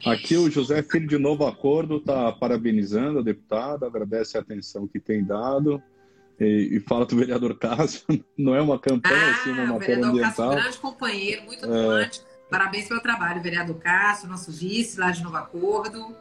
Aqui 0.07 0.37
o 0.37 0.49
José 0.49 0.81
Filho 0.85 1.09
de 1.09 1.19
Novo 1.19 1.45
Acordo 1.45 1.97
está 1.97 2.31
parabenizando 2.31 3.19
a 3.19 3.23
deputada, 3.23 3.87
agradece 3.87 4.39
a 4.39 4.41
atenção 4.41 4.87
que 4.87 5.01
tem 5.01 5.25
dado 5.25 5.83
e, 6.41 6.77
e 6.77 6.81
fala 6.81 7.05
do 7.05 7.17
vereador 7.17 7.57
Cássio, 7.59 8.03
não 8.37 8.55
é 8.55 8.61
uma 8.61 8.79
campanha, 8.79 9.31
ah, 9.31 9.45
sim, 9.45 9.51
uma 9.51 9.67
matéria 9.67 10.07
ambiental. 10.07 10.51
Cássio, 10.51 10.63
grande 10.63 10.79
companheiro, 10.79 11.43
muito 11.45 11.65
atuante. 11.65 12.21
É... 12.21 12.29
Parabéns 12.49 12.89
pelo 12.89 13.01
trabalho, 13.01 13.43
vereador 13.43 13.77
Cássio, 13.77 14.29
nosso 14.29 14.51
vice 14.51 14.99
lá 14.99 15.11
de 15.11 15.23
Novo 15.23 15.37
Acordo. 15.37 16.17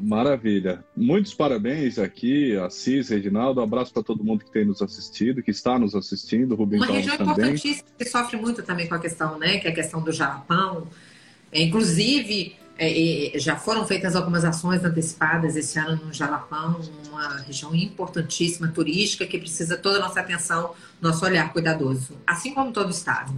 Maravilha. 0.00 0.84
Muitos 0.96 1.34
parabéns 1.34 1.98
aqui, 1.98 2.56
Assis, 2.56 3.08
Reginaldo. 3.08 3.60
Um 3.60 3.64
abraço 3.64 3.92
para 3.92 4.02
todo 4.02 4.24
mundo 4.24 4.44
que 4.44 4.50
tem 4.50 4.64
nos 4.64 4.82
assistido, 4.82 5.42
que 5.42 5.50
está 5.50 5.78
nos 5.78 5.94
assistindo. 5.94 6.54
Rubem 6.54 6.78
Uma 6.78 6.86
região 6.86 7.16
também. 7.16 7.32
importantíssima 7.32 7.88
que 7.98 8.04
sofre 8.04 8.36
muito 8.36 8.62
também 8.62 8.88
com 8.88 8.94
a 8.94 8.98
questão, 8.98 9.38
né? 9.38 9.58
Que 9.58 9.68
é 9.68 9.70
a 9.70 9.74
questão 9.74 10.02
do 10.02 10.12
Jalapão. 10.12 10.86
É, 11.50 11.62
inclusive, 11.62 12.56
é, 12.78 13.32
já 13.36 13.56
foram 13.56 13.86
feitas 13.86 14.14
algumas 14.14 14.44
ações 14.44 14.84
antecipadas 14.84 15.56
esse 15.56 15.78
ano 15.78 16.06
no 16.06 16.12
Jalapão, 16.12 16.80
uma 17.08 17.38
região 17.38 17.74
importantíssima 17.74 18.68
turística 18.68 19.26
que 19.26 19.38
precisa 19.38 19.76
toda 19.76 19.96
a 19.96 20.00
nossa 20.00 20.20
atenção, 20.20 20.74
nosso 21.00 21.24
olhar 21.24 21.52
cuidadoso, 21.52 22.18
assim 22.26 22.52
como 22.52 22.72
todo 22.72 22.88
o 22.88 22.90
estado. 22.90 23.32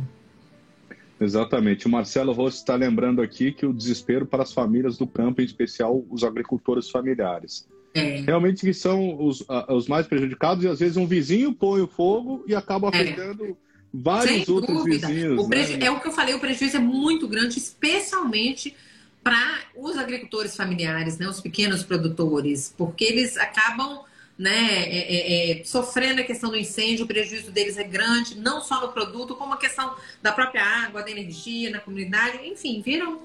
Exatamente. 1.21 1.87
O 1.87 1.91
Marcelo 1.91 2.33
Rossi 2.33 2.59
está 2.59 2.75
lembrando 2.75 3.21
aqui 3.21 3.53
que 3.53 3.67
o 3.67 3.73
desespero 3.73 4.27
para 4.27 4.43
as 4.43 4.53
famílias 4.53 4.97
do 4.97 5.07
campo, 5.07 5.41
em 5.41 5.45
especial 5.45 6.05
os 6.11 6.23
agricultores 6.23 6.91
familiares. 6.91 7.67
É. 7.95 8.21
Realmente 8.21 8.61
que 8.61 8.75
são 8.75 9.21
os, 9.21 9.45
os 9.69 9.89
mais 9.89 10.07
prejudicados 10.07 10.65
e 10.65 10.69
às 10.69 10.79
vezes 10.79 10.97
um 10.97 11.07
vizinho 11.07 11.53
põe 11.53 11.81
o 11.81 11.89
fogo 11.89 12.45
e 12.47 12.55
acaba 12.55 12.89
é. 12.89 13.01
afetando 13.01 13.45
é. 13.45 13.55
vários 13.93 14.45
Sem 14.45 14.55
outros 14.55 14.79
dúvida. 14.79 15.09
vizinhos. 15.09 15.45
O 15.45 15.49
preju... 15.49 15.77
né? 15.77 15.87
É 15.87 15.91
o 15.91 16.01
que 16.01 16.09
eu 16.09 16.13
falei, 16.13 16.35
o 16.35 16.41
prejuízo 16.41 16.77
é 16.77 16.81
muito 16.81 17.27
grande, 17.27 17.59
especialmente 17.59 18.77
para 19.23 19.61
os 19.77 19.97
agricultores 19.97 20.57
familiares, 20.57 21.19
né, 21.19 21.29
os 21.29 21.41
pequenos 21.41 21.83
produtores, 21.83 22.75
porque 22.77 23.05
eles 23.05 23.37
acabam 23.37 24.05
né, 24.39 24.85
é, 24.85 24.99
é, 24.99 25.61
é, 25.61 25.65
sofrendo 25.65 26.21
a 26.21 26.25
questão 26.25 26.49
do 26.49 26.57
incêndio, 26.57 27.05
o 27.05 27.09
prejuízo 27.09 27.51
deles 27.51 27.77
é 27.77 27.83
grande, 27.83 28.39
não 28.39 28.61
só 28.61 28.81
no 28.81 28.93
produto, 28.93 29.35
como 29.35 29.53
a 29.53 29.57
questão 29.57 29.97
da 30.23 30.31
própria 30.31 30.65
água, 30.65 31.03
da 31.03 31.11
energia 31.11 31.71
na 31.71 31.81
comunidade, 31.81 32.39
enfim, 32.47 32.81
viram 32.81 33.21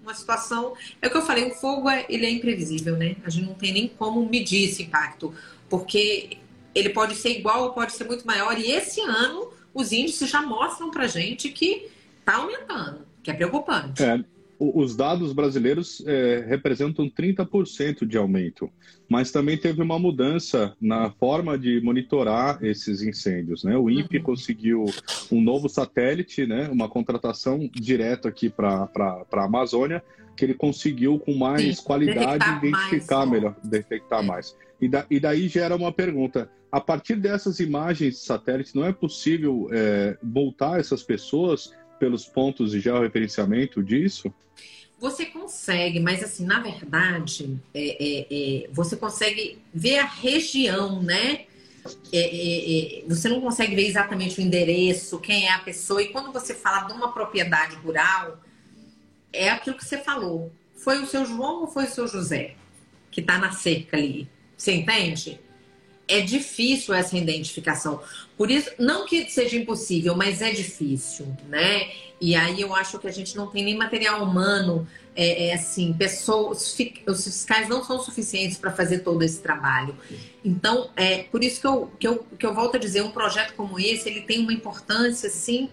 uma 0.00 0.14
situação. 0.14 0.74
É 1.02 1.08
o 1.08 1.10
que 1.10 1.16
eu 1.16 1.22
falei, 1.22 1.50
o 1.50 1.54
fogo 1.56 1.90
é, 1.90 2.06
ele 2.08 2.24
é 2.24 2.30
imprevisível, 2.30 2.96
né? 2.96 3.16
A 3.24 3.30
gente 3.30 3.46
não 3.46 3.54
tem 3.54 3.72
nem 3.72 3.88
como 3.88 4.24
medir 4.28 4.68
esse 4.68 4.84
impacto, 4.84 5.34
porque 5.68 6.38
ele 6.72 6.90
pode 6.90 7.16
ser 7.16 7.30
igual 7.30 7.64
ou 7.64 7.72
pode 7.72 7.92
ser 7.92 8.04
muito 8.04 8.24
maior. 8.24 8.56
E 8.56 8.70
esse 8.70 9.00
ano 9.00 9.50
os 9.74 9.90
índices 9.90 10.30
já 10.30 10.40
mostram 10.40 10.88
para 10.88 11.08
gente 11.08 11.48
que 11.48 11.90
está 12.20 12.36
aumentando, 12.36 13.00
que 13.24 13.30
é 13.30 13.34
preocupante. 13.34 14.04
É 14.04 14.35
os 14.58 14.96
dados 14.96 15.32
brasileiros 15.32 16.02
é, 16.06 16.44
representam 16.48 17.10
30% 17.10 18.06
de 18.06 18.16
aumento, 18.16 18.70
mas 19.08 19.30
também 19.30 19.56
teve 19.56 19.82
uma 19.82 19.98
mudança 19.98 20.74
na 20.80 21.10
forma 21.10 21.58
de 21.58 21.80
monitorar 21.80 22.62
esses 22.64 23.02
incêndios. 23.02 23.64
Né? 23.64 23.76
O 23.76 23.90
INPE 23.90 24.18
uhum. 24.18 24.22
conseguiu 24.22 24.84
um 25.30 25.40
novo 25.40 25.68
satélite, 25.68 26.46
né? 26.46 26.68
uma 26.68 26.88
contratação 26.88 27.68
direta 27.72 28.28
aqui 28.28 28.48
para 28.48 28.88
a 29.32 29.44
Amazônia, 29.44 30.02
que 30.36 30.44
ele 30.44 30.54
conseguiu 30.54 31.18
com 31.18 31.34
mais 31.34 31.78
Sim, 31.78 31.84
qualidade 31.84 32.44
identificar 32.58 33.26
mais, 33.26 33.30
melhor, 33.30 33.56
detectar 33.64 34.22
é. 34.22 34.26
mais. 34.26 34.56
E, 34.80 34.88
da, 34.88 35.06
e, 35.10 35.18
daí 35.18 35.48
gera 35.48 35.74
uma 35.74 35.90
pergunta: 35.90 36.50
a 36.70 36.80
partir 36.80 37.16
dessas 37.16 37.58
imagens 37.58 38.14
de 38.14 38.20
satélite, 38.20 38.76
não 38.76 38.84
é 38.84 38.92
possível 38.92 39.68
é, 39.72 40.18
voltar 40.22 40.78
essas 40.78 41.02
pessoas 41.02 41.72
pelos 41.98 42.26
pontos 42.26 42.72
de 42.72 42.80
georreferenciamento 42.80 43.82
disso? 43.82 44.32
Você 44.98 45.26
consegue, 45.26 46.00
mas 46.00 46.22
assim, 46.22 46.44
na 46.44 46.60
verdade, 46.60 47.60
é, 47.74 47.96
é, 48.02 48.26
é, 48.30 48.68
você 48.72 48.96
consegue 48.96 49.58
ver 49.72 49.98
a 49.98 50.06
região, 50.06 51.02
né? 51.02 51.44
É, 52.12 52.18
é, 52.18 53.00
é, 53.00 53.04
você 53.06 53.28
não 53.28 53.40
consegue 53.40 53.74
ver 53.76 53.86
exatamente 53.86 54.40
o 54.40 54.42
endereço, 54.42 55.20
quem 55.20 55.46
é 55.46 55.52
a 55.52 55.58
pessoa. 55.58 56.02
E 56.02 56.08
quando 56.08 56.32
você 56.32 56.54
fala 56.54 56.86
de 56.86 56.92
uma 56.92 57.12
propriedade 57.12 57.76
rural, 57.76 58.40
é 59.32 59.50
aquilo 59.50 59.76
que 59.76 59.84
você 59.84 59.98
falou. 59.98 60.50
Foi 60.74 61.00
o 61.02 61.06
seu 61.06 61.24
João 61.26 61.60
ou 61.60 61.66
foi 61.66 61.84
o 61.84 61.90
seu 61.90 62.08
José 62.08 62.56
que 63.16 63.22
está 63.22 63.38
na 63.38 63.50
cerca 63.50 63.96
ali? 63.96 64.28
Você 64.54 64.72
entende? 64.72 65.40
É 66.08 66.20
difícil 66.20 66.94
essa 66.94 67.16
identificação. 67.16 68.00
Por 68.36 68.50
isso, 68.50 68.70
não 68.78 69.06
que 69.06 69.28
seja 69.30 69.56
impossível, 69.56 70.14
mas 70.14 70.40
é 70.40 70.50
difícil, 70.50 71.26
né? 71.48 71.90
E 72.20 72.34
aí 72.34 72.60
eu 72.60 72.74
acho 72.74 72.98
que 72.98 73.06
a 73.06 73.12
gente 73.12 73.36
não 73.36 73.48
tem 73.48 73.64
nem 73.64 73.76
material 73.76 74.22
humano 74.22 74.86
é, 75.14 75.48
é, 75.48 75.54
assim, 75.54 75.94
pessoas, 75.94 76.76
os 77.06 77.24
fiscais 77.24 77.68
não 77.68 77.82
são 77.82 77.98
suficientes 77.98 78.58
para 78.58 78.70
fazer 78.70 78.98
todo 78.98 79.22
esse 79.22 79.40
trabalho. 79.40 79.96
Então, 80.44 80.90
é 80.94 81.24
por 81.24 81.42
isso 81.42 81.60
que 81.60 81.66
eu, 81.66 81.90
que, 81.98 82.06
eu, 82.06 82.26
que 82.38 82.46
eu 82.46 82.54
volto 82.54 82.76
a 82.76 82.78
dizer, 82.78 83.02
um 83.02 83.10
projeto 83.10 83.54
como 83.54 83.80
esse, 83.80 84.08
ele 84.08 84.20
tem 84.20 84.40
uma 84.40 84.52
importância, 84.52 85.28
assim, 85.28 85.70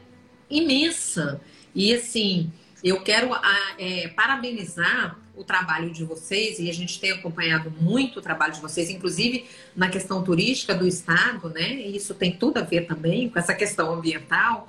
imensa. 0.49 1.41
E, 1.75 1.93
assim, 1.93 2.51
eu 2.83 3.01
quero 3.01 3.29
é, 3.77 4.09
parabenizar 4.09 5.17
o 5.35 5.43
trabalho 5.43 5.91
de 5.91 6.03
vocês, 6.03 6.59
e 6.59 6.69
a 6.69 6.73
gente 6.73 6.99
tem 6.99 7.11
acompanhado 7.11 7.71
muito 7.81 8.19
o 8.19 8.21
trabalho 8.21 8.53
de 8.53 8.61
vocês, 8.61 8.89
inclusive 8.89 9.45
na 9.75 9.89
questão 9.89 10.23
turística 10.23 10.75
do 10.75 10.87
Estado, 10.87 11.49
né? 11.49 11.73
E 11.73 11.95
isso 11.95 12.13
tem 12.13 12.31
tudo 12.31 12.59
a 12.59 12.61
ver 12.61 12.85
também 12.85 13.29
com 13.29 13.39
essa 13.39 13.53
questão 13.53 13.91
ambiental 13.93 14.67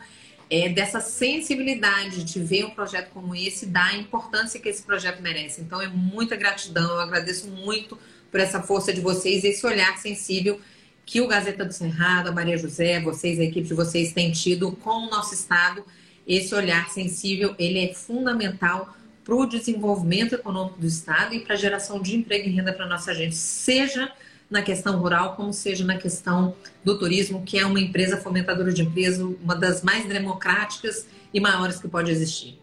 é, 0.49 0.69
dessa 0.69 1.01
sensibilidade 1.01 2.25
de 2.25 2.41
ver 2.41 2.65
um 2.65 2.71
projeto 2.71 3.11
como 3.11 3.35
esse, 3.35 3.67
da 3.67 3.95
importância 3.95 4.61
que 4.61 4.69
esse 4.69 4.83
projeto 4.83 5.21
merece. 5.21 5.61
Então, 5.61 5.83
é 5.83 5.89
muita 5.89 6.37
gratidão, 6.37 6.93
eu 6.93 7.01
agradeço 7.01 7.49
muito 7.49 7.99
por 8.31 8.41
essa 8.41 8.63
força 8.63 8.93
de 8.93 9.01
vocês, 9.01 9.45
esse 9.45 9.67
olhar 9.67 9.97
sensível 9.99 10.61
que 11.07 11.21
o 11.21 11.27
Gazeta 11.27 11.65
do 11.65 11.73
Cerrado, 11.73 12.29
a 12.29 12.33
Maria 12.33 12.57
José, 12.57 13.01
vocês, 13.01 13.39
a 13.39 13.45
equipe 13.45 13.69
de 13.69 13.75
vocês 13.75 14.13
têm 14.13 14.33
tido 14.33 14.73
com 14.73 15.07
o 15.07 15.11
nosso 15.11 15.35
Estado. 15.35 15.85
Esse 16.27 16.55
olhar 16.55 16.89
sensível, 16.91 17.55
ele 17.59 17.79
é 17.79 17.93
fundamental 17.93 18.97
para 19.25 19.35
o 19.35 19.47
desenvolvimento 19.47 20.35
econômico 20.35 20.79
do 20.79 20.87
Estado 20.87 21.35
e 21.35 21.41
para 21.41 21.55
a 21.55 21.59
geração 21.59 22.01
de 22.01 22.17
emprego 22.17 22.49
e 22.49 22.53
renda 22.53 22.73
para 22.73 22.87
nossa 22.87 23.15
gente, 23.15 23.35
seja 23.35 24.13
na 24.51 24.63
questão 24.63 24.99
rural, 24.99 25.35
como 25.37 25.53
seja 25.53 25.85
na 25.85 25.97
questão 25.97 26.55
do 26.85 26.99
turismo, 26.99 27.43
que 27.43 27.59
é 27.59 27.67
uma 27.67 27.81
empresa 27.81 28.19
fomentadora 28.19 28.73
de 28.73 28.83
emprego, 28.83 29.39
uma 29.43 29.57
das 29.57 29.83
mais 29.83 30.07
democráticas 30.07 31.07
e 31.33 31.41
maiores 31.41 31.81
que 31.81 31.89
pode 31.89 32.11
existir. 32.11 32.59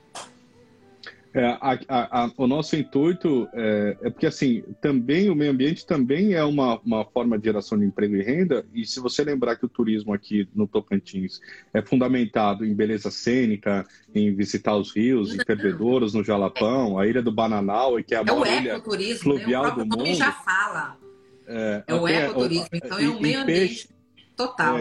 É, 1.34 1.46
a, 1.46 1.80
a, 1.88 2.24
a, 2.24 2.32
o 2.36 2.46
nosso 2.46 2.76
intuito 2.76 3.48
é, 3.54 3.96
é, 4.02 4.10
porque 4.10 4.26
assim 4.26 4.64
também 4.82 5.30
o 5.30 5.36
meio 5.36 5.52
ambiente 5.52 5.86
também 5.86 6.34
é 6.34 6.44
uma, 6.44 6.78
uma 6.80 7.06
forma 7.06 7.40
de 7.40 7.46
geração 7.46 7.80
de 7.80 7.86
emprego 7.86 8.18
e 8.18 8.22
renda 8.22 8.66
e 8.74 8.86
se 8.86 9.00
você 9.00 9.24
lembrar 9.24 9.56
que 9.56 9.66
o 9.66 9.70
turismo 9.70 10.14
aqui 10.14 10.46
no 10.54 10.68
Tocantins 10.68 11.40
é 11.74 11.82
fundamentado 11.82 12.66
em 12.66 12.74
beleza 12.74 13.10
cênica, 13.10 13.88
em 14.14 14.36
visitar 14.36 14.76
os 14.76 14.94
rios, 14.94 15.34
em 15.34 15.38
fervedouros 15.46 16.14
no 16.14 16.22
Jalapão, 16.22 17.00
a 17.00 17.08
ilha 17.08 17.22
do 17.22 17.32
Bananal 17.32 18.04
que 18.04 18.14
é 18.14 18.18
a 18.18 18.22
é 18.22 18.24
maior 18.26 18.48
ilha 18.48 18.82
fluvial 19.18 19.64
né? 19.64 19.72
o 19.72 19.76
do 19.76 19.86
mundo. 19.86 20.14
já 20.14 20.34
fala. 20.34 20.98
É, 21.48 21.84
é 21.88 21.96
o 21.96 22.08
ecoturismo, 22.10 22.68
então 22.74 23.00
é 23.00 23.10
um 23.10 23.22
meio 23.22 23.40
ambiente 23.40 23.90
total. 24.36 24.78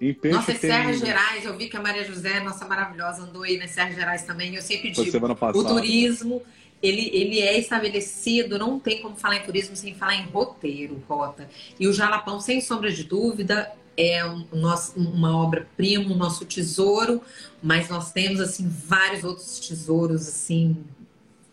Em 0.00 0.12
peixe 0.12 0.36
Nossas 0.36 0.58
tem... 0.58 0.70
Serras 0.70 0.98
Gerais, 0.98 1.44
eu 1.44 1.56
vi 1.56 1.68
que 1.68 1.76
a 1.76 1.80
Maria 1.82 2.04
José, 2.04 2.40
nossa 2.40 2.64
maravilhosa, 2.66 3.22
andou 3.22 3.42
aí 3.42 3.56
nas 3.56 3.70
Serras 3.70 3.94
Gerais 3.94 4.22
também. 4.22 4.54
Eu 4.54 4.62
sempre 4.62 4.90
digo, 4.90 5.26
o 5.54 5.64
turismo, 5.64 6.42
ele, 6.82 7.10
ele 7.12 7.40
é 7.40 7.58
estabelecido, 7.58 8.58
não 8.58 8.78
tem 8.78 9.00
como 9.00 9.16
falar 9.16 9.36
em 9.36 9.42
turismo 9.42 9.76
sem 9.76 9.94
falar 9.94 10.16
em 10.16 10.26
roteiro, 10.26 11.02
rota. 11.08 11.48
E 11.78 11.86
o 11.86 11.92
Jalapão, 11.92 12.40
sem 12.40 12.60
sombra 12.60 12.92
de 12.92 13.04
dúvida, 13.04 13.72
é 13.96 14.24
um, 14.24 14.44
nosso, 14.52 14.98
uma 14.98 15.36
obra-prima, 15.36 16.12
um 16.12 16.16
nosso 16.16 16.44
tesouro, 16.44 17.22
mas 17.62 17.88
nós 17.88 18.12
temos, 18.12 18.40
assim, 18.40 18.68
vários 18.68 19.24
outros 19.24 19.60
tesouros, 19.60 20.28
assim, 20.28 20.84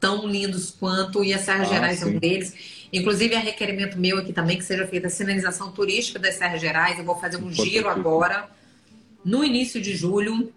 tão 0.02 0.28
lindos 0.28 0.72
quanto, 0.72 1.24
e 1.24 1.32
as 1.32 1.42
Serras 1.42 1.70
ah, 1.70 1.74
Gerais 1.74 2.00
sim. 2.00 2.06
é 2.06 2.08
um 2.08 2.20
deles. 2.20 2.54
Inclusive, 2.92 3.36
é 3.36 3.38
requerimento 3.38 3.98
meu 3.98 4.18
aqui 4.18 4.34
também 4.34 4.58
que 4.58 4.64
seja 4.66 4.86
feita 4.88 5.08
a 5.08 5.10
sinalização 5.10 5.72
turística 5.72 6.20
das 6.20 6.36
Serras 6.36 6.60
Gerais. 6.60 6.98
Eu 6.98 7.06
vou 7.06 7.16
fazer 7.16 7.38
um 7.38 7.54
giro 7.54 7.88
agora, 7.88 8.50
no 9.24 9.46
início 9.46 9.80
de 9.80 9.96
julho. 9.96 10.52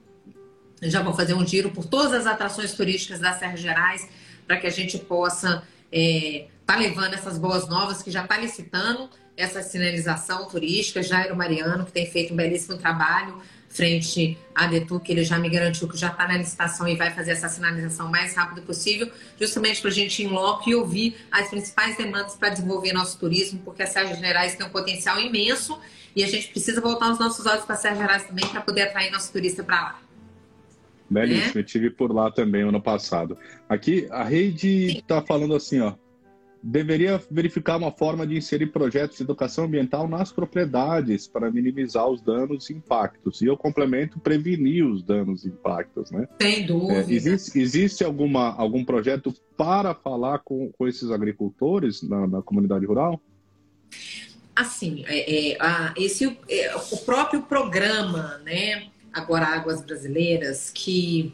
Eu 0.81 0.91
já 0.91 1.03
vou 1.03 1.15
fazer 1.15 1.35
um 1.35 1.47
giro 1.47 1.71
por 1.71 1.85
todas 1.85 2.13
as 2.13 2.27
atrações 2.27 2.73
turísticas 2.73 3.21
das 3.21 3.39
Serras 3.39 3.61
Gerais, 3.61 4.09
para 4.47 4.57
que 4.57 4.67
a 4.67 4.71
gente 4.71 4.99
possa 4.99 5.63
estar 5.93 5.93
é, 5.93 6.47
tá 6.67 6.77
levando 6.77 7.13
essas 7.13 7.39
boas 7.39 7.69
novas, 7.69 8.03
que 8.03 8.11
já 8.11 8.25
está 8.25 8.39
licitando 8.39 9.09
essa 9.37 9.63
sinalização 9.63 10.49
turística. 10.49 11.03
Jairo 11.03 11.37
Mariano, 11.37 11.85
que 11.85 11.93
tem 11.93 12.11
feito 12.11 12.33
um 12.33 12.37
belíssimo 12.37 12.79
trabalho 12.79 13.41
frente 13.75 14.39
à 14.55 14.69
Detur, 14.69 15.01
que 15.01 15.11
ele 15.13 15.25
já 15.25 15.37
me 15.37 15.51
garantiu 15.51 15.89
que 15.89 15.99
já 15.99 16.07
está 16.07 16.29
na 16.29 16.39
licitação 16.39 16.87
e 16.87 16.95
vai 16.95 17.11
fazer 17.11 17.33
essa 17.33 17.49
sinalização 17.49 18.07
o 18.07 18.11
mais 18.11 18.35
rápido 18.35 18.63
possível, 18.63 19.11
justamente 19.39 19.81
para 19.81 19.91
a 19.91 19.93
gente 19.93 20.23
ir 20.23 20.27
em 20.27 20.29
loco 20.29 20.71
e 20.71 20.75
ouvir 20.77 21.17
as 21.31 21.51
principais 21.51 21.97
demandas 21.97 22.37
para 22.37 22.51
desenvolver 22.51 22.93
nosso 22.93 23.19
turismo, 23.19 23.61
porque 23.65 23.83
as 23.83 23.89
Serras 23.89 24.19
Gerais 24.19 24.55
têm 24.55 24.65
um 24.65 24.71
potencial 24.71 25.21
imenso 25.21 25.77
e 26.15 26.23
a 26.23 26.29
gente 26.29 26.49
precisa 26.49 26.81
voltar 26.81 27.11
os 27.11 27.19
nossos 27.19 27.45
olhos 27.47 27.65
para 27.65 27.75
as 27.75 27.83
Serras 27.83 27.99
Gerais 27.99 28.25
também 28.25 28.47
para 28.47 28.61
poder 28.61 28.83
atrair 28.83 29.11
nosso 29.11 29.33
turista 29.33 29.65
para 29.65 29.81
lá. 29.81 30.01
Belíssimo, 31.11 31.59
é? 31.59 31.59
eu 31.59 31.65
tive 31.65 31.91
por 31.91 32.15
lá 32.15 32.31
também 32.31 32.63
ano 32.63 32.81
passado. 32.81 33.37
Aqui 33.69 34.07
a 34.11 34.23
rede 34.23 34.99
está 34.99 35.21
falando 35.21 35.55
assim, 35.55 35.81
ó 35.81 35.95
deveria 36.67 37.21
verificar 37.31 37.77
uma 37.77 37.93
forma 37.93 38.27
de 38.27 38.39
inserir 38.39 38.69
projetos 38.69 39.19
de 39.19 39.23
educação 39.23 39.65
ambiental 39.65 40.09
nas 40.09 40.33
propriedades 40.33 41.29
para 41.29 41.51
minimizar 41.51 42.09
os 42.09 42.23
danos 42.23 42.71
e 42.71 42.73
impactos. 42.73 43.43
E 43.43 43.47
eu 43.47 43.57
complemento 43.57 44.19
prevenir 44.19 44.87
os 44.87 45.03
danos 45.03 45.45
e 45.45 45.49
impactos, 45.49 46.11
né? 46.11 46.27
Sem 46.41 46.65
dúvida. 46.65 47.01
É, 47.01 47.13
existe, 47.13 47.61
existe 47.61 48.03
alguma, 48.03 48.55
algum 48.55 48.83
projeto 48.83 49.35
para 49.59 49.95
falar 49.95 50.39
com, 50.39 50.73
com 50.73 50.89
esses 50.89 51.11
agricultores 51.11 52.03
na, 52.03 52.27
na 52.27 52.43
comunidade 52.43 52.87
rural? 52.87 53.21
Assim, 54.57 55.05
é, 55.07 55.53
é, 55.53 55.57
a, 55.61 55.93
esse, 55.99 56.39
é, 56.49 56.75
o 56.77 56.97
próprio 57.05 57.43
programa, 57.43 58.41
né? 58.43 58.87
Agora 59.13 59.47
Águas 59.47 59.83
Brasileiras, 59.83 60.71
que 60.75 61.33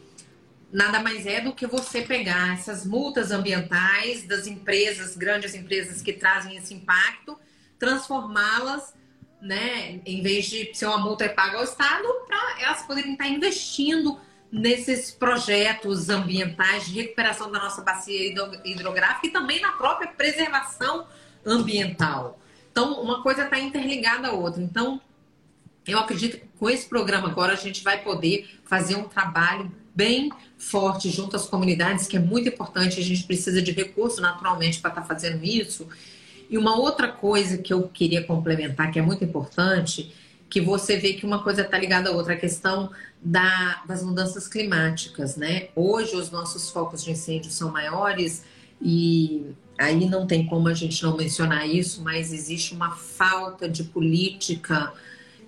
nada 0.71 1.01
mais 1.01 1.25
é 1.25 1.41
do 1.41 1.53
que 1.53 1.67
você 1.67 2.01
pegar 2.01 2.53
essas 2.53 2.85
multas 2.85 3.31
ambientais 3.31 4.23
das 4.23 4.47
empresas, 4.47 5.15
grandes 5.15 5.53
empresas 5.53 6.01
que 6.01 6.13
trazem 6.13 6.55
esse 6.55 6.73
impacto, 6.73 7.37
transformá-las, 7.77 8.93
né, 9.41 9.99
em 10.05 10.21
vez 10.21 10.45
de 10.45 10.73
ser 10.73 10.85
uma 10.85 10.99
multa 10.99 11.27
paga 11.29 11.57
ao 11.57 11.63
Estado, 11.63 12.07
para 12.27 12.61
elas 12.61 12.83
poderem 12.83 13.13
estar 13.13 13.27
investindo 13.27 14.19
nesses 14.51 15.11
projetos 15.11 16.09
ambientais 16.09 16.85
de 16.85 16.93
recuperação 17.01 17.51
da 17.51 17.59
nossa 17.59 17.81
bacia 17.81 18.33
hidrográfica 18.63 19.27
e 19.27 19.31
também 19.31 19.61
na 19.61 19.71
própria 19.71 20.09
preservação 20.09 21.07
ambiental. 21.45 22.39
Então, 22.71 23.01
uma 23.01 23.23
coisa 23.23 23.43
está 23.43 23.59
interligada 23.59 24.27
à 24.27 24.31
outra. 24.31 24.61
Então, 24.61 25.01
eu 25.87 25.97
acredito 25.97 26.37
que 26.37 26.47
com 26.59 26.69
esse 26.69 26.87
programa 26.87 27.29
agora 27.29 27.53
a 27.53 27.55
gente 27.57 27.83
vai 27.83 28.03
poder 28.03 28.59
fazer 28.65 28.95
um 28.95 29.05
trabalho 29.05 29.71
bem 29.95 30.31
forte 30.57 31.09
junto 31.09 31.35
às 31.35 31.45
comunidades, 31.45 32.07
que 32.07 32.17
é 32.17 32.19
muito 32.19 32.49
importante. 32.49 32.99
A 32.99 33.03
gente 33.03 33.23
precisa 33.23 33.61
de 33.61 33.71
recursos 33.71 34.19
naturalmente 34.19 34.79
para 34.79 34.89
estar 34.89 35.01
tá 35.01 35.07
fazendo 35.07 35.43
isso. 35.43 35.87
E 36.49 36.57
uma 36.57 36.77
outra 36.77 37.07
coisa 37.07 37.57
que 37.57 37.73
eu 37.73 37.87
queria 37.87 38.23
complementar, 38.23 38.91
que 38.91 38.99
é 38.99 39.01
muito 39.01 39.23
importante, 39.23 40.13
que 40.49 40.59
você 40.59 40.97
vê 40.97 41.13
que 41.13 41.25
uma 41.25 41.41
coisa 41.41 41.61
está 41.61 41.77
ligada 41.77 42.09
à 42.09 42.11
outra, 42.11 42.33
a 42.33 42.37
questão 42.37 42.91
da, 43.21 43.83
das 43.87 44.03
mudanças 44.03 44.47
climáticas, 44.49 45.37
né? 45.37 45.69
Hoje 45.75 46.15
os 46.15 46.29
nossos 46.29 46.69
focos 46.69 47.03
de 47.03 47.11
incêndio 47.11 47.49
são 47.49 47.71
maiores 47.71 48.43
e 48.81 49.45
aí 49.77 50.09
não 50.09 50.27
tem 50.27 50.45
como 50.45 50.67
a 50.67 50.73
gente 50.73 51.01
não 51.03 51.15
mencionar 51.15 51.69
isso, 51.69 52.01
mas 52.03 52.33
existe 52.33 52.73
uma 52.73 52.91
falta 52.95 53.69
de 53.69 53.85
política 53.85 54.91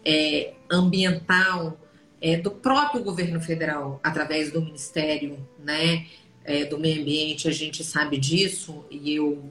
é, 0.05 0.53
ambiental 0.71 1.77
é, 2.23 2.37
do 2.37 2.49
próprio 2.49 3.03
governo 3.03 3.41
federal, 3.41 3.99
através 4.01 4.49
do 4.49 4.61
Ministério 4.61 5.37
né, 5.61 6.05
é, 6.45 6.63
do 6.63 6.79
Meio 6.79 7.01
Ambiente, 7.01 7.49
a 7.49 7.51
gente 7.51 7.83
sabe 7.83 8.17
disso, 8.17 8.85
e 8.89 9.13
eu, 9.15 9.43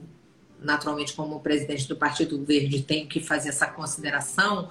naturalmente, 0.58 1.12
como 1.12 1.38
presidente 1.40 1.86
do 1.86 1.94
Partido 1.94 2.42
Verde, 2.42 2.80
tenho 2.80 3.06
que 3.06 3.20
fazer 3.20 3.50
essa 3.50 3.66
consideração. 3.66 4.70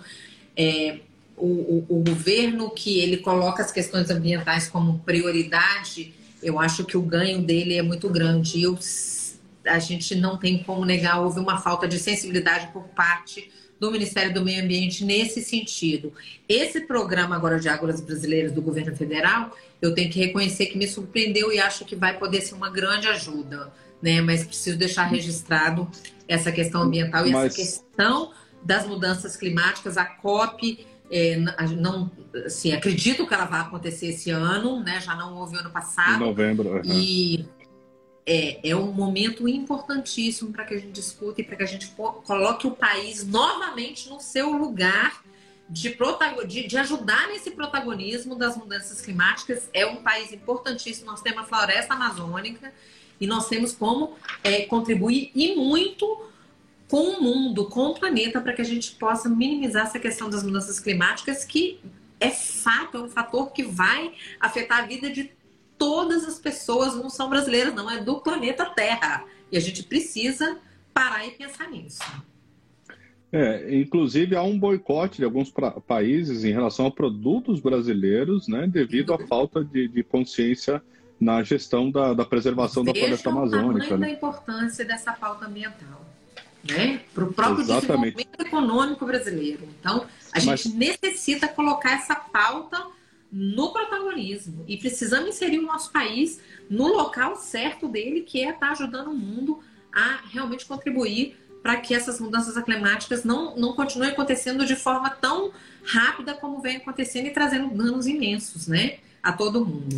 É, 0.57 0.97
o, 1.37 1.45
o, 1.45 1.85
o 1.89 2.03
governo 2.03 2.71
que 2.71 2.99
ele 2.99 3.17
coloca 3.17 3.61
as 3.61 3.71
questões 3.71 4.09
ambientais 4.09 4.67
como 4.67 4.97
prioridade, 5.01 6.11
eu 6.41 6.59
acho 6.59 6.83
que 6.83 6.97
o 6.97 7.03
ganho 7.03 7.43
dele 7.43 7.77
é 7.77 7.83
muito 7.83 8.09
grande. 8.09 8.57
E 8.57 8.63
eu, 8.63 8.79
a 9.63 9.77
gente 9.77 10.15
não 10.15 10.37
tem 10.37 10.63
como 10.63 10.83
negar, 10.85 11.21
houve 11.21 11.39
uma 11.39 11.61
falta 11.61 11.87
de 11.87 11.99
sensibilidade 11.99 12.69
por 12.73 12.81
parte 12.85 13.47
do 13.81 13.89
Ministério 13.89 14.31
do 14.31 14.45
Meio 14.45 14.63
Ambiente 14.63 15.03
nesse 15.03 15.41
sentido. 15.41 16.13
Esse 16.47 16.81
programa 16.81 17.35
agora 17.35 17.59
de 17.59 17.67
Águas 17.67 17.99
Brasileiras 17.99 18.51
do 18.51 18.61
governo 18.61 18.95
federal, 18.95 19.57
eu 19.81 19.95
tenho 19.95 20.07
que 20.07 20.19
reconhecer 20.19 20.67
que 20.67 20.77
me 20.77 20.87
surpreendeu 20.87 21.51
e 21.51 21.59
acho 21.59 21.83
que 21.83 21.95
vai 21.95 22.15
poder 22.19 22.41
ser 22.41 22.53
uma 22.53 22.69
grande 22.69 23.07
ajuda, 23.07 23.73
né? 23.99 24.21
Mas 24.21 24.43
preciso 24.43 24.77
deixar 24.77 25.05
registrado 25.05 25.89
essa 26.27 26.51
questão 26.51 26.83
ambiental 26.83 27.25
e 27.25 27.31
Mas... 27.31 27.45
essa 27.45 27.55
questão 27.55 28.31
das 28.63 28.85
mudanças 28.85 29.35
climáticas, 29.35 29.97
a 29.97 30.05
COP 30.05 30.85
é, 31.09 31.37
não, 31.75 32.11
assim, 32.45 32.73
acredito 32.73 33.27
que 33.27 33.33
ela 33.33 33.45
vai 33.45 33.61
acontecer 33.61 34.09
esse 34.09 34.29
ano, 34.29 34.83
né? 34.83 35.01
Já 35.01 35.15
não 35.15 35.35
houve 35.37 35.57
ano 35.57 35.71
passado. 35.71 36.23
Em 36.23 36.27
novembro. 36.27 36.69
Uhum. 36.69 36.81
E 36.85 37.45
é, 38.25 38.69
é 38.69 38.75
um 38.75 38.91
momento 38.91 39.47
importantíssimo 39.47 40.51
para 40.51 40.65
que 40.65 40.73
a 40.73 40.77
gente 40.77 40.91
discuta 40.91 41.41
e 41.41 41.43
para 41.43 41.55
que 41.55 41.63
a 41.63 41.67
gente 41.67 41.87
coloque 42.23 42.67
o 42.67 42.71
país 42.71 43.25
novamente 43.25 44.09
no 44.09 44.19
seu 44.19 44.51
lugar 44.51 45.23
de, 45.69 45.97
de, 46.47 46.67
de, 46.67 46.77
ajudar 46.77 47.27
nesse 47.29 47.51
protagonismo 47.51 48.35
das 48.35 48.57
mudanças 48.57 49.01
climáticas. 49.01 49.69
É 49.73 49.85
um 49.85 49.97
país 49.97 50.33
importantíssimo. 50.33 51.07
Nós 51.07 51.21
temos 51.21 51.43
a 51.43 51.45
floresta 51.45 51.93
amazônica 51.93 52.73
e 53.19 53.25
nós 53.25 53.47
temos 53.47 53.73
como 53.73 54.15
é, 54.43 54.63
contribuir 54.65 55.31
e 55.33 55.55
muito 55.55 56.25
com 56.89 57.03
o 57.03 57.21
mundo, 57.21 57.69
com 57.69 57.87
o 57.87 57.93
planeta, 57.97 58.41
para 58.41 58.51
que 58.51 58.61
a 58.61 58.65
gente 58.65 58.91
possa 58.95 59.29
minimizar 59.29 59.85
essa 59.85 59.97
questão 59.97 60.29
das 60.29 60.43
mudanças 60.43 60.77
climáticas, 60.77 61.45
que 61.45 61.79
é 62.19 62.29
fato, 62.29 62.97
é 62.97 62.99
um 62.99 63.09
fator 63.09 63.51
que 63.53 63.63
vai 63.63 64.13
afetar 64.41 64.79
a 64.79 64.85
vida 64.85 65.09
de 65.09 65.31
todas 65.81 66.25
as 66.25 66.37
pessoas, 66.37 66.93
não 66.93 67.09
são 67.09 67.27
brasileiras, 67.27 67.73
não, 67.73 67.89
é 67.89 68.03
do 68.03 68.21
planeta 68.21 68.65
Terra. 68.65 69.25
E 69.51 69.57
a 69.57 69.59
gente 69.59 69.81
precisa 69.81 70.59
parar 70.93 71.25
e 71.25 71.31
pensar 71.31 71.67
nisso. 71.71 72.03
É, 73.31 73.75
inclusive 73.75 74.35
há 74.35 74.43
um 74.43 74.59
boicote 74.59 75.17
de 75.17 75.23
alguns 75.23 75.51
países 75.87 76.43
em 76.43 76.51
relação 76.51 76.85
a 76.85 76.91
produtos 76.91 77.59
brasileiros, 77.59 78.47
né, 78.47 78.67
devido 78.67 79.11
à 79.11 79.25
falta 79.25 79.63
de, 79.63 79.87
de 79.87 80.03
consciência 80.03 80.83
na 81.19 81.41
gestão 81.41 81.89
da, 81.89 82.13
da 82.13 82.25
preservação 82.25 82.83
Vejam 82.83 82.93
da 82.93 82.99
floresta 82.99 83.29
amazônica. 83.31 83.97
Né? 83.97 84.07
da 84.07 84.13
importância 84.13 84.85
dessa 84.85 85.13
pauta 85.13 85.47
ambiental, 85.47 86.05
né, 86.63 87.01
para 87.11 87.23
o 87.23 87.33
próprio 87.33 87.61
Exatamente. 87.61 88.17
desenvolvimento 88.17 88.41
econômico 88.41 89.03
brasileiro. 89.03 89.67
Então, 89.79 90.05
a 90.31 90.37
gente 90.37 90.69
Mas... 90.69 90.75
necessita 90.75 91.47
colocar 91.47 91.93
essa 91.93 92.13
pauta 92.13 92.85
no 93.31 93.71
protagonismo 93.71 94.65
e 94.67 94.77
precisamos 94.77 95.29
inserir 95.29 95.59
o 95.59 95.65
nosso 95.65 95.91
país 95.91 96.41
no 96.69 96.87
local 96.87 97.35
certo 97.35 97.87
dele, 97.87 98.21
que 98.21 98.41
é 98.41 98.49
estar 98.49 98.67
tá 98.67 98.71
ajudando 98.71 99.07
o 99.07 99.13
mundo 99.13 99.59
a 99.93 100.21
realmente 100.29 100.65
contribuir 100.65 101.37
para 101.61 101.77
que 101.77 101.93
essas 101.93 102.19
mudanças 102.19 102.61
climáticas 102.63 103.23
não, 103.23 103.55
não 103.55 103.73
continuem 103.73 104.11
acontecendo 104.11 104.65
de 104.65 104.75
forma 104.75 105.09
tão 105.09 105.51
rápida 105.83 106.33
como 106.33 106.61
vem 106.61 106.77
acontecendo 106.77 107.27
e 107.27 107.31
trazendo 107.31 107.73
danos 107.75 108.07
imensos 108.07 108.67
né, 108.67 108.97
a 109.21 109.31
todo 109.31 109.65
mundo. 109.65 109.97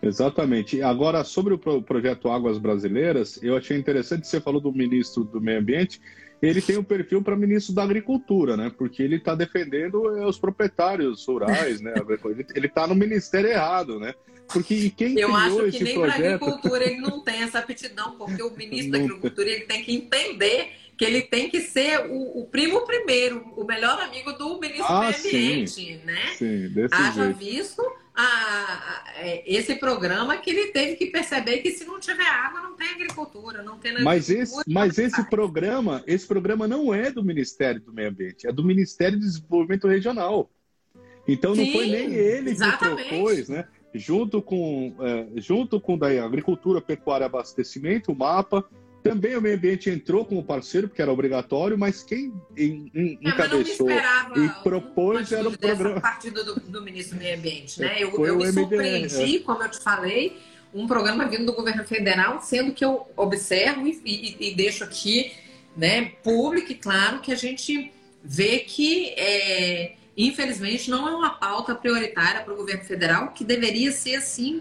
Exatamente. 0.00 0.80
Agora, 0.80 1.24
sobre 1.24 1.54
o 1.54 1.82
projeto 1.82 2.30
Águas 2.30 2.56
Brasileiras, 2.56 3.38
eu 3.42 3.56
achei 3.56 3.76
interessante, 3.76 4.26
você 4.26 4.40
falou 4.40 4.60
do 4.60 4.72
ministro 4.72 5.24
do 5.24 5.40
Meio 5.40 5.58
Ambiente, 5.58 6.00
ele 6.40 6.62
tem 6.62 6.78
um 6.78 6.84
perfil 6.84 7.22
para 7.22 7.36
ministro 7.36 7.74
da 7.74 7.82
Agricultura, 7.82 8.56
né? 8.56 8.72
Porque 8.76 9.02
ele 9.02 9.16
está 9.16 9.34
defendendo 9.34 10.16
é, 10.16 10.26
os 10.26 10.38
proprietários 10.38 11.26
rurais, 11.26 11.80
né? 11.80 11.94
Ele 12.54 12.66
está 12.66 12.86
no 12.86 12.94
ministério 12.94 13.50
errado, 13.50 13.98
né? 13.98 14.14
Porque 14.46 14.90
quem 14.90 15.18
Eu 15.18 15.34
acho 15.34 15.70
que 15.70 15.84
nem 15.84 15.94
projeto... 15.94 16.16
para 16.16 16.34
agricultura 16.34 16.84
ele 16.84 17.00
não 17.00 17.20
tem 17.20 17.42
essa 17.42 17.58
aptidão, 17.58 18.16
porque 18.16 18.42
o 18.42 18.50
ministro 18.56 18.92
da 18.92 18.98
Agricultura 18.98 19.48
ele 19.48 19.64
tem 19.64 19.82
que 19.82 19.94
entender 19.94 20.70
que 20.96 21.04
ele 21.04 21.22
tem 21.22 21.48
que 21.48 21.60
ser 21.60 22.00
o, 22.06 22.40
o 22.40 22.46
primo 22.46 22.80
primeiro, 22.86 23.44
o 23.56 23.64
melhor 23.64 24.00
amigo 24.00 24.32
do 24.32 24.58
ministro 24.58 24.86
ah, 24.88 25.10
do 25.10 25.22
Meio 25.22 25.28
Ambiente, 25.28 25.70
sim. 25.70 26.00
né? 26.04 26.34
Sim, 26.36 26.68
desse 26.70 26.94
Haja 26.94 27.24
jeito. 27.24 27.38
visto 27.38 27.82
a, 28.20 28.24
a, 28.24 29.04
é, 29.14 29.44
esse 29.46 29.76
programa 29.76 30.36
que 30.38 30.50
ele 30.50 30.72
teve 30.72 30.96
que 30.96 31.06
perceber 31.06 31.58
que 31.58 31.70
se 31.70 31.84
não 31.84 32.00
tiver 32.00 32.26
água 32.26 32.60
não 32.60 32.74
tem 32.74 32.88
agricultura, 32.88 33.62
não 33.62 33.78
tem 33.78 34.02
Mas 34.02 34.28
esse, 34.28 34.60
mas 34.66 34.98
esse 34.98 35.22
programa, 35.30 36.02
esse 36.04 36.26
programa 36.26 36.66
não 36.66 36.92
é 36.92 37.12
do 37.12 37.22
Ministério 37.22 37.80
do 37.80 37.92
Meio 37.92 38.08
Ambiente, 38.08 38.48
é 38.48 38.52
do 38.52 38.64
Ministério 38.64 39.16
do 39.16 39.24
Desenvolvimento 39.24 39.86
Regional. 39.86 40.50
Então 41.28 41.54
não 41.54 41.64
Sim, 41.64 41.72
foi 41.72 41.86
nem 41.86 42.12
ele 42.12 42.50
exatamente. 42.50 43.04
que 43.04 43.08
propôs, 43.08 43.48
né? 43.48 43.68
Junto 43.94 44.42
com, 44.42 44.96
é, 44.98 45.40
junto 45.40 45.80
com 45.80 45.96
da 45.96 46.08
Agricultura, 46.24 46.80
Pecuária 46.80 47.24
e 47.24 47.26
Abastecimento, 47.26 48.10
o 48.10 48.16
mapa, 48.16 48.68
também 49.02 49.36
o 49.36 49.40
meio 49.40 49.56
ambiente 49.56 49.88
entrou 49.88 50.24
como 50.24 50.42
parceiro, 50.42 50.88
porque 50.88 51.00
era 51.00 51.12
obrigatório, 51.12 51.78
mas 51.78 52.02
quem 52.02 52.32
encabeçou 52.56 53.90
é, 53.90 54.02
e 54.36 54.48
propôs 54.62 55.30
era 55.32 55.48
o 55.48 55.56
programa. 55.56 56.00
partido 56.00 56.44
do, 56.44 56.60
do 56.60 56.82
ministro 56.82 57.16
do 57.16 57.22
Meio 57.22 57.38
Ambiente, 57.38 57.80
né? 57.80 57.96
Eu, 57.98 58.26
eu 58.26 58.36
me 58.36 58.52
surpreendi, 58.52 59.36
é. 59.36 59.40
como 59.40 59.62
eu 59.62 59.70
te 59.70 59.80
falei, 59.80 60.38
um 60.74 60.86
programa 60.86 61.26
vindo 61.26 61.46
do 61.46 61.54
governo 61.54 61.84
federal, 61.84 62.40
sendo 62.42 62.72
que 62.72 62.84
eu 62.84 63.06
observo 63.16 63.86
e, 63.86 64.00
e, 64.04 64.50
e 64.50 64.54
deixo 64.54 64.84
aqui 64.84 65.32
né, 65.76 66.12
público 66.22 66.72
e 66.72 66.74
claro 66.74 67.20
que 67.20 67.32
a 67.32 67.36
gente 67.36 67.92
vê 68.22 68.58
que, 68.58 69.10
é, 69.16 69.94
infelizmente, 70.16 70.90
não 70.90 71.08
é 71.08 71.12
uma 71.12 71.30
pauta 71.30 71.74
prioritária 71.74 72.42
para 72.42 72.52
o 72.52 72.56
governo 72.56 72.84
federal, 72.84 73.28
que 73.28 73.44
deveria 73.44 73.92
ser 73.92 74.16
assim 74.16 74.60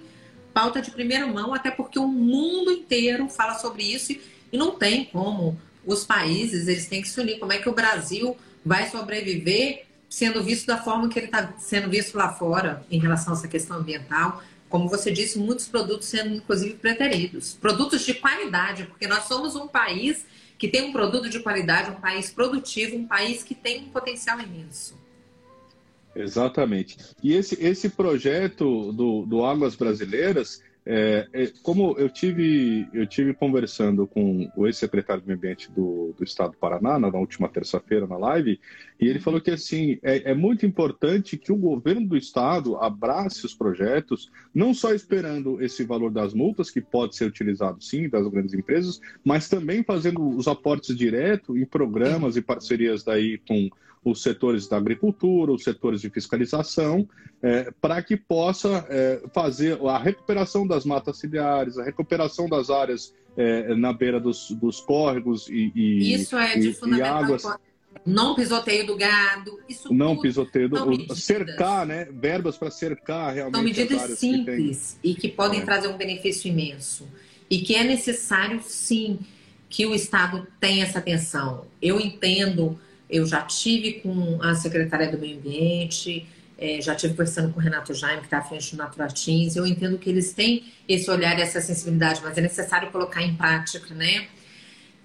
pauta 0.57 0.81
de 0.81 0.89
primeira 0.89 1.27
mão, 1.27 1.53
até 1.53 1.69
porque 1.69 1.99
o 1.99 2.07
mundo 2.07 2.71
inteiro 2.71 3.29
fala 3.29 3.53
sobre 3.59 3.83
isso 3.83 4.11
e 4.51 4.57
não 4.57 4.71
tem 4.71 5.05
como 5.05 5.55
os 5.85 6.03
países, 6.03 6.67
eles 6.67 6.87
têm 6.87 6.99
que 6.99 7.07
se 7.07 7.21
unir. 7.21 7.37
Como 7.37 7.53
é 7.53 7.59
que 7.59 7.69
o 7.69 7.73
Brasil 7.73 8.35
vai 8.65 8.89
sobreviver 8.89 9.85
sendo 10.09 10.43
visto 10.43 10.65
da 10.65 10.81
forma 10.81 11.09
que 11.09 11.19
ele 11.19 11.27
está 11.27 11.53
sendo 11.59 11.91
visto 11.91 12.17
lá 12.17 12.33
fora 12.33 12.83
em 12.89 12.97
relação 12.97 13.35
a 13.35 13.37
essa 13.37 13.47
questão 13.47 13.77
ambiental? 13.77 14.41
Como 14.67 14.89
você 14.89 15.11
disse, 15.11 15.37
muitos 15.37 15.67
produtos 15.67 16.07
sendo 16.07 16.33
inclusive 16.33 16.73
preteridos. 16.73 17.53
Produtos 17.53 18.03
de 18.03 18.15
qualidade, 18.15 18.85
porque 18.85 19.05
nós 19.05 19.25
somos 19.25 19.55
um 19.55 19.67
país 19.67 20.25
que 20.57 20.67
tem 20.67 20.89
um 20.89 20.91
produto 20.91 21.29
de 21.29 21.39
qualidade, 21.39 21.91
um 21.91 22.01
país 22.01 22.31
produtivo, 22.31 22.97
um 22.97 23.05
país 23.05 23.43
que 23.43 23.53
tem 23.53 23.83
um 23.83 23.89
potencial 23.89 24.39
imenso. 24.39 24.97
Exatamente. 26.17 26.97
E 27.23 27.34
esse, 27.34 27.63
esse 27.63 27.89
projeto 27.89 28.91
do, 28.91 29.25
do 29.25 29.45
Águas 29.45 29.75
Brasileiras, 29.75 30.62
é, 30.89 31.27
é, 31.34 31.51
como 31.62 31.95
eu 31.97 32.10
tive, 32.10 32.88
eu 32.93 33.06
tive 33.06 33.34
conversando 33.34 34.08
com 34.08 34.49
o 34.56 34.65
ex-secretário 34.65 35.21
do 35.21 35.27
Meio 35.27 35.38
Ambiente 35.38 35.69
do, 35.69 36.13
do 36.17 36.23
Estado 36.23 36.51
do 36.51 36.58
Paraná, 36.58 36.97
na, 36.97 37.12
na 37.12 37.19
última 37.19 37.49
terça-feira, 37.49 38.08
na 38.08 38.17
live, 38.17 38.58
e 38.97 39.06
ele 39.06 39.19
falou 39.19 39.41
que 39.41 39.51
assim 39.51 39.99
é, 40.01 40.32
é, 40.32 40.34
muito 40.34 40.65
importante 40.65 41.38
que 41.38 41.51
o 41.51 41.58
governo 41.58 42.08
do 42.08 42.15
Estado 42.15 42.77
abrace 42.77 43.45
os 43.45 43.53
projetos, 43.53 44.32
não 44.56 44.73
só 44.73 44.93
esperando 44.93 45.62
esse 45.62 45.84
valor 45.84 46.10
das 46.10 46.34
multas, 46.34 46.71
que 46.71 46.80
pode 46.80 47.17
ser 47.17 47.25
utilizado 47.25 47.84
sim 47.84 48.08
das 48.08 48.25
grandes 48.30 48.53
empresas, 48.53 49.01
mas 49.25 49.49
também 49.49 49.84
fazendo 49.84 50.25
os 50.25 50.47
aportes 50.47 50.95
diretos 50.95 51.58
em 51.58 51.65
programas 51.65 52.38
e 52.38 52.41
parcerias 52.41 53.03
daí 53.03 53.39
com 53.45 53.69
os 54.11 54.21
setores 54.21 54.67
da 54.67 54.77
agricultura, 54.77 55.51
os 55.51 55.63
setores 55.63 56.01
de 56.01 56.09
fiscalização, 56.09 57.07
é, 57.41 57.71
para 57.81 58.01
que 58.01 58.15
possa 58.15 58.85
é, 58.89 59.21
fazer 59.33 59.79
a 59.85 59.97
recuperação 59.97 60.65
das 60.65 60.85
matas 60.85 61.19
ciliares, 61.19 61.77
a 61.77 61.83
recuperação 61.83 62.47
das 62.47 62.69
áreas 62.69 63.13
é, 63.35 63.75
na 63.75 63.93
beira 63.93 64.19
dos, 64.19 64.51
dos 64.51 64.79
córregos 64.79 65.47
e, 65.49 65.71
e 65.75 66.13
Isso 66.13 66.37
é 66.37 66.57
de 66.57 66.69
e, 66.69 66.73
fundamental. 66.73 67.21
E 67.21 67.25
águas. 67.25 67.43
Não 68.05 68.35
pisoteio 68.35 68.85
do 68.85 68.95
gado, 68.95 69.59
isso 69.67 69.91
Não 69.93 70.17
pisoteio 70.17 70.69
do 70.69 71.15
cercar, 71.15 71.85
né? 71.85 72.07
Verbas 72.11 72.55
para 72.55 72.69
cercar 72.69 73.33
realmente. 73.33 73.55
São 73.55 73.63
medidas 73.63 74.19
simples 74.19 74.99
que 75.01 75.09
e 75.09 75.15
que 75.15 75.27
podem 75.27 75.59
é. 75.61 75.65
trazer 75.65 75.87
um 75.87 75.97
benefício 75.97 76.47
imenso. 76.47 77.07
E 77.49 77.59
que 77.59 77.75
é 77.75 77.83
necessário, 77.83 78.61
sim, 78.63 79.19
que 79.69 79.85
o 79.85 79.93
Estado 79.93 80.47
tenha 80.59 80.83
essa 80.83 80.99
atenção. 80.99 81.65
Eu 81.81 81.99
entendo 81.99 82.79
eu 83.09 83.25
já 83.25 83.41
tive 83.41 83.93
com 84.01 84.39
a 84.41 84.55
secretária 84.55 85.09
do 85.09 85.17
Meio 85.17 85.37
Ambiente, 85.37 86.25
é, 86.57 86.81
já 86.81 86.95
tive 86.95 87.13
conversando 87.13 87.53
com 87.53 87.59
o 87.59 87.63
Renato 87.63 87.93
Jaime, 87.93 88.19
que 88.19 88.27
está 88.27 88.39
à 88.39 88.41
frente 88.41 88.75
do 88.75 88.77
Naturatins. 88.77 89.55
Eu 89.55 89.65
entendo 89.65 89.97
que 89.97 90.09
eles 90.09 90.33
têm 90.33 90.65
esse 90.87 91.09
olhar 91.09 91.37
e 91.37 91.41
essa 91.41 91.61
sensibilidade, 91.61 92.21
mas 92.23 92.37
é 92.37 92.41
necessário 92.41 92.91
colocar 92.91 93.21
em 93.21 93.35
prática, 93.35 93.93
né? 93.93 94.27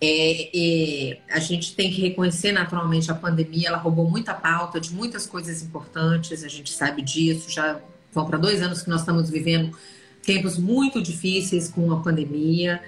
É, 0.01 0.51
é, 0.53 1.19
a 1.31 1.39
gente 1.39 1.77
tem 1.77 1.93
que 1.93 2.01
reconhecer 2.01 2.51
naturalmente 2.51 3.09
a 3.11 3.15
pandemia, 3.15 3.69
ela 3.69 3.77
roubou 3.77 4.11
muita 4.11 4.35
pauta 4.35 4.81
de 4.81 4.93
muitas 4.93 5.27
coisas 5.27 5.63
importantes, 5.63 6.43
a 6.43 6.49
gente 6.49 6.73
sabe 6.73 7.03
disso, 7.03 7.49
já 7.49 7.81
vão 8.13 8.27
para 8.27 8.37
dois 8.37 8.61
anos 8.61 8.83
que 8.83 8.91
nós 8.91 9.03
estamos 9.03 9.31
vivendo 9.31 9.77
tempos 10.23 10.59
muito 10.59 11.01
difíceis 11.01 11.69
com 11.69 11.93
a 11.93 12.01
pandemia 12.01 12.83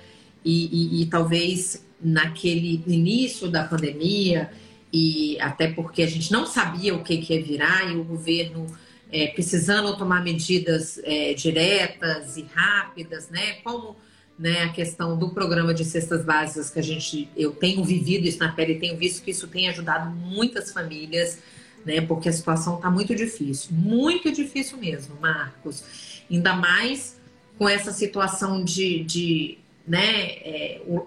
e, 0.45 0.99
e, 0.99 1.03
e 1.03 1.07
talvez 1.07 1.87
naquele 2.03 2.83
início 2.85 3.49
da 3.49 3.63
pandemia 3.63 4.51
e 4.97 5.37
até 5.41 5.67
porque 5.67 6.05
a 6.05 6.07
gente 6.07 6.31
não 6.31 6.47
sabia 6.47 6.95
o 6.95 7.03
que, 7.03 7.19
que 7.19 7.35
ia 7.35 7.43
virar 7.43 7.91
e 7.91 7.97
o 7.97 8.05
governo 8.05 8.65
é, 9.11 9.27
precisando 9.27 9.97
tomar 9.97 10.23
medidas 10.23 11.01
é, 11.03 11.35
diretas 11.35 12.37
e 12.37 12.43
rápidas, 12.55 13.29
né? 13.29 13.55
Como 13.65 13.97
né, 14.39 14.63
a 14.63 14.69
questão 14.69 15.19
do 15.19 15.31
programa 15.31 15.75
de 15.75 15.85
cestas 15.85 16.25
básicas 16.25 16.71
que 16.71 16.79
a 16.79 16.83
gente 16.83 17.29
eu 17.37 17.51
tenho 17.51 17.83
vivido 17.83 18.25
isso 18.25 18.39
na 18.39 18.53
pele 18.53 18.75
e 18.75 18.79
tenho 18.79 18.97
visto 18.97 19.25
que 19.25 19.33
isso 19.33 19.49
tem 19.49 19.69
ajudado 19.69 20.15
muitas 20.15 20.73
famílias, 20.73 21.41
né? 21.85 22.01
Porque 22.01 22.29
a 22.29 22.33
situação 22.33 22.77
está 22.77 22.89
muito 22.89 23.17
difícil, 23.17 23.73
muito 23.73 24.31
difícil 24.31 24.79
mesmo, 24.79 25.17
Marcos. 25.21 26.23
Ainda 26.31 26.55
mais 26.55 27.21
com 27.59 27.69
essa 27.69 27.91
situação 27.91 28.63
de, 28.63 29.03
de 29.03 29.59
né, 29.89 30.31
é, 30.39 30.83
o, 30.87 31.05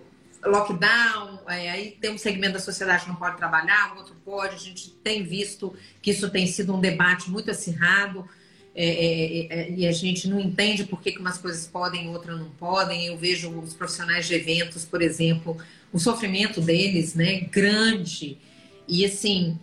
lockdown, 0.47 1.39
é, 1.47 1.69
aí 1.69 1.97
tem 1.99 2.11
um 2.11 2.17
segmento 2.17 2.53
da 2.53 2.59
sociedade 2.59 3.03
que 3.03 3.09
não 3.09 3.15
pode 3.15 3.37
trabalhar, 3.37 3.93
o 3.93 3.97
outro 3.97 4.15
pode. 4.23 4.55
A 4.55 4.59
gente 4.59 4.89
tem 5.03 5.23
visto 5.23 5.75
que 6.01 6.11
isso 6.11 6.29
tem 6.29 6.47
sido 6.47 6.75
um 6.75 6.79
debate 6.79 7.29
muito 7.29 7.51
acirrado 7.51 8.27
é, 8.75 8.85
é, 8.85 9.47
é 9.49 9.71
e 9.71 9.87
a 9.87 9.91
gente 9.91 10.27
não 10.27 10.39
entende 10.39 10.83
por 10.83 11.01
que, 11.01 11.11
que 11.11 11.19
umas 11.19 11.37
coisas 11.37 11.65
podem 11.67 12.05
e 12.05 12.09
outras 12.09 12.39
não 12.39 12.49
podem. 12.51 13.07
Eu 13.07 13.17
vejo 13.17 13.49
os 13.59 13.73
profissionais 13.73 14.27
de 14.27 14.35
eventos, 14.35 14.85
por 14.85 15.01
exemplo, 15.01 15.57
o 15.91 15.99
sofrimento 15.99 16.61
deles, 16.61 17.15
né, 17.15 17.41
grande. 17.41 18.37
E 18.87 19.05
assim, 19.05 19.59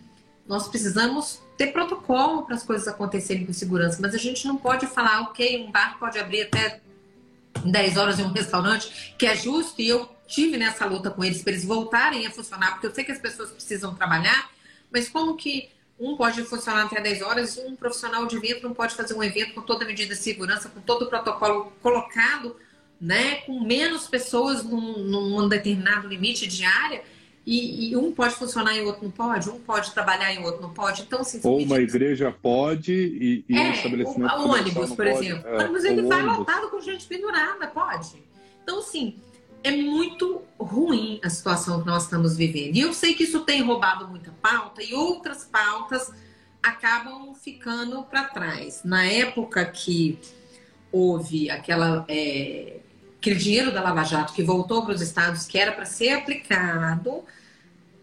nós 0.47 0.67
precisamos 0.67 1.41
ter 1.57 1.67
protocolo 1.67 2.43
para 2.43 2.55
as 2.55 2.63
coisas 2.63 2.87
acontecerem 2.87 3.45
com 3.45 3.53
segurança, 3.53 3.99
mas 4.01 4.13
a 4.13 4.17
gente 4.17 4.45
não 4.45 4.57
pode 4.57 4.85
falar, 4.87 5.21
ok, 5.21 5.63
um 5.63 5.71
bar 5.71 5.97
pode 5.97 6.19
abrir 6.19 6.43
até 6.43 6.81
10 7.63 7.97
horas 7.97 8.19
em 8.19 8.23
um 8.23 8.31
restaurante, 8.31 9.15
que 9.17 9.25
é 9.25 9.35
justo, 9.35 9.81
e 9.81 9.87
eu 9.87 10.14
tive 10.27 10.57
nessa 10.57 10.85
luta 10.85 11.09
com 11.11 11.23
eles 11.23 11.41
para 11.41 11.53
eles 11.53 11.65
voltarem 11.65 12.25
a 12.25 12.31
funcionar, 12.31 12.71
porque 12.71 12.87
eu 12.87 12.93
sei 12.93 13.03
que 13.03 13.11
as 13.11 13.19
pessoas 13.19 13.51
precisam 13.51 13.93
trabalhar, 13.95 14.51
mas 14.91 15.07
como 15.07 15.35
que 15.35 15.69
um 15.99 16.17
pode 16.17 16.43
funcionar 16.43 16.85
até 16.85 16.99
10 16.99 17.21
horas, 17.21 17.57
um 17.57 17.75
profissional 17.75 18.25
de 18.25 18.35
evento 18.35 18.63
não 18.63 18.73
pode 18.73 18.95
fazer 18.95 19.13
um 19.13 19.23
evento 19.23 19.53
com 19.53 19.61
toda 19.61 19.85
a 19.85 19.87
medida 19.87 20.13
de 20.13 20.19
segurança, 20.19 20.69
com 20.69 20.81
todo 20.81 21.03
o 21.03 21.09
protocolo 21.09 21.71
colocado, 21.81 22.55
né, 22.99 23.35
com 23.41 23.63
menos 23.63 24.07
pessoas 24.07 24.63
num, 24.63 24.99
num 24.99 25.47
determinado 25.47 26.07
limite 26.07 26.47
de 26.47 26.65
área, 26.65 27.01
e, 27.45 27.91
e, 27.91 27.95
um 27.95 28.11
pode 28.11 28.33
funcionar 28.33 28.75
e 28.75 28.81
o 28.81 28.87
outro 28.87 29.03
não 29.03 29.11
pode, 29.11 29.49
um 29.51 29.59
pode 29.59 29.91
trabalhar 29.91 30.33
e 30.33 30.39
o 30.39 30.43
outro 30.43 30.63
não 30.63 30.73
pode. 30.73 31.03
Então, 31.03 31.21
assim, 31.21 31.39
Ou 31.43 31.61
uma 31.61 31.77
igreja 31.77 32.31
pode 32.31 32.91
e, 32.91 33.45
e 33.47 33.55
é, 33.55 33.61
um 33.61 33.71
estabelecimento 33.71 34.33
o, 34.33 34.49
ônibus, 34.49 34.89
por 34.89 35.05
pode. 35.05 35.09
exemplo. 35.09 35.47
É, 35.47 35.55
o 35.55 35.59
ônibus 35.59 35.83
ele 35.83 36.01
vai 36.01 36.21
ônibus. 36.21 36.39
lotado 36.39 36.69
com 36.69 36.81
gente 36.81 37.05
pendurada, 37.05 37.67
pode. 37.67 38.23
Então, 38.63 38.79
assim, 38.79 39.19
é 39.65 39.71
muito 39.71 40.43
ruim 40.59 41.19
a 41.23 41.29
situação 41.29 41.81
que 41.81 41.87
nós 41.87 42.03
estamos 42.03 42.37
vivendo. 42.37 42.75
E 42.75 42.81
eu 42.81 42.93
sei 42.93 43.15
que 43.15 43.23
isso 43.23 43.39
tem 43.41 43.63
roubado 43.63 44.07
muita 44.07 44.31
pauta 44.39 44.83
e 44.83 44.93
outras 44.93 45.43
pautas 45.43 46.11
acabam 46.61 47.33
ficando 47.33 48.03
para 48.03 48.25
trás. 48.25 48.81
Na 48.85 49.03
época 49.05 49.65
que 49.65 50.19
houve 50.91 51.49
aquela, 51.49 52.05
é, 52.07 52.77
aquele 53.17 53.37
dinheiro 53.37 53.73
da 53.73 53.81
Lava 53.81 54.03
Jato 54.03 54.33
que 54.33 54.43
voltou 54.43 54.85
para 54.85 54.93
os 54.93 55.01
estados, 55.01 55.47
que 55.47 55.57
era 55.57 55.71
para 55.71 55.85
ser 55.85 56.09
aplicado, 56.09 57.23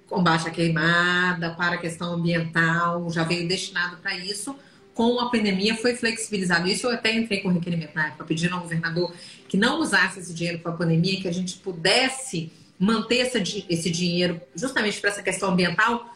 combate 0.09 0.49
à 0.49 0.51
queimada, 0.51 1.51
para 1.51 1.77
a 1.77 1.79
questão 1.79 2.15
ambiental, 2.15 3.09
já 3.09 3.23
veio 3.23 3.47
destinado 3.47 3.99
para 3.99 4.17
isso 4.17 4.57
com 4.95 5.19
a 5.21 5.31
pandemia 5.31 5.77
foi 5.77 5.95
flexibilizado. 5.95 6.69
Isso 6.69 6.87
eu 6.87 6.93
até 6.93 7.15
entrei 7.15 7.41
com 7.41 7.49
requerimento 7.49 7.95
na 7.95 8.09
época, 8.09 8.25
pedindo 8.25 8.55
ao 8.55 8.61
governador 8.61 9.15
que 9.53 9.59
não 9.59 9.81
usasse 9.81 10.19
esse 10.19 10.33
dinheiro 10.33 10.61
para 10.61 10.73
a 10.73 10.75
pandemia, 10.75 11.21
que 11.21 11.29
a 11.29 11.33
gente 11.33 11.59
pudesse 11.59 12.51
manter 12.79 13.17
esse, 13.17 13.67
esse 13.69 13.91
dinheiro 13.91 14.41
justamente 14.55 14.99
para 14.99 15.11
essa 15.11 15.23
questão 15.23 15.51
ambiental, 15.51 16.07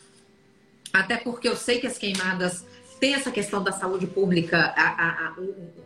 até 0.91 1.19
porque 1.19 1.47
eu 1.47 1.55
sei 1.55 1.79
que 1.79 1.87
as 1.87 1.99
queimadas 1.99 2.65
têm 2.99 3.13
essa 3.13 3.31
questão 3.31 3.63
da 3.63 3.73
saúde 3.73 4.07
pública, 4.07 4.73
a, 4.75 4.83
a, 4.83 5.09
a, 5.27 5.35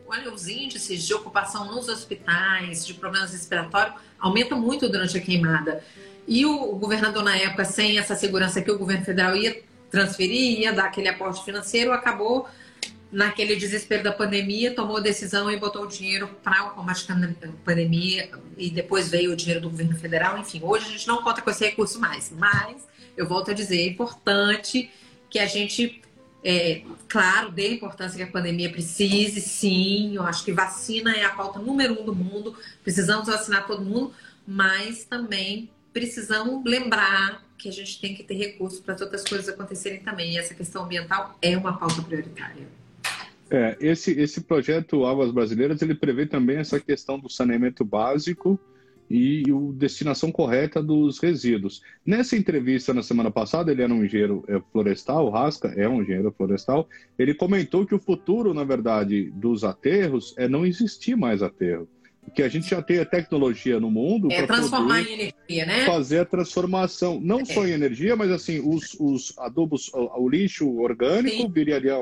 olha, 0.07 0.33
os 0.33 0.47
índices 0.47 1.03
de 1.03 1.13
ocupação 1.13 1.65
nos 1.65 1.89
hospitais, 1.89 2.87
de 2.87 2.95
problemas 2.95 3.33
respiratórios, 3.33 3.97
aumentam 4.21 4.57
muito 4.57 4.89
durante 4.89 5.19
a 5.19 5.21
queimada. 5.21 5.83
E 6.29 6.47
o 6.47 6.77
governador, 6.77 7.25
na 7.25 7.37
época, 7.37 7.65
sem 7.65 7.99
essa 7.99 8.15
segurança 8.15 8.63
que 8.63 8.71
o 8.71 8.79
governo 8.79 9.05
federal 9.05 9.35
ia 9.35 9.61
transferir, 9.91 10.61
ia 10.61 10.73
dar 10.73 10.85
aquele 10.85 11.09
aporte 11.09 11.45
financeiro, 11.45 11.91
acabou 11.91 12.49
naquele 13.11 13.57
desespero 13.57 14.05
da 14.05 14.13
pandemia, 14.13 14.75
tomou 14.75 14.99
a 14.99 15.01
decisão 15.01 15.51
e 15.51 15.57
botou 15.57 15.83
o 15.83 15.89
dinheiro 15.89 16.29
para 16.43 16.67
o 16.67 16.71
combate 16.71 17.07
à 17.11 17.17
pandemia 17.65 18.31
e 18.57 18.71
depois 18.71 19.09
veio 19.11 19.33
o 19.33 19.37
dinheiro 19.37 19.61
do 19.61 19.71
governo 19.71 19.97
federal. 19.99 20.39
Enfim, 20.39 20.61
hoje 20.63 20.87
a 20.87 20.91
gente 20.91 21.09
não 21.09 21.23
conta 21.23 21.43
com 21.43 21.51
esse 21.51 21.65
recurso 21.65 21.99
mais, 21.99 22.31
mas 22.31 22.87
eu 23.17 23.27
volto 23.27 23.51
a 23.51 23.55
dizer, 23.55 23.81
é 23.81 23.87
importante 23.87 24.91
que 25.29 25.39
a 25.39 25.47
gente, 25.47 26.01
é, 26.45 26.83
claro, 27.09 27.51
dê 27.51 27.75
importância 27.75 28.17
que 28.17 28.23
a 28.23 28.33
pandemia 28.33 28.71
precise, 28.71 29.41
sim. 29.41 30.15
Eu 30.15 30.23
acho 30.23 30.45
que 30.45 30.53
vacina 30.53 31.13
é 31.13 31.25
a 31.25 31.31
pauta 31.31 31.59
número 31.59 32.01
um 32.01 32.05
do 32.05 32.15
mundo, 32.15 32.57
precisamos 32.83 33.27
vacinar 33.27 33.67
todo 33.67 33.85
mundo, 33.85 34.13
mas 34.47 35.05
também 35.05 35.69
precisamos 35.93 36.63
lembrar 36.65 37.45
que 37.59 37.69
a 37.69 37.73
gente 37.73 38.01
tem 38.01 38.15
que 38.15 38.23
ter 38.23 38.35
recursos 38.35 38.81
para 38.81 38.95
outras 38.95 39.25
coisas 39.25 39.49
acontecerem 39.49 40.01
também. 40.01 40.35
E 40.35 40.39
essa 40.39 40.55
questão 40.55 40.85
ambiental 40.85 41.37
é 41.43 41.57
uma 41.57 41.77
pauta 41.77 42.01
prioritária. 42.03 42.80
É, 43.51 43.77
esse, 43.81 44.13
esse 44.13 44.43
projeto 44.43 45.05
Águas 45.05 45.33
Brasileiras 45.33 45.83
ele 45.83 45.95
prevê 45.95 46.25
também 46.25 46.59
essa 46.59 46.79
questão 46.79 47.19
do 47.19 47.29
saneamento 47.29 47.85
básico 47.85 48.59
e 49.11 49.43
a 49.51 49.73
destinação 49.77 50.31
correta 50.31 50.81
dos 50.81 51.19
resíduos. 51.19 51.83
Nessa 52.07 52.37
entrevista 52.37 52.95
na 52.95 53.03
semana 53.03 53.29
passada, 53.29 53.73
ele 53.73 53.83
era 53.83 53.93
um 53.93 54.05
engenheiro 54.05 54.45
é, 54.47 54.61
florestal, 54.71 55.27
o 55.27 55.31
Rasca 55.31 55.69
é 55.77 55.89
um 55.89 56.01
engenheiro 56.01 56.33
florestal, 56.37 56.89
ele 57.19 57.35
comentou 57.35 57.85
que 57.85 57.95
o 57.95 57.99
futuro, 57.99 58.55
na 58.55 58.63
verdade, 58.63 59.33
dos 59.33 59.65
aterros 59.65 60.33
é 60.39 60.47
não 60.47 60.65
existir 60.65 61.17
mais 61.17 61.43
aterro 61.43 61.89
que 62.35 62.43
a 62.43 62.49
gente 62.49 62.69
já 62.69 62.81
tem 62.81 62.99
a 62.99 63.05
tecnologia 63.05 63.81
no 63.81 63.91
mundo 63.91 64.31
é 64.31 64.47
transformar 64.47 65.03
em 65.03 65.13
energia, 65.13 65.67
né? 65.67 65.85
Fazer 65.85 66.21
a 66.21 66.25
transformação, 66.25 67.21
não 67.21 67.41
é. 67.41 67.45
só 67.45 67.67
em 67.67 67.73
energia, 67.73 68.15
mas 68.15 68.31
assim, 68.31 68.61
os, 68.61 68.95
os 69.01 69.37
adubos, 69.39 69.89
o, 69.93 70.23
o 70.23 70.29
lixo 70.29 70.71
orgânico 70.79 71.43
Sim. 71.43 71.51
viraria 71.51 71.97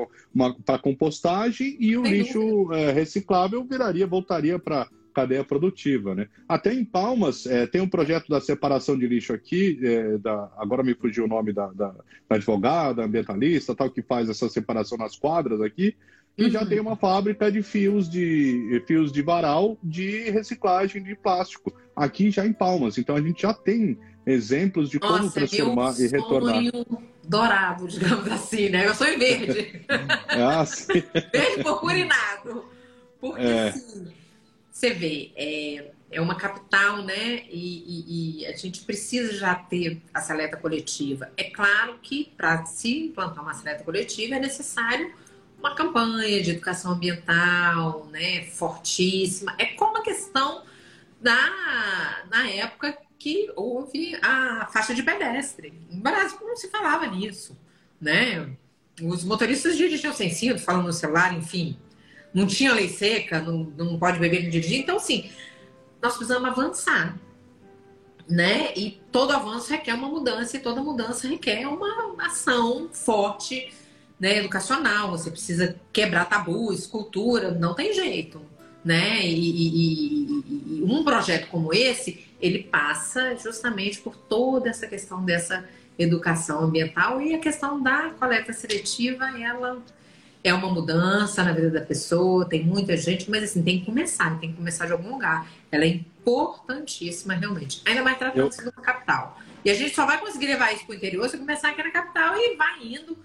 para 0.65 0.77
compostagem 0.77 1.75
e 1.79 1.97
o 1.97 2.03
Sem 2.03 2.11
lixo 2.11 2.73
é, 2.73 2.91
reciclável 2.91 3.63
viraria, 3.63 4.05
voltaria 4.05 4.59
para 4.59 4.87
cadeia 5.13 5.43
produtiva, 5.43 6.13
né? 6.13 6.27
Até 6.47 6.73
em 6.73 6.85
Palmas 6.85 7.45
é, 7.45 7.65
tem 7.65 7.81
um 7.81 7.89
projeto 7.89 8.29
da 8.29 8.39
separação 8.39 8.97
de 8.97 9.07
lixo 9.07 9.33
aqui, 9.33 9.79
é, 9.81 10.17
da, 10.17 10.51
agora 10.57 10.83
me 10.83 10.93
fugiu 10.93 11.25
o 11.25 11.27
nome 11.27 11.51
da, 11.51 11.67
da, 11.67 11.95
da 12.29 12.35
advogada, 12.35 13.03
ambientalista, 13.03 13.75
tal 13.75 13.89
que 13.89 14.01
faz 14.01 14.29
essa 14.29 14.47
separação 14.47 14.97
nas 14.97 15.15
quadras 15.15 15.61
aqui 15.61 15.95
e 16.37 16.45
uhum. 16.45 16.49
já 16.49 16.65
tem 16.65 16.79
uma 16.79 16.95
fábrica 16.95 17.51
de 17.51 17.61
fios 17.61 18.09
de 18.09 18.81
fios 18.87 19.11
de 19.11 19.21
varal 19.21 19.77
de 19.83 20.29
reciclagem 20.29 21.03
de 21.03 21.15
plástico 21.15 21.73
aqui 21.95 22.31
já 22.31 22.45
em 22.45 22.53
Palmas. 22.53 22.97
Então 22.97 23.15
a 23.15 23.21
gente 23.21 23.41
já 23.41 23.53
tem 23.53 23.99
exemplos 24.25 24.89
de 24.89 24.99
Nossa, 24.99 25.17
como 25.17 25.31
transformar 25.31 25.99
e 25.99 26.07
retornar. 26.07 26.63
Dourado, 27.27 27.87
digamos 27.87 28.31
assim, 28.31 28.69
né? 28.69 28.87
Eu 28.87 28.95
sou 28.95 29.07
em 29.07 29.17
verde. 29.17 29.85
ah, 30.29 30.65
sim. 30.65 31.03
verde 31.13 31.63
purpurinado. 31.63 32.65
Porque 33.19 33.41
é. 33.41 33.69
assim, 33.69 34.07
você 34.71 34.91
vê, 34.91 35.31
é, 35.35 35.91
é 36.09 36.21
uma 36.21 36.35
capital, 36.35 37.03
né? 37.03 37.43
E, 37.49 37.83
e, 37.85 38.41
e, 38.41 38.45
a 38.47 38.55
gente 38.55 38.81
precisa 38.81 39.33
já 39.33 39.53
ter 39.53 40.01
a 40.13 40.21
seleta 40.21 40.57
coletiva. 40.57 41.29
É 41.35 41.43
claro 41.43 41.99
que 42.01 42.31
para 42.37 42.65
se 42.65 43.07
implantar 43.07 43.43
uma 43.43 43.53
seleta 43.53 43.83
coletiva 43.83 44.35
é 44.35 44.39
necessário 44.39 45.13
uma 45.59 45.75
campanha 45.75 46.41
de 46.41 46.51
educação 46.51 46.93
ambiental, 46.93 48.07
né, 48.11 48.43
fortíssima. 48.45 49.53
É 49.57 49.65
como 49.65 49.97
a 49.97 50.01
questão 50.01 50.63
da 51.21 52.23
na 52.29 52.47
época 52.49 52.97
que 53.17 53.51
houve 53.55 54.17
a 54.21 54.67
faixa 54.71 54.93
de 54.93 55.03
pedestre. 55.03 55.73
No 55.91 56.01
Brasil 56.01 56.39
não 56.41 56.55
se 56.55 56.69
falava 56.69 57.05
nisso, 57.07 57.57
né? 57.99 58.49
Os 59.01 59.23
motoristas 59.25 59.77
dirigiam 59.77 60.13
sem 60.13 60.29
cinto, 60.29 60.59
falando 60.59 60.85
no 60.85 60.93
celular, 60.93 61.37
enfim. 61.37 61.77
Não 62.33 62.47
tinha 62.47 62.73
lei 62.73 62.87
seca, 62.87 63.41
não, 63.41 63.65
não 63.77 63.99
pode 63.99 64.19
beber 64.19 64.41
nem 64.41 64.49
dirigir. 64.49 64.79
Então, 64.79 64.97
assim, 64.97 65.29
nós 66.01 66.15
precisamos 66.15 66.49
avançar, 66.49 67.17
né? 68.29 68.73
E 68.75 69.01
todo 69.11 69.31
avanço 69.31 69.69
requer 69.69 69.93
uma 69.95 70.07
mudança 70.07 70.55
e 70.55 70.59
toda 70.61 70.81
mudança 70.81 71.27
requer 71.27 71.67
uma 71.67 72.15
ação 72.19 72.89
forte 72.93 73.73
né, 74.19 74.37
educacional, 74.37 75.11
você 75.11 75.31
precisa 75.31 75.75
quebrar 75.93 76.25
tabus, 76.25 76.85
cultura, 76.85 77.51
não 77.51 77.73
tem 77.73 77.93
jeito. 77.93 78.41
Né? 78.83 79.25
E, 79.25 79.49
e, 79.49 80.79
e, 80.79 80.83
um 80.83 81.03
projeto 81.03 81.47
como 81.47 81.73
esse, 81.73 82.25
ele 82.41 82.63
passa 82.63 83.35
justamente 83.35 83.99
por 83.99 84.15
toda 84.15 84.69
essa 84.69 84.87
questão 84.87 85.23
dessa 85.23 85.67
educação 85.97 86.63
ambiental 86.63 87.21
e 87.21 87.33
a 87.33 87.39
questão 87.39 87.81
da 87.81 88.11
coleta 88.11 88.53
seletiva, 88.53 89.25
ela 89.37 89.81
é 90.41 90.53
uma 90.53 90.69
mudança 90.69 91.43
na 91.43 91.51
vida 91.51 91.69
da 91.69 91.81
pessoa, 91.81 92.45
tem 92.45 92.63
muita 92.63 92.95
gente, 92.95 93.29
mas 93.29 93.43
assim, 93.43 93.61
tem 93.61 93.81
que 93.81 93.85
começar, 93.85 94.39
tem 94.39 94.51
que 94.51 94.57
começar 94.57 94.85
de 94.85 94.93
algum 94.93 95.11
lugar. 95.11 95.49
Ela 95.69 95.83
é 95.83 95.87
importantíssima 95.87 97.33
realmente, 97.33 97.81
ainda 97.85 98.01
mais 98.01 98.17
tratando-se 98.17 98.59
Eu... 98.59 98.71
de 98.71 98.77
uma 98.77 98.83
capital. 98.83 99.39
E 99.63 99.69
a 99.69 99.73
gente 99.73 99.93
só 99.93 100.05
vai 100.05 100.17
conseguir 100.19 100.47
levar 100.47 100.73
isso 100.73 100.85
para 100.85 100.93
o 100.93 100.95
interior 100.95 101.27
se 101.29 101.37
começar 101.37 101.69
aqui 101.69 101.83
na 101.83 101.91
capital 101.91 102.33
e 102.37 102.55
vai 102.55 102.81
indo 102.81 103.17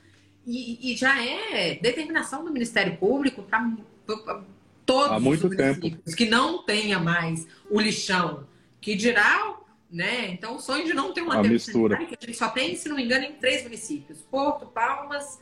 e, 0.47 0.93
e 0.93 0.97
já 0.97 1.23
é 1.23 1.77
determinação 1.77 2.45
do 2.45 2.53
Ministério 2.53 2.97
Público 2.97 3.43
para 3.43 4.43
todos 4.85 5.13
Há 5.13 5.21
muito 5.21 5.47
os 5.47 5.57
municípios 5.57 6.01
tempo. 6.05 6.17
que 6.17 6.27
não 6.27 6.63
tenha 6.63 6.99
mais 6.99 7.47
o 7.71 7.81
lixão, 7.81 8.47
que 8.81 8.95
dirá, 8.95 9.57
né? 9.91 10.29
Então, 10.29 10.57
o 10.57 10.61
sonho 10.61 10.85
de 10.85 10.93
não 10.93 11.13
ter 11.13 11.23
uma 11.23 11.43
mistura 11.43 11.97
que 11.97 12.17
a 12.21 12.27
gente 12.27 12.37
só 12.37 12.49
tem, 12.49 12.77
se 12.77 12.89
não 12.89 12.97
me 12.97 13.05
engano, 13.05 13.25
em 13.25 13.33
três 13.33 13.63
municípios: 13.63 14.19
Porto, 14.31 14.67
Palmas 14.67 15.39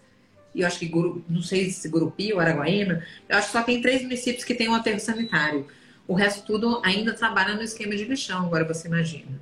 e 0.54 0.60
eu 0.60 0.66
acho 0.66 0.78
que 0.78 0.90
não 1.28 1.42
sei 1.42 1.70
se 1.70 1.88
Gurupi 1.88 2.32
ou 2.32 2.40
Araguaína. 2.40 3.06
Eu 3.28 3.38
acho 3.38 3.46
que 3.48 3.52
só 3.52 3.62
tem 3.62 3.80
três 3.80 4.02
municípios 4.02 4.44
que 4.44 4.54
têm 4.54 4.68
um 4.68 4.74
aterro 4.74 5.00
sanitário. 5.00 5.66
O 6.06 6.14
resto 6.14 6.44
tudo 6.44 6.80
ainda 6.84 7.14
trabalha 7.14 7.54
no 7.54 7.62
esquema 7.62 7.96
de 7.96 8.04
lixão, 8.04 8.46
agora 8.46 8.64
você 8.64 8.88
imagina. 8.88 9.40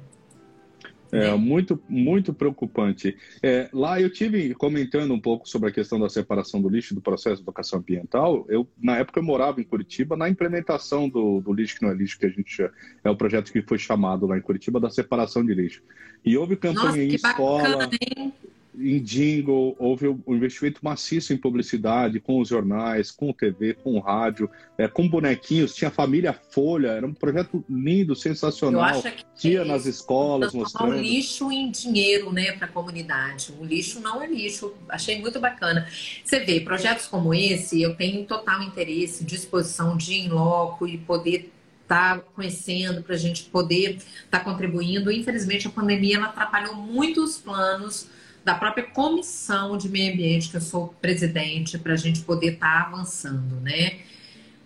É 1.12 1.34
muito, 1.34 1.80
muito 1.88 2.32
preocupante. 2.32 3.16
É, 3.42 3.68
lá 3.72 4.00
eu 4.00 4.10
tive 4.10 4.54
comentando 4.54 5.12
um 5.12 5.20
pouco 5.20 5.48
sobre 5.48 5.68
a 5.68 5.72
questão 5.72 5.98
da 5.98 6.08
separação 6.08 6.60
do 6.60 6.68
lixo 6.68 6.94
do 6.94 7.00
processo 7.00 7.36
de 7.36 7.42
educação 7.42 7.78
ambiental. 7.78 8.46
Eu 8.48 8.66
na 8.80 8.98
época 8.98 9.20
eu 9.20 9.24
morava 9.24 9.60
em 9.60 9.64
Curitiba 9.64 10.16
na 10.16 10.28
implementação 10.28 11.08
do, 11.08 11.40
do 11.40 11.52
lixo 11.52 11.76
que 11.76 11.82
não 11.82 11.90
é 11.90 11.94
lixo 11.94 12.18
que 12.18 12.26
a 12.26 12.30
gente 12.30 12.62
é 13.02 13.10
o 13.10 13.16
projeto 13.16 13.52
que 13.52 13.62
foi 13.62 13.78
chamado 13.78 14.26
lá 14.26 14.36
em 14.38 14.42
Curitiba 14.42 14.78
da 14.78 14.90
separação 14.90 15.44
de 15.44 15.54
lixo. 15.54 15.82
E 16.24 16.36
houve 16.36 16.56
campanha 16.56 16.86
Nossa, 16.86 16.98
em 16.98 17.14
escola. 17.14 17.76
Bacana, 17.76 18.32
em 18.78 19.02
jingle, 19.02 19.74
houve 19.78 20.08
um 20.08 20.34
investimento 20.34 20.80
maciço 20.82 21.32
em 21.32 21.36
publicidade, 21.36 22.20
com 22.20 22.40
os 22.40 22.48
jornais, 22.48 23.10
com 23.10 23.32
TV, 23.32 23.74
com 23.74 23.94
o 23.94 24.00
rádio, 24.00 24.48
é, 24.78 24.86
com 24.86 25.08
bonequinhos, 25.08 25.74
tinha 25.74 25.90
família 25.90 26.32
Folha, 26.32 26.88
era 26.88 27.06
um 27.06 27.12
projeto 27.12 27.64
lindo, 27.68 28.14
sensacional. 28.14 28.80
Eu 28.80 28.86
acho 28.86 29.24
que 29.36 29.50
ia 29.50 29.64
nas 29.64 29.86
escolas 29.86 30.52
mostrando. 30.52 30.94
um 30.94 31.00
lixo 31.00 31.50
em 31.50 31.70
dinheiro, 31.70 32.32
né, 32.32 32.52
para 32.52 32.66
a 32.66 32.70
comunidade. 32.70 33.52
O 33.58 33.64
lixo 33.64 34.00
não 34.00 34.22
é 34.22 34.26
lixo. 34.26 34.72
Achei 34.88 35.20
muito 35.20 35.40
bacana. 35.40 35.86
Você 36.24 36.40
vê, 36.40 36.60
projetos 36.60 37.06
como 37.06 37.34
esse, 37.34 37.82
eu 37.82 37.96
tenho 37.96 38.24
total 38.24 38.62
interesse, 38.62 39.24
disposição 39.24 39.96
de 39.96 40.12
ir 40.12 40.26
em 40.26 40.28
loco 40.28 40.86
e 40.86 40.96
poder 40.98 41.52
estar 41.82 42.18
tá 42.18 42.24
conhecendo, 42.34 43.02
para 43.02 43.16
a 43.16 43.18
gente 43.18 43.44
poder 43.44 43.96
estar 43.96 44.38
tá 44.38 44.40
contribuindo. 44.40 45.10
Infelizmente, 45.10 45.66
a 45.66 45.70
pandemia 45.70 46.16
ela 46.16 46.26
atrapalhou 46.26 46.76
muitos 46.76 47.36
planos 47.36 48.08
da 48.44 48.54
própria 48.54 48.84
comissão 48.84 49.76
de 49.76 49.88
meio 49.88 50.12
ambiente, 50.12 50.48
que 50.48 50.56
eu 50.56 50.60
sou 50.60 50.94
presidente, 51.00 51.78
para 51.78 51.92
a 51.92 51.96
gente 51.96 52.20
poder 52.20 52.54
estar 52.54 52.84
tá 52.84 52.88
avançando, 52.88 53.56
né? 53.60 54.00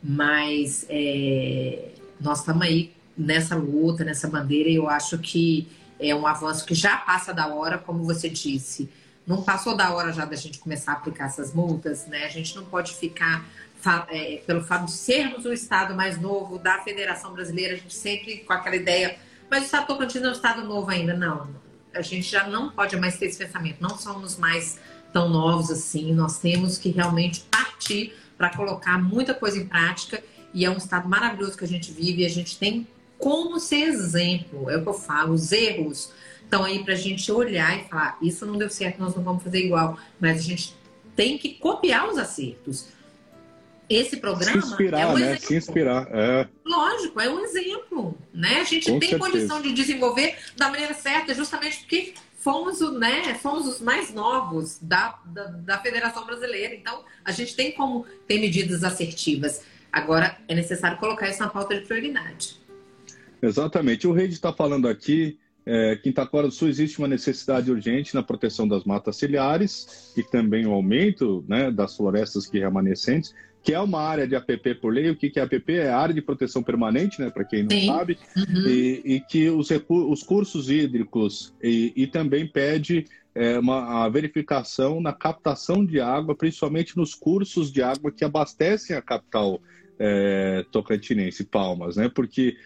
Mas 0.02 0.86
é, 0.88 1.90
nós 2.20 2.40
estamos 2.40 2.62
aí 2.62 2.92
nessa 3.16 3.56
luta, 3.56 4.04
nessa 4.04 4.28
bandeira, 4.28 4.68
e 4.68 4.76
eu 4.76 4.88
acho 4.88 5.18
que 5.18 5.68
é 5.98 6.14
um 6.14 6.26
avanço 6.26 6.64
que 6.64 6.74
já 6.74 6.96
passa 6.96 7.32
da 7.32 7.48
hora, 7.48 7.78
como 7.78 8.04
você 8.04 8.28
disse. 8.28 8.90
Não 9.26 9.42
passou 9.42 9.76
da 9.76 9.92
hora 9.92 10.12
já 10.12 10.24
da 10.24 10.36
gente 10.36 10.58
começar 10.58 10.92
a 10.92 10.94
aplicar 10.96 11.26
essas 11.26 11.54
multas, 11.54 12.06
né? 12.06 12.24
A 12.24 12.28
gente 12.28 12.54
não 12.54 12.64
pode 12.64 12.94
ficar, 12.94 13.44
é, 14.10 14.42
pelo 14.46 14.62
fato 14.62 14.86
de 14.86 14.92
sermos 14.92 15.44
o 15.44 15.52
estado 15.52 15.94
mais 15.94 16.20
novo 16.20 16.58
da 16.58 16.78
Federação 16.80 17.32
Brasileira, 17.32 17.74
a 17.74 17.76
gente 17.76 17.94
sempre 17.94 18.38
com 18.38 18.52
aquela 18.52 18.76
ideia, 18.76 19.16
mas 19.50 19.62
o 19.62 19.64
estado 19.64 19.86
Tocantins 19.86 20.22
é 20.22 20.28
um 20.28 20.32
estado 20.32 20.64
novo 20.64 20.90
ainda. 20.90 21.14
Não, 21.14 21.48
a 21.94 22.02
gente 22.02 22.30
já 22.30 22.46
não 22.48 22.70
pode 22.70 22.96
mais 22.96 23.18
ter 23.18 23.26
esse 23.26 23.38
pensamento. 23.38 23.76
Não 23.80 23.96
somos 23.96 24.36
mais 24.36 24.78
tão 25.12 25.28
novos 25.28 25.70
assim. 25.70 26.12
Nós 26.12 26.38
temos 26.38 26.76
que 26.76 26.90
realmente 26.90 27.40
partir 27.50 28.14
para 28.36 28.50
colocar 28.50 29.00
muita 29.02 29.32
coisa 29.32 29.58
em 29.58 29.66
prática. 29.66 30.22
E 30.52 30.64
é 30.64 30.70
um 30.70 30.76
estado 30.76 31.08
maravilhoso 31.08 31.56
que 31.56 31.64
a 31.64 31.68
gente 31.68 31.92
vive. 31.92 32.22
E 32.22 32.26
a 32.26 32.30
gente 32.30 32.58
tem 32.58 32.86
como 33.18 33.58
ser 33.58 33.82
exemplo. 33.82 34.68
É 34.68 34.76
o 34.76 34.82
que 34.82 34.88
eu 34.88 34.94
falo. 34.94 35.32
Os 35.32 35.52
erros 35.52 36.12
estão 36.42 36.64
aí 36.64 36.84
para 36.84 36.94
a 36.94 36.96
gente 36.96 37.30
olhar 37.30 37.78
e 37.78 37.88
falar: 37.88 38.18
isso 38.20 38.44
não 38.44 38.56
deu 38.56 38.70
certo, 38.70 38.98
nós 38.98 39.14
não 39.14 39.22
vamos 39.22 39.42
fazer 39.42 39.64
igual. 39.64 39.98
Mas 40.20 40.38
a 40.38 40.42
gente 40.42 40.74
tem 41.16 41.38
que 41.38 41.54
copiar 41.54 42.08
os 42.08 42.18
acertos. 42.18 42.88
Esse 43.88 44.16
programa 44.16 44.62
se 44.62 44.68
inspirar, 44.68 45.00
é 45.00 45.06
um 45.06 45.18
né? 45.18 45.36
Se 45.36 45.54
inspirar, 45.54 46.08
é. 46.10 46.48
Lógico, 46.64 47.20
é 47.20 47.28
um 47.28 47.40
exemplo, 47.40 48.16
né? 48.32 48.60
A 48.60 48.64
gente 48.64 48.90
Com 48.90 48.98
tem 48.98 49.10
certeza. 49.10 49.30
condição 49.30 49.62
de 49.62 49.72
desenvolver 49.72 50.36
da 50.56 50.70
maneira 50.70 50.94
certa, 50.94 51.34
justamente 51.34 51.80
porque 51.80 52.14
fomos, 52.38 52.80
o, 52.80 52.98
né, 52.98 53.34
fomos 53.34 53.66
os 53.66 53.80
mais 53.80 54.12
novos 54.12 54.78
da, 54.80 55.18
da, 55.26 55.44
da 55.44 55.78
Federação 55.78 56.24
Brasileira. 56.24 56.74
Então, 56.74 57.04
a 57.24 57.32
gente 57.32 57.54
tem 57.54 57.72
como 57.72 58.06
ter 58.26 58.38
medidas 58.38 58.84
assertivas. 58.84 59.62
Agora, 59.92 60.36
é 60.48 60.54
necessário 60.54 60.98
colocar 60.98 61.28
isso 61.28 61.40
na 61.40 61.48
pauta 61.48 61.74
de 61.74 61.86
prioridade. 61.86 62.58
Exatamente. 63.40 64.06
O 64.06 64.12
Rede 64.12 64.34
está 64.34 64.52
falando 64.52 64.88
aqui 64.88 65.38
é, 65.66 65.96
Quinta 65.96 66.26
Clara 66.26 66.46
do 66.46 66.52
Sul 66.52 66.68
existe 66.68 66.98
uma 66.98 67.08
necessidade 67.08 67.70
urgente 67.70 68.14
na 68.14 68.22
proteção 68.22 68.68
das 68.68 68.84
matas 68.84 69.16
ciliares 69.16 70.12
e 70.14 70.22
também 70.22 70.66
o 70.66 70.72
aumento 70.72 71.42
né, 71.48 71.70
das 71.70 71.96
florestas 71.96 72.46
que 72.46 72.58
remanescentes 72.58 73.34
que 73.64 73.72
é 73.72 73.80
uma 73.80 74.00
área 74.00 74.28
de 74.28 74.36
APP 74.36 74.74
por 74.74 74.92
lei. 74.92 75.08
O 75.10 75.16
que, 75.16 75.32
é 75.36 75.42
APP? 75.42 75.72
É 75.72 75.88
a 75.88 75.98
área 75.98 76.14
de 76.14 76.20
proteção 76.20 76.62
permanente, 76.62 77.18
né, 77.18 77.30
para 77.30 77.44
quem 77.44 77.62
não 77.62 77.70
Sim. 77.70 77.86
sabe, 77.86 78.18
uhum. 78.36 78.66
e, 78.68 79.02
e, 79.04 79.20
que 79.20 79.48
os, 79.48 79.70
os 79.88 80.22
cursos 80.22 80.68
hídricos 80.68 81.54
e, 81.62 81.90
e 81.96 82.06
também 82.06 82.46
pede 82.46 83.06
é, 83.34 83.58
uma, 83.58 84.04
a 84.04 84.08
verificação 84.10 85.00
na 85.00 85.14
captação 85.14 85.84
de 85.84 85.98
água, 85.98 86.36
principalmente 86.36 86.94
nos 86.94 87.14
cursos 87.14 87.72
de 87.72 87.82
água 87.82 88.12
que 88.12 88.22
abastecem 88.22 88.94
a 88.94 89.00
capital 89.00 89.60
é, 89.98 90.64
tocantinense, 90.70 91.44
Palmas, 91.44 91.96
né? 91.96 92.08
Porque 92.08 92.56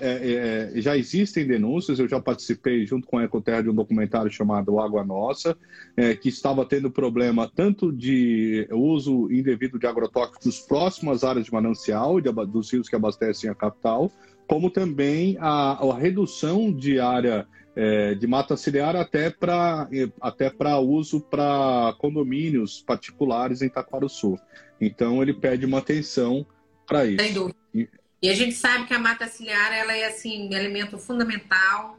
é, 0.00 0.70
é, 0.74 0.80
já 0.80 0.96
existem 0.96 1.46
denúncias, 1.46 1.98
eu 1.98 2.06
já 2.06 2.20
participei 2.20 2.84
junto 2.84 3.08
com 3.08 3.16
a 3.16 3.24
Ecoterra 3.24 3.62
de 3.62 3.70
um 3.70 3.74
documentário 3.74 4.30
chamado 4.30 4.78
Água 4.78 5.02
Nossa, 5.02 5.56
é, 5.96 6.14
que 6.14 6.28
estava 6.28 6.64
tendo 6.66 6.90
problema 6.90 7.50
tanto 7.54 7.90
de 7.90 8.68
uso 8.70 9.32
indevido 9.32 9.78
de 9.78 9.86
agrotóxicos 9.86 10.60
próximo 10.60 11.10
às 11.10 11.24
áreas 11.24 11.46
de 11.46 11.52
manancial, 11.52 12.20
dos 12.20 12.70
rios 12.70 12.88
que 12.88 12.96
abastecem 12.96 13.48
a 13.48 13.54
capital, 13.54 14.12
como 14.46 14.68
também 14.68 15.38
a, 15.40 15.82
a 15.82 15.98
redução 15.98 16.70
de 16.70 17.00
área 17.00 17.46
é, 17.74 18.14
de 18.14 18.26
mata 18.26 18.56
ciliar 18.56 18.94
até 18.94 19.30
para 19.30 19.88
até 20.20 20.52
uso 20.82 21.20
para 21.20 21.94
condomínios 21.98 22.82
particulares 22.82 23.62
em 23.62 23.66
Itaquaruçu. 23.66 24.38
Então 24.78 25.22
ele 25.22 25.32
pede 25.32 25.64
uma 25.64 25.78
atenção 25.78 26.46
para 26.86 27.06
isso. 27.06 27.24
Sem 27.24 27.32
dúvida. 27.32 27.56
E 28.22 28.30
a 28.30 28.34
gente 28.34 28.54
sabe 28.54 28.86
que 28.86 28.94
a 28.94 29.00
mata 29.00 29.26
ciliar 29.26 29.72
ela 29.72 29.92
é 29.96 30.06
assim 30.06 30.48
um 30.48 30.52
elemento 30.54 30.96
fundamental 30.96 31.98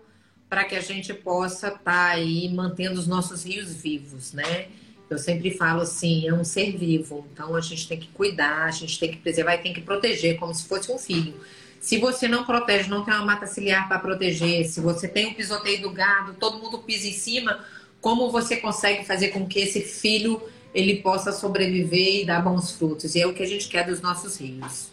para 0.49 0.63
que 0.63 0.73
a 0.73 0.79
gente 0.79 1.13
possa 1.13 1.67
estar 1.67 1.81
tá 1.81 2.07
aí 2.11 2.47
mantendo 2.47 2.97
os 2.97 3.05
nossos 3.05 3.43
rios 3.43 3.73
vivos, 3.73 4.31
né? 4.31 4.67
Eu 5.09 5.17
sempre 5.17 5.51
falo 5.51 5.81
assim, 5.81 6.25
é 6.25 6.33
um 6.33 6.45
ser 6.45 6.77
vivo, 6.77 7.27
então 7.33 7.53
a 7.55 7.59
gente 7.59 7.87
tem 7.89 7.99
que 7.99 8.07
cuidar, 8.07 8.63
a 8.63 8.71
gente 8.71 8.97
tem 8.97 9.11
que 9.11 9.17
preservar 9.17 9.55
e 9.55 9.57
tem 9.57 9.73
que 9.73 9.81
proteger 9.81 10.37
como 10.37 10.53
se 10.55 10.65
fosse 10.65 10.89
um 10.91 10.97
filho. 10.97 11.33
Se 11.81 11.97
você 11.97 12.29
não 12.29 12.45
protege, 12.45 12.89
não 12.89 13.03
tem 13.03 13.13
uma 13.13 13.25
mata 13.25 13.45
ciliar 13.45 13.89
para 13.89 13.99
proteger, 13.99 14.65
se 14.65 14.79
você 14.79 15.09
tem 15.09 15.27
o 15.27 15.35
pisoteio 15.35 15.81
do 15.81 15.91
gado, 15.91 16.35
todo 16.35 16.57
mundo 16.57 16.79
pisa 16.79 17.05
em 17.05 17.13
cima, 17.13 17.65
como 17.99 18.31
você 18.31 18.55
consegue 18.55 19.03
fazer 19.05 19.29
com 19.29 19.45
que 19.45 19.59
esse 19.59 19.81
filho 19.81 20.41
ele 20.73 21.01
possa 21.01 21.33
sobreviver 21.33 22.21
e 22.21 22.25
dar 22.25 22.41
bons 22.41 22.71
frutos? 22.71 23.13
E 23.13 23.21
é 23.21 23.27
o 23.27 23.33
que 23.33 23.43
a 23.43 23.47
gente 23.47 23.67
quer 23.67 23.85
dos 23.85 23.99
nossos 24.01 24.37
rios. 24.37 24.92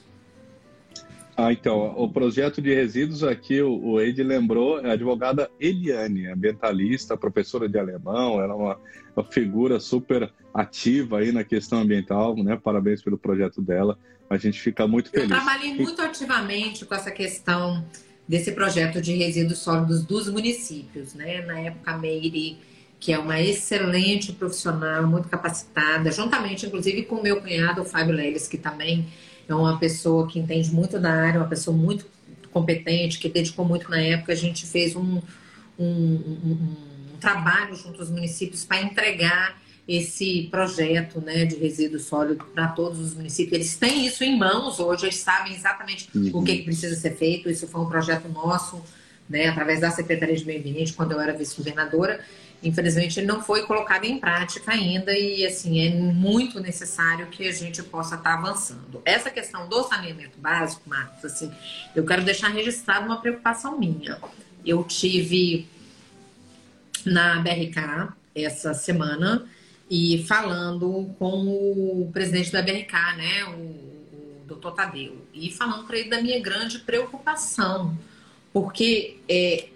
Ah, 1.42 1.52
então, 1.54 1.94
o 1.96 2.06
projeto 2.06 2.60
de 2.60 2.74
resíduos 2.74 3.24
aqui, 3.24 3.62
o, 3.62 3.72
o 3.82 4.00
Eide 4.00 4.22
lembrou, 4.22 4.78
é 4.78 4.90
a 4.90 4.92
advogada 4.92 5.50
Eliane, 5.58 6.26
ambientalista, 6.26 7.16
professora 7.16 7.66
de 7.66 7.78
alemão, 7.78 8.42
ela 8.42 8.52
é 8.52 8.56
uma, 8.56 8.78
uma, 9.16 9.24
figura 9.24 9.80
super 9.80 10.30
ativa 10.52 11.20
aí 11.20 11.32
na 11.32 11.42
questão 11.42 11.80
ambiental, 11.80 12.36
né? 12.36 12.60
Parabéns 12.62 13.02
pelo 13.02 13.16
projeto 13.16 13.62
dela, 13.62 13.98
a 14.28 14.36
gente 14.36 14.60
fica 14.60 14.86
muito 14.86 15.10
feliz. 15.10 15.30
Eu 15.30 15.36
trabalhei 15.36 15.72
muito 15.72 16.02
ativamente 16.02 16.84
com 16.84 16.94
essa 16.94 17.10
questão 17.10 17.86
desse 18.28 18.52
projeto 18.52 19.00
de 19.00 19.14
resíduos 19.14 19.60
sólidos 19.60 20.04
dos 20.04 20.28
municípios, 20.28 21.14
né? 21.14 21.40
Na 21.46 21.58
época, 21.58 21.92
a 21.92 21.96
Meire, 21.96 22.58
que 22.98 23.14
é 23.14 23.18
uma 23.18 23.40
excelente 23.40 24.30
profissional, 24.34 25.06
muito 25.06 25.26
capacitada, 25.26 26.12
juntamente, 26.12 26.66
inclusive, 26.66 27.04
com 27.04 27.14
o 27.14 27.22
meu 27.22 27.40
cunhado, 27.40 27.80
o 27.80 27.84
Fábio 27.84 28.14
Leles, 28.14 28.46
que 28.46 28.58
também 28.58 29.08
é 29.52 29.54
uma 29.54 29.78
pessoa 29.78 30.26
que 30.26 30.38
entende 30.38 30.72
muito 30.72 30.98
da 30.98 31.12
área, 31.12 31.40
uma 31.40 31.48
pessoa 31.48 31.76
muito 31.76 32.06
competente, 32.52 33.18
que 33.18 33.28
dedicou 33.28 33.64
muito 33.64 33.90
na 33.90 34.00
época. 34.00 34.32
A 34.32 34.36
gente 34.36 34.66
fez 34.66 34.96
um, 34.96 35.20
um, 35.78 35.84
um, 35.84 36.58
um 37.14 37.16
trabalho 37.18 37.74
junto 37.74 38.00
aos 38.00 38.10
municípios 38.10 38.64
para 38.64 38.82
entregar 38.82 39.60
esse 39.88 40.48
projeto 40.50 41.20
né, 41.20 41.44
de 41.44 41.56
resíduo 41.56 41.98
sólido 41.98 42.44
para 42.54 42.68
todos 42.68 43.00
os 43.00 43.14
municípios. 43.14 43.54
Eles 43.54 43.76
têm 43.76 44.06
isso 44.06 44.22
em 44.22 44.38
mãos 44.38 44.78
hoje, 44.78 45.06
eles 45.06 45.16
sabem 45.16 45.52
exatamente 45.54 46.08
uhum. 46.14 46.30
o 46.34 46.44
que, 46.44 46.58
que, 46.58 46.62
precisa 46.62 46.94
ser 46.94 47.16
feito. 47.16 47.50
Isso 47.50 47.66
foi 47.66 47.80
um 47.80 47.88
projeto 47.88 48.28
nosso, 48.28 48.80
né, 49.28 49.48
através 49.48 49.80
da 49.80 49.90
Secretaria 49.90 50.36
de 50.36 50.44
Meio 50.44 50.60
Ambiente, 50.60 50.92
quando 50.92 51.12
eu 51.12 51.20
era 51.20 51.32
vice-governadora 51.32 52.20
infelizmente 52.62 53.22
não 53.22 53.42
foi 53.42 53.62
colocado 53.66 54.04
em 54.04 54.18
prática 54.18 54.72
ainda 54.72 55.16
e 55.16 55.46
assim 55.46 55.80
é 55.80 55.90
muito 55.90 56.60
necessário 56.60 57.26
que 57.28 57.48
a 57.48 57.52
gente 57.52 57.82
possa 57.82 58.16
estar 58.16 58.34
avançando. 58.34 59.00
Essa 59.04 59.30
questão 59.30 59.68
do 59.68 59.82
saneamento 59.84 60.38
básico, 60.38 60.82
Marcos, 60.88 61.24
assim, 61.24 61.50
eu 61.94 62.04
quero 62.04 62.22
deixar 62.22 62.48
registrado 62.48 63.06
uma 63.06 63.20
preocupação 63.20 63.78
minha. 63.78 64.18
Eu 64.64 64.84
tive 64.84 65.66
na 67.04 67.40
BRK 67.40 68.12
essa 68.34 68.74
semana 68.74 69.46
e 69.88 70.24
falando 70.28 71.14
com 71.18 71.48
o 71.48 72.10
presidente 72.12 72.52
da 72.52 72.62
BRK, 72.62 72.92
né, 73.16 73.44
o, 73.46 73.56
o 73.56 74.44
doutor 74.46 74.72
Tadeu, 74.72 75.26
e 75.34 75.50
falando 75.50 75.86
para 75.86 75.98
ele 75.98 76.08
da 76.08 76.22
minha 76.22 76.38
grande 76.40 76.78
preocupação, 76.78 77.98
porque 78.52 79.18
é, 79.28 79.68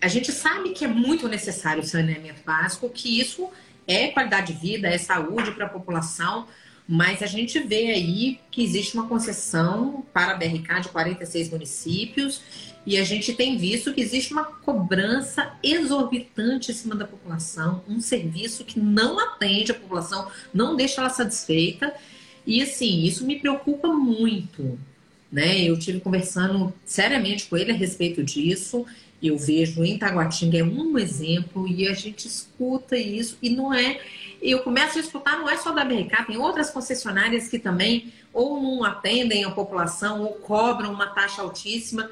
a 0.00 0.08
gente 0.08 0.32
sabe 0.32 0.70
que 0.70 0.84
é 0.84 0.88
muito 0.88 1.28
necessário 1.28 1.82
o 1.82 1.86
saneamento 1.86 2.42
básico, 2.44 2.88
que 2.88 3.20
isso 3.20 3.50
é 3.86 4.08
qualidade 4.08 4.52
de 4.52 4.60
vida, 4.60 4.88
é 4.88 4.96
saúde 4.96 5.50
para 5.52 5.66
a 5.66 5.68
população, 5.68 6.46
mas 6.88 7.22
a 7.22 7.26
gente 7.26 7.58
vê 7.60 7.90
aí 7.90 8.40
que 8.50 8.64
existe 8.64 8.94
uma 8.94 9.06
concessão 9.06 10.04
para 10.12 10.32
a 10.32 10.36
BRK 10.36 10.80
de 10.82 10.88
46 10.88 11.50
municípios 11.50 12.42
e 12.86 12.96
a 12.96 13.04
gente 13.04 13.34
tem 13.34 13.58
visto 13.58 13.92
que 13.92 14.00
existe 14.00 14.32
uma 14.32 14.44
cobrança 14.44 15.52
exorbitante 15.62 16.72
em 16.72 16.74
cima 16.74 16.96
da 16.96 17.06
população, 17.06 17.84
um 17.86 18.00
serviço 18.00 18.64
que 18.64 18.80
não 18.80 19.20
atende 19.20 19.70
a 19.70 19.74
população, 19.74 20.30
não 20.52 20.74
deixa 20.74 21.00
ela 21.00 21.10
satisfeita. 21.10 21.94
E 22.46 22.62
assim, 22.62 23.04
isso 23.04 23.26
me 23.26 23.38
preocupa 23.38 23.88
muito, 23.88 24.78
né? 25.30 25.60
Eu 25.60 25.78
tive 25.78 26.00
conversando 26.00 26.72
seriamente 26.84 27.46
com 27.46 27.56
ele 27.56 27.70
a 27.70 27.74
respeito 27.74 28.24
disso. 28.24 28.86
Eu 29.22 29.36
vejo 29.36 29.84
em 29.84 29.98
Taguatinga 29.98 30.58
é 30.58 30.64
um 30.64 30.98
exemplo 30.98 31.68
e 31.68 31.86
a 31.86 31.92
gente 31.92 32.26
escuta 32.26 32.96
isso 32.96 33.36
e 33.42 33.50
não 33.50 33.72
é. 33.72 34.00
Eu 34.40 34.60
começo 34.60 34.96
a 34.96 35.00
escutar, 35.00 35.38
não 35.38 35.48
é 35.48 35.56
só 35.58 35.72
da 35.72 35.84
BRK, 35.84 36.24
tem 36.26 36.38
outras 36.38 36.70
concessionárias 36.70 37.46
que 37.46 37.58
também 37.58 38.12
ou 38.32 38.62
não 38.62 38.82
atendem 38.82 39.44
a 39.44 39.50
população 39.50 40.22
ou 40.22 40.32
cobram 40.34 40.92
uma 40.92 41.06
taxa 41.08 41.42
altíssima. 41.42 42.10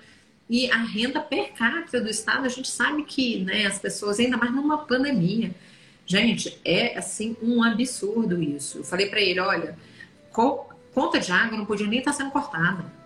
E 0.51 0.71
a 0.71 0.83
renda 0.83 1.21
per 1.21 1.53
capita 1.53 2.01
do 2.01 2.09
Estado, 2.09 2.45
a 2.45 2.49
gente 2.49 2.69
sabe 2.69 3.05
que 3.05 3.39
né, 3.39 3.67
as 3.67 3.79
pessoas, 3.79 4.19
ainda 4.19 4.37
mais 4.37 4.51
numa 4.51 4.79
pandemia, 4.79 5.55
gente, 6.07 6.59
é 6.65 6.97
assim 6.97 7.37
um 7.43 7.63
absurdo 7.63 8.43
isso. 8.43 8.79
Eu 8.79 8.85
falei 8.85 9.09
para 9.09 9.21
ele: 9.21 9.41
olha, 9.41 9.79
conta 10.31 11.19
de 11.19 11.33
água 11.33 11.57
não 11.57 11.67
podia 11.67 11.87
nem 11.87 11.99
estar 11.99 12.13
sendo 12.13 12.31
cortada 12.31 12.98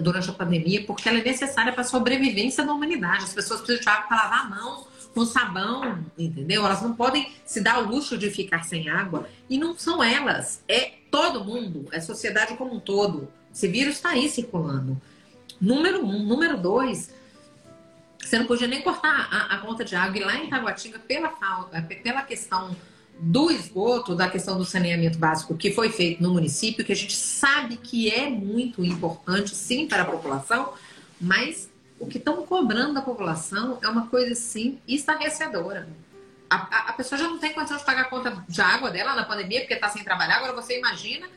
durante 0.00 0.30
a 0.30 0.32
pandemia, 0.32 0.84
porque 0.84 1.08
ela 1.08 1.18
é 1.18 1.24
necessária 1.24 1.72
para 1.72 1.82
a 1.82 1.84
sobrevivência 1.84 2.64
da 2.64 2.72
humanidade. 2.72 3.24
As 3.24 3.34
pessoas 3.34 3.60
precisam 3.60 3.82
de 3.82 3.88
água 3.88 4.08
para 4.08 4.16
lavar 4.16 4.46
a 4.46 4.48
mão, 4.48 4.86
com 5.14 5.26
sabão, 5.26 6.04
entendeu? 6.16 6.64
Elas 6.64 6.82
não 6.82 6.94
podem 6.94 7.32
se 7.44 7.60
dar 7.60 7.80
o 7.80 7.88
luxo 7.88 8.16
de 8.16 8.30
ficar 8.30 8.64
sem 8.64 8.88
água. 8.88 9.28
E 9.48 9.58
não 9.58 9.76
são 9.76 10.02
elas, 10.02 10.62
é 10.68 10.92
todo 11.10 11.44
mundo, 11.44 11.88
é 11.92 12.00
sociedade 12.00 12.56
como 12.56 12.74
um 12.74 12.80
todo. 12.80 13.28
Esse 13.52 13.68
vírus 13.68 13.96
está 13.96 14.10
aí 14.10 14.28
circulando. 14.28 15.00
Número 15.60 16.04
um. 16.04 16.24
Número 16.24 16.56
dois, 16.56 17.12
você 18.18 18.38
não 18.38 18.46
podia 18.46 18.66
nem 18.66 18.82
cortar 18.82 19.28
a, 19.30 19.56
a 19.56 19.58
conta 19.58 19.84
de 19.84 19.94
água. 19.94 20.18
E 20.18 20.24
lá 20.24 20.36
em 20.36 20.48
Taguatinga, 20.48 20.98
pela, 21.00 21.28
pela 22.02 22.22
questão 22.22 22.74
do 23.18 23.50
esgoto, 23.50 24.14
da 24.14 24.28
questão 24.28 24.58
do 24.58 24.64
saneamento 24.64 25.18
básico 25.18 25.56
que 25.56 25.70
foi 25.70 25.90
feito 25.90 26.22
no 26.22 26.32
município, 26.32 26.84
que 26.84 26.92
a 26.92 26.96
gente 26.96 27.14
sabe 27.14 27.76
que 27.76 28.10
é 28.10 28.28
muito 28.28 28.84
importante, 28.84 29.54
sim, 29.54 29.86
para 29.86 30.02
a 30.02 30.06
população, 30.06 30.72
mas 31.20 31.70
o 32.00 32.06
que 32.06 32.18
estão 32.18 32.44
cobrando 32.44 32.94
da 32.94 33.02
população 33.02 33.78
é 33.80 33.88
uma 33.88 34.08
coisa, 34.08 34.34
sim, 34.34 34.80
estarrecedora. 34.88 35.88
A, 36.50 36.56
a, 36.56 36.90
a, 36.90 36.92
pessoa 36.94 37.18
já 37.18 37.28
não 37.28 37.38
tem 37.38 37.52
condição 37.52 37.78
de 37.78 37.84
pagar 37.84 38.02
a 38.02 38.08
conta 38.10 38.44
de 38.48 38.60
água 38.60 38.90
dela 38.90 39.14
na 39.14 39.24
pandemia, 39.24 39.60
porque 39.60 39.74
está 39.74 39.88
sem 39.88 40.02
trabalhar. 40.02 40.38
Agora 40.38 40.52
você 40.52 40.76
imagina 40.78 41.28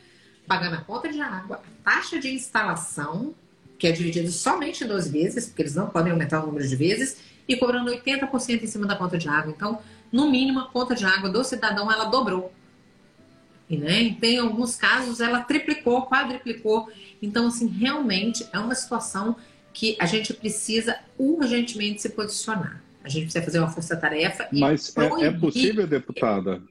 pagando 0.46 0.74
a 0.74 0.80
conta 0.80 1.08
de 1.08 1.20
água, 1.20 1.56
a 1.56 1.90
taxa 1.90 2.18
de 2.18 2.32
instalação, 2.32 3.34
que 3.78 3.86
é 3.86 3.92
dividida 3.92 4.30
somente 4.30 4.84
em 4.84 4.86
12 4.86 5.10
vezes, 5.10 5.46
porque 5.46 5.62
eles 5.62 5.74
não 5.74 5.88
podem 5.88 6.12
aumentar 6.12 6.42
o 6.42 6.46
número 6.46 6.66
de 6.66 6.76
vezes, 6.76 7.18
e 7.48 7.56
cobrando 7.56 7.90
80% 7.90 8.62
em 8.62 8.66
cima 8.66 8.86
da 8.86 8.96
conta 8.96 9.16
de 9.16 9.28
água. 9.28 9.52
Então, 9.54 9.80
no 10.12 10.30
mínimo, 10.30 10.60
a 10.60 10.66
conta 10.66 10.94
de 10.94 11.04
água 11.04 11.28
do 11.28 11.42
cidadão 11.44 11.90
ela 11.90 12.04
dobrou. 12.04 12.52
E, 13.68 13.76
né, 13.76 14.16
em 14.22 14.38
alguns 14.38 14.76
casos 14.76 15.20
ela 15.20 15.40
triplicou, 15.40 16.06
quadriplicou. 16.06 16.88
Então, 17.20 17.48
assim, 17.48 17.66
realmente 17.66 18.46
é 18.52 18.58
uma 18.58 18.74
situação 18.74 19.36
que 19.72 19.96
a 19.98 20.06
gente 20.06 20.32
precisa 20.32 20.96
urgentemente 21.18 22.00
se 22.00 22.10
posicionar. 22.10 22.82
A 23.02 23.08
gente 23.08 23.24
precisa 23.24 23.44
fazer 23.44 23.58
uma 23.58 23.68
força-tarefa. 23.68 24.48
Mas 24.52 24.94
é, 24.96 25.26
é, 25.26 25.30
possível, 25.30 25.86
deputada, 25.86 26.62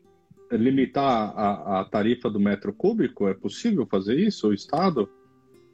limitar 0.52 1.34
a, 1.38 1.82
a 1.82 1.86
tarifa 1.86 2.30
do 2.30 2.40
metro 2.40 2.74
cúbico? 2.74 3.28
É 3.28 3.34
possível 3.34 3.86
fazer 3.86 4.20
isso, 4.20 4.48
o 4.48 4.54
Estado? 4.54 5.10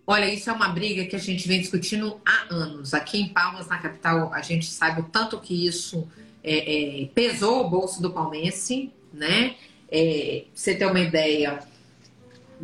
Olha, 0.06 0.32
isso 0.32 0.50
é 0.50 0.54
uma 0.54 0.70
briga 0.70 1.06
que 1.06 1.16
a 1.16 1.20
gente 1.20 1.48
vem 1.48 1.62
discutindo 1.62 2.20
há 2.26 2.54
anos. 2.54 2.94
Aqui 2.94 3.20
em 3.20 3.30
Palmas, 3.30 3.68
na 3.68 3.78
capital, 3.78 4.34
a 4.34 4.42
gente 4.42 4.66
sabe 4.66 5.02
o 5.02 5.04
tanto 5.06 5.40
que 5.40 5.66
isso 5.66 6.08
é, 6.44 7.04
é, 7.04 7.06
pesou 7.08 7.66
o 7.66 7.70
bolso 7.70 8.02
do 8.02 8.12
palmense, 8.12 8.92
né? 9.14 9.56
É, 9.92 10.46
você 10.54 10.74
ter 10.74 10.86
uma 10.86 11.00
ideia, 11.00 11.60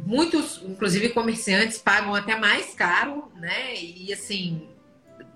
muitos, 0.06 0.62
inclusive 0.64 1.10
comerciantes, 1.10 1.78
pagam 1.78 2.16
até 2.16 2.38
mais 2.38 2.74
caro, 2.74 3.32
né? 3.36 3.76
E 3.76 4.12
assim, 4.14 4.68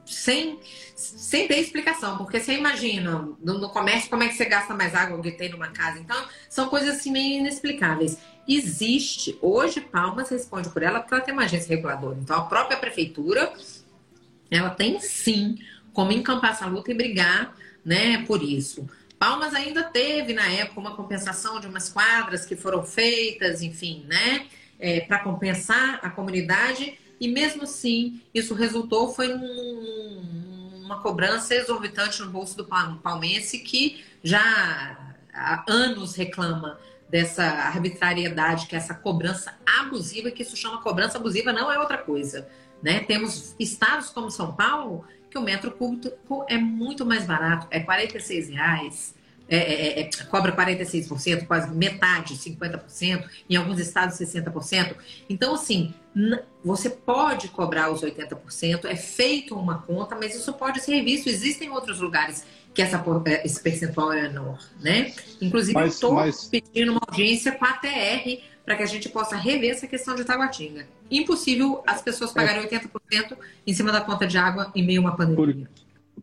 sem, 0.05 0.59
sem 0.95 1.47
ter 1.47 1.59
explicação, 1.59 2.17
porque 2.17 2.39
você 2.39 2.53
imagina 2.53 3.11
no, 3.41 3.59
no, 3.59 3.69
comércio 3.69 4.09
como 4.09 4.23
é 4.23 4.27
que 4.27 4.35
você 4.35 4.45
gasta 4.45 4.73
mais 4.73 4.95
água 4.95 5.21
que 5.21 5.31
tem 5.31 5.49
numa 5.49 5.69
casa. 5.69 5.99
Então, 5.99 6.17
são 6.49 6.69
coisas 6.69 6.97
assim 6.97 7.11
meio 7.11 7.39
inexplicáveis. 7.39 8.17
Existe, 8.47 9.37
hoje 9.41 9.79
Palmas 9.79 10.29
responde 10.29 10.69
por 10.69 10.81
ela 10.81 10.99
porque 10.99 11.13
ela 11.13 11.23
tem 11.23 11.33
uma 11.33 11.43
agência 11.43 11.75
reguladora. 11.75 12.17
Então, 12.19 12.37
a 12.37 12.43
própria 12.43 12.77
prefeitura, 12.77 13.53
ela 14.49 14.71
tem 14.71 14.99
sim 14.99 15.57
como 15.93 16.11
encampar 16.11 16.51
essa 16.51 16.65
luta 16.65 16.91
e 16.91 16.95
brigar 16.95 17.55
né, 17.83 18.23
por 18.25 18.41
isso. 18.43 18.87
Palmas 19.17 19.53
ainda 19.53 19.83
teve, 19.83 20.33
na 20.33 20.47
época, 20.47 20.79
uma 20.79 20.95
compensação 20.95 21.59
de 21.59 21.67
umas 21.67 21.89
quadras 21.89 22.45
que 22.45 22.55
foram 22.55 22.83
feitas, 22.83 23.61
enfim, 23.61 24.05
né, 24.07 24.47
é, 24.79 25.01
para 25.01 25.19
compensar 25.19 25.99
a 26.01 26.09
comunidade, 26.09 26.97
e 27.19 27.27
mesmo 27.27 27.63
assim, 27.63 28.19
isso 28.33 28.55
resultou 28.55 29.13
foi 29.13 29.31
uma 29.31 30.99
cobrança 31.01 31.53
exorbitante 31.53 32.19
no 32.21 32.31
bolso 32.31 32.57
do 32.57 32.65
palmense, 32.65 33.59
que 33.59 34.03
já 34.23 34.97
há 35.31 35.63
anos 35.67 36.15
reclama 36.15 36.79
dessa 37.07 37.43
arbitrariedade, 37.43 38.65
que 38.65 38.75
é 38.75 38.77
essa 38.79 38.95
cobrança 38.95 39.53
abusiva, 39.79 40.31
que 40.31 40.41
isso 40.41 40.57
chama 40.57 40.81
cobrança 40.81 41.17
abusiva, 41.17 41.53
não 41.53 41.71
é 41.71 41.77
outra 41.77 41.97
coisa. 41.97 42.47
Né? 42.81 43.01
Temos 43.01 43.55
estados 43.59 44.09
como 44.09 44.31
São 44.31 44.55
Paulo 44.55 45.05
que 45.31 45.37
o 45.37 45.41
metro 45.41 45.71
cúbico 45.71 46.45
é 46.47 46.57
muito 46.57 47.05
mais 47.05 47.25
barato, 47.25 47.65
é 47.71 47.79
46 47.79 48.49
reais, 48.49 49.15
é, 49.47 49.57
é, 49.57 49.99
é, 49.99 50.01
é 50.01 50.09
cobra 50.29 50.55
46%, 50.55 51.47
quase 51.47 51.73
metade, 51.73 52.35
50%, 52.35 53.27
em 53.49 53.55
alguns 53.55 53.79
estados 53.79 54.17
60%. 54.17 54.95
Então, 55.29 55.55
assim, 55.55 55.93
você 56.63 56.89
pode 56.89 57.47
cobrar 57.47 57.91
os 57.91 58.01
80%, 58.01 58.85
é 58.85 58.95
feito 58.95 59.55
uma 59.55 59.81
conta, 59.81 60.15
mas 60.15 60.35
isso 60.35 60.53
pode 60.53 60.81
ser 60.81 60.95
revisto. 60.95 61.29
Existem 61.29 61.69
outros 61.69 61.99
lugares 61.99 62.45
que 62.73 62.81
essa, 62.81 63.03
é, 63.25 63.45
esse 63.45 63.61
percentual 63.61 64.13
é 64.13 64.21
menor, 64.23 64.59
né? 64.81 65.13
Inclusive, 65.41 65.73
mas, 65.73 65.83
eu 65.83 65.89
estou 65.89 66.13
mas... 66.13 66.45
pedindo 66.45 66.91
uma 66.91 67.01
audiência 67.05 67.51
com 67.51 67.65
a 67.65 67.73
TR 67.73 68.41
para 68.71 68.77
que 68.77 68.83
a 68.83 68.87
gente 68.87 69.09
possa 69.09 69.35
rever 69.35 69.69
essa 69.69 69.85
questão 69.85 70.15
de 70.15 70.23
Taguatinga. 70.23 70.87
Impossível 71.09 71.83
as 71.85 72.01
pessoas 72.01 72.31
pagarem 72.31 72.65
80% 72.65 73.37
em 73.67 73.73
cima 73.73 73.91
da 73.91 73.99
conta 73.99 74.25
de 74.25 74.37
água 74.37 74.71
em 74.73 74.81
meio 74.81 75.01
a 75.01 75.03
uma 75.03 75.17
pandemia. 75.17 75.67
Por, 75.67 75.67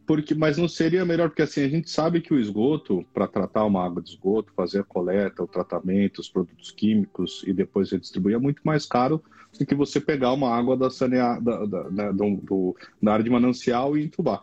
porque, 0.06 0.34
mas 0.34 0.56
não 0.56 0.68
seria 0.68 1.04
melhor, 1.04 1.28
porque 1.28 1.42
assim, 1.42 1.62
a 1.62 1.68
gente 1.68 1.90
sabe 1.90 2.20
que 2.20 2.32
o 2.32 2.40
esgoto, 2.40 3.04
para 3.12 3.26
tratar 3.26 3.64
uma 3.64 3.84
água 3.84 4.02
de 4.02 4.10
esgoto, 4.10 4.52
fazer 4.54 4.80
a 4.80 4.84
coleta, 4.84 5.42
o 5.42 5.48
tratamento, 5.48 6.20
os 6.20 6.28
produtos 6.28 6.70
químicos 6.70 7.44
e 7.46 7.52
depois 7.52 7.90
redistribuir 7.90 8.36
é 8.36 8.38
muito 8.38 8.62
mais 8.64 8.86
caro 8.86 9.22
do 9.56 9.66
que 9.66 9.74
você 9.74 10.00
pegar 10.00 10.32
uma 10.32 10.54
água 10.54 10.76
da, 10.76 10.90
sanea, 10.90 11.38
da, 11.40 11.64
da, 11.64 11.82
da, 11.88 12.12
do, 12.12 12.76
da 13.02 13.12
área 13.12 13.24
de 13.24 13.30
manancial 13.30 13.96
e 13.96 14.04
entubar. 14.04 14.42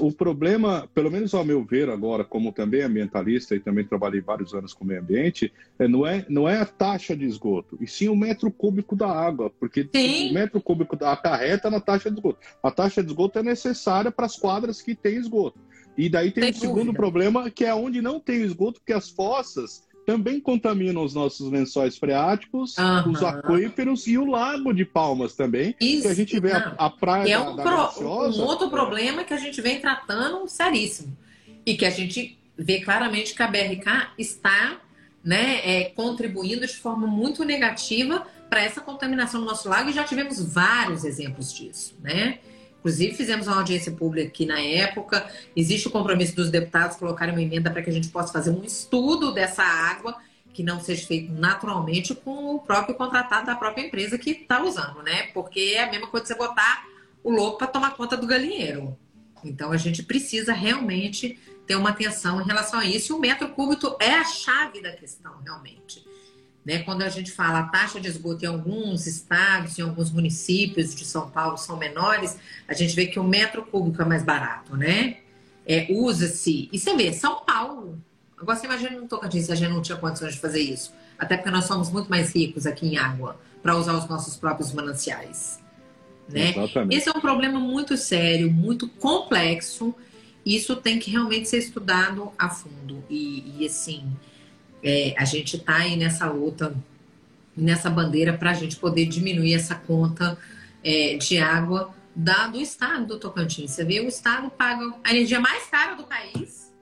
O 0.00 0.10
problema, 0.10 0.88
pelo 0.94 1.10
menos 1.10 1.34
ao 1.34 1.44
meu 1.44 1.64
ver 1.64 1.90
agora, 1.90 2.24
como 2.24 2.52
também 2.52 2.82
ambientalista 2.82 3.54
e 3.54 3.60
também 3.60 3.84
trabalhei 3.84 4.20
vários 4.20 4.54
anos 4.54 4.72
com 4.72 4.84
meio 4.84 5.00
ambiente, 5.00 5.52
é, 5.78 5.86
não, 5.86 6.06
é, 6.06 6.24
não 6.28 6.48
é 6.48 6.60
a 6.60 6.66
taxa 6.66 7.14
de 7.16 7.24
esgoto, 7.24 7.76
e 7.80 7.86
sim 7.86 8.08
o 8.08 8.16
metro 8.16 8.50
cúbico 8.50 8.96
da 8.96 9.08
água, 9.08 9.50
porque 9.60 9.88
sim. 9.94 10.30
o 10.30 10.34
metro 10.34 10.60
cúbico 10.60 10.96
acarreta 11.04 11.70
na 11.70 11.80
taxa 11.80 12.10
de 12.10 12.16
esgoto. 12.16 12.38
A 12.62 12.70
taxa 12.70 13.02
de 13.02 13.10
esgoto 13.10 13.38
é 13.38 13.42
necessária 13.42 14.10
para 14.10 14.26
as 14.26 14.36
quadras 14.36 14.77
que 14.82 14.94
têm 14.94 15.16
esgoto. 15.16 15.58
E 15.96 16.08
daí 16.08 16.30
tem, 16.30 16.44
tem 16.44 16.52
um 16.52 16.60
segundo 16.60 16.94
problema, 16.94 17.50
que 17.50 17.64
é 17.64 17.74
onde 17.74 18.00
não 18.00 18.20
tem 18.20 18.42
esgoto, 18.42 18.80
porque 18.80 18.92
as 18.92 19.10
fossas 19.10 19.82
também 20.06 20.40
contaminam 20.40 21.04
os 21.04 21.12
nossos 21.12 21.50
lençóis 21.50 21.98
freáticos, 21.98 22.78
uhum. 22.78 23.12
os 23.12 23.22
aquíferos 23.22 24.06
e 24.06 24.16
o 24.16 24.24
lago 24.24 24.72
de 24.72 24.84
Palmas 24.84 25.34
também. 25.34 25.74
Isso. 25.78 26.02
Que 26.02 26.08
a 26.08 26.14
gente 26.14 26.40
vê 26.40 26.52
a, 26.52 26.74
a 26.78 26.88
praia 26.88 27.34
é 27.34 27.38
um, 27.38 27.54
da, 27.54 27.62
da 27.62 27.86
pro, 27.88 28.06
um 28.06 28.40
outro 28.42 28.70
problema 28.70 29.22
que 29.22 29.34
a 29.34 29.36
gente 29.36 29.60
vem 29.60 29.80
tratando 29.80 30.48
seríssimo. 30.48 31.14
E 31.66 31.76
que 31.76 31.84
a 31.84 31.90
gente 31.90 32.38
vê 32.56 32.80
claramente 32.80 33.34
que 33.34 33.42
a 33.42 33.48
BRK 33.48 34.12
está 34.16 34.80
né, 35.22 35.60
é, 35.62 35.84
contribuindo 35.90 36.66
de 36.66 36.76
forma 36.76 37.06
muito 37.06 37.44
negativa 37.44 38.26
para 38.48 38.62
essa 38.62 38.80
contaminação 38.80 39.40
no 39.40 39.46
nosso 39.46 39.68
lago 39.68 39.90
e 39.90 39.92
já 39.92 40.04
tivemos 40.04 40.42
vários 40.42 41.04
exemplos 41.04 41.52
disso, 41.52 41.94
né? 42.02 42.38
Inclusive, 42.78 43.14
fizemos 43.14 43.46
uma 43.46 43.56
audiência 43.56 43.92
pública 43.92 44.28
aqui 44.28 44.46
na 44.46 44.60
época. 44.60 45.28
Existe 45.54 45.88
o 45.88 45.90
compromisso 45.90 46.34
dos 46.36 46.50
deputados 46.50 46.96
colocarem 46.96 47.34
uma 47.34 47.42
emenda 47.42 47.70
para 47.70 47.82
que 47.82 47.90
a 47.90 47.92
gente 47.92 48.08
possa 48.08 48.32
fazer 48.32 48.50
um 48.50 48.62
estudo 48.62 49.32
dessa 49.32 49.62
água 49.62 50.16
que 50.52 50.62
não 50.62 50.80
seja 50.80 51.06
feito 51.06 51.32
naturalmente 51.32 52.14
com 52.14 52.54
o 52.54 52.60
próprio 52.60 52.94
contratado 52.94 53.46
da 53.46 53.54
própria 53.54 53.86
empresa 53.86 54.18
que 54.18 54.30
está 54.30 54.62
usando, 54.62 55.02
né? 55.02 55.28
Porque 55.34 55.74
é 55.76 55.84
a 55.84 55.90
mesma 55.90 56.08
coisa 56.08 56.24
de 56.24 56.32
você 56.32 56.38
botar 56.38 56.84
o 57.22 57.30
louco 57.30 57.58
para 57.58 57.66
tomar 57.66 57.96
conta 57.96 58.16
do 58.16 58.26
galinheiro. 58.26 58.96
Então, 59.44 59.70
a 59.70 59.76
gente 59.76 60.02
precisa 60.02 60.52
realmente 60.52 61.38
ter 61.66 61.76
uma 61.76 61.90
atenção 61.90 62.40
em 62.40 62.44
relação 62.44 62.80
a 62.80 62.84
isso. 62.84 63.12
E 63.12 63.16
o 63.16 63.20
metro 63.20 63.48
cúbico 63.50 63.96
é 64.00 64.14
a 64.14 64.24
chave 64.24 64.80
da 64.80 64.90
questão, 64.92 65.38
realmente. 65.44 66.07
Né? 66.68 66.80
Quando 66.80 67.00
a 67.00 67.08
gente 67.08 67.32
fala 67.32 67.60
a 67.60 67.62
taxa 67.62 67.98
de 67.98 68.08
esgoto 68.08 68.44
em 68.44 68.48
alguns 68.48 69.06
estados, 69.06 69.78
em 69.78 69.82
alguns 69.82 70.10
municípios 70.12 70.94
de 70.94 71.02
São 71.02 71.30
Paulo 71.30 71.56
são 71.56 71.78
menores, 71.78 72.36
a 72.68 72.74
gente 72.74 72.94
vê 72.94 73.06
que 73.06 73.18
o 73.18 73.24
metro 73.24 73.64
cúbico 73.64 74.02
é 74.02 74.04
mais 74.04 74.22
barato, 74.22 74.76
né? 74.76 75.16
É, 75.66 75.86
Usa-se. 75.88 76.68
E 76.70 76.78
você 76.78 76.94
vê, 76.94 77.10
São 77.10 77.42
Paulo. 77.42 77.98
Agora 78.36 78.58
você 78.58 78.66
imagina 78.66 79.00
no 79.00 79.08
Tocantins 79.08 79.46
se 79.46 79.52
a 79.52 79.54
gente 79.54 79.70
não 79.70 79.80
tinha 79.80 79.96
condições 79.96 80.34
de 80.34 80.40
fazer 80.40 80.60
isso. 80.60 80.92
Até 81.18 81.38
porque 81.38 81.50
nós 81.50 81.64
somos 81.64 81.90
muito 81.90 82.10
mais 82.10 82.34
ricos 82.34 82.66
aqui 82.66 82.86
em 82.86 82.98
água 82.98 83.40
para 83.62 83.74
usar 83.74 83.94
os 83.94 84.06
nossos 84.06 84.36
próprios 84.36 84.70
mananciais. 84.70 85.60
Né? 86.28 86.50
Exatamente. 86.50 86.94
Esse 86.98 87.08
é 87.08 87.12
um 87.12 87.20
problema 87.22 87.58
muito 87.58 87.96
sério, 87.96 88.52
muito 88.52 88.86
complexo. 88.86 89.94
Isso 90.44 90.76
tem 90.76 90.98
que 90.98 91.10
realmente 91.10 91.48
ser 91.48 91.60
estudado 91.60 92.30
a 92.38 92.50
fundo. 92.50 93.02
E, 93.08 93.54
e 93.58 93.64
assim, 93.64 94.04
é, 94.82 95.14
a 95.16 95.24
gente 95.24 95.56
está 95.56 95.76
aí 95.76 95.96
nessa 95.96 96.26
luta, 96.26 96.74
nessa 97.56 97.90
bandeira, 97.90 98.32
para 98.32 98.50
a 98.50 98.54
gente 98.54 98.76
poder 98.76 99.06
diminuir 99.06 99.54
essa 99.54 99.74
conta 99.74 100.38
é, 100.82 101.16
de 101.16 101.38
água 101.38 101.94
da, 102.14 102.48
do 102.48 102.60
estado 102.60 103.06
do 103.06 103.18
Tocantins. 103.18 103.70
Você 103.70 103.84
vê, 103.84 104.00
o 104.00 104.08
estado 104.08 104.50
paga 104.50 104.94
a 105.04 105.10
energia 105.10 105.40
mais 105.40 105.66
cara 105.66 105.94
do 105.94 106.04
país 106.04 106.72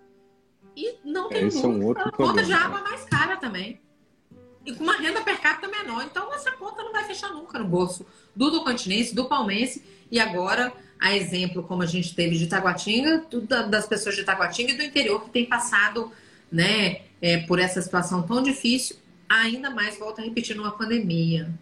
e 0.77 0.97
não 1.05 1.29
tem 1.29 1.47
Esse 1.47 1.67
lucro. 1.67 2.03
É 2.03 2.07
um 2.07 2.09
a 2.09 2.13
conta 2.13 2.43
de 2.43 2.53
água 2.53 2.81
mais 2.83 3.05
cara 3.05 3.37
também. 3.37 3.81
E 4.65 4.75
com 4.75 4.83
uma 4.83 4.97
renda 4.97 5.23
per 5.23 5.41
capita 5.41 5.69
menor. 5.69 6.05
Então, 6.05 6.33
essa 6.35 6.53
conta 6.53 6.83
não 6.83 6.93
vai 6.93 7.05
fechar 7.05 7.31
nunca 7.31 7.59
no 7.59 7.67
bolso 7.67 8.05
do 8.35 8.51
Tocantinense, 8.51 9.15
do 9.15 9.27
Palmense. 9.27 9.83
E 10.11 10.19
agora, 10.19 10.73
a 11.01 11.17
exemplo, 11.17 11.63
como 11.63 11.83
a 11.83 11.87
gente 11.87 12.15
teve 12.15 12.37
de 12.37 12.47
Taguatinga, 12.47 13.25
das 13.71 13.87
pessoas 13.87 14.17
de 14.17 14.25
Taguatinga 14.25 14.73
e 14.73 14.77
do 14.77 14.83
interior 14.83 15.25
que 15.25 15.31
tem 15.31 15.47
passado 15.47 16.13
né, 16.51 17.03
é, 17.21 17.39
por 17.39 17.59
essa 17.59 17.81
situação 17.81 18.23
tão 18.23 18.43
difícil, 18.43 18.97
ainda 19.29 19.71
mais 19.71 19.99
volta 19.99 20.21
a 20.21 20.25
repetir 20.25 20.57
numa 20.57 20.73
pandemia. 20.73 21.53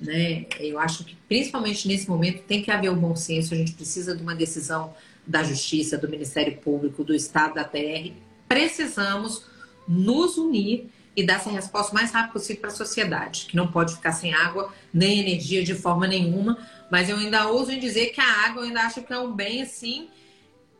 Né? 0.00 0.46
Eu 0.58 0.78
acho 0.78 1.04
que, 1.04 1.16
principalmente 1.28 1.86
nesse 1.86 2.08
momento, 2.08 2.42
tem 2.42 2.62
que 2.62 2.70
haver 2.70 2.90
o 2.90 2.94
um 2.94 2.98
bom 2.98 3.16
senso. 3.16 3.54
A 3.54 3.56
gente 3.56 3.72
precisa 3.72 4.16
de 4.16 4.22
uma 4.22 4.34
decisão 4.34 4.94
da 5.26 5.42
Justiça, 5.42 5.98
do 5.98 6.08
Ministério 6.08 6.56
Público, 6.58 7.04
do 7.04 7.14
Estado, 7.14 7.54
da 7.54 7.64
TR. 7.64 8.12
Precisamos 8.48 9.44
nos 9.86 10.38
unir 10.38 10.88
e 11.14 11.24
dar 11.24 11.34
essa 11.34 11.50
resposta 11.50 11.92
o 11.92 11.94
mais 11.94 12.12
rápido 12.12 12.32
possível 12.32 12.60
para 12.60 12.70
a 12.70 12.74
sociedade, 12.74 13.46
que 13.46 13.56
não 13.56 13.70
pode 13.70 13.94
ficar 13.94 14.12
sem 14.12 14.32
água 14.32 14.72
nem 14.92 15.20
energia 15.20 15.62
de 15.62 15.74
forma 15.74 16.06
nenhuma. 16.06 16.56
Mas 16.90 17.08
eu 17.08 17.16
ainda 17.16 17.48
ouso 17.48 17.70
em 17.70 17.78
dizer 17.78 18.06
que 18.06 18.20
a 18.20 18.46
água 18.46 18.62
eu 18.62 18.68
ainda 18.68 18.82
acho 18.82 19.02
que 19.02 19.12
é 19.12 19.18
um 19.18 19.32
bem 19.32 19.62
assim 19.62 20.08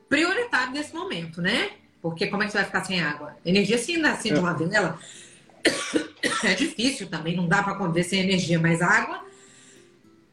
prioritário 0.08 0.72
nesse 0.72 0.94
momento, 0.94 1.40
né? 1.40 1.70
Porque 2.02 2.26
como 2.26 2.42
é 2.42 2.46
que 2.46 2.52
você 2.52 2.58
vai 2.58 2.66
ficar 2.66 2.84
sem 2.84 3.00
água? 3.00 3.36
Energia 3.44 3.78
sim, 3.78 3.96
ainda 3.96 4.12
acende 4.12 4.36
é. 4.36 4.40
uma 4.40 4.54
vela. 4.54 4.98
É 6.44 6.54
difícil 6.54 7.06
também, 7.06 7.36
não 7.36 7.46
dá 7.48 7.62
para 7.62 7.74
conviver 7.74 8.02
sem 8.02 8.20
energia, 8.20 8.58
mas 8.58 8.80
água 8.80 9.24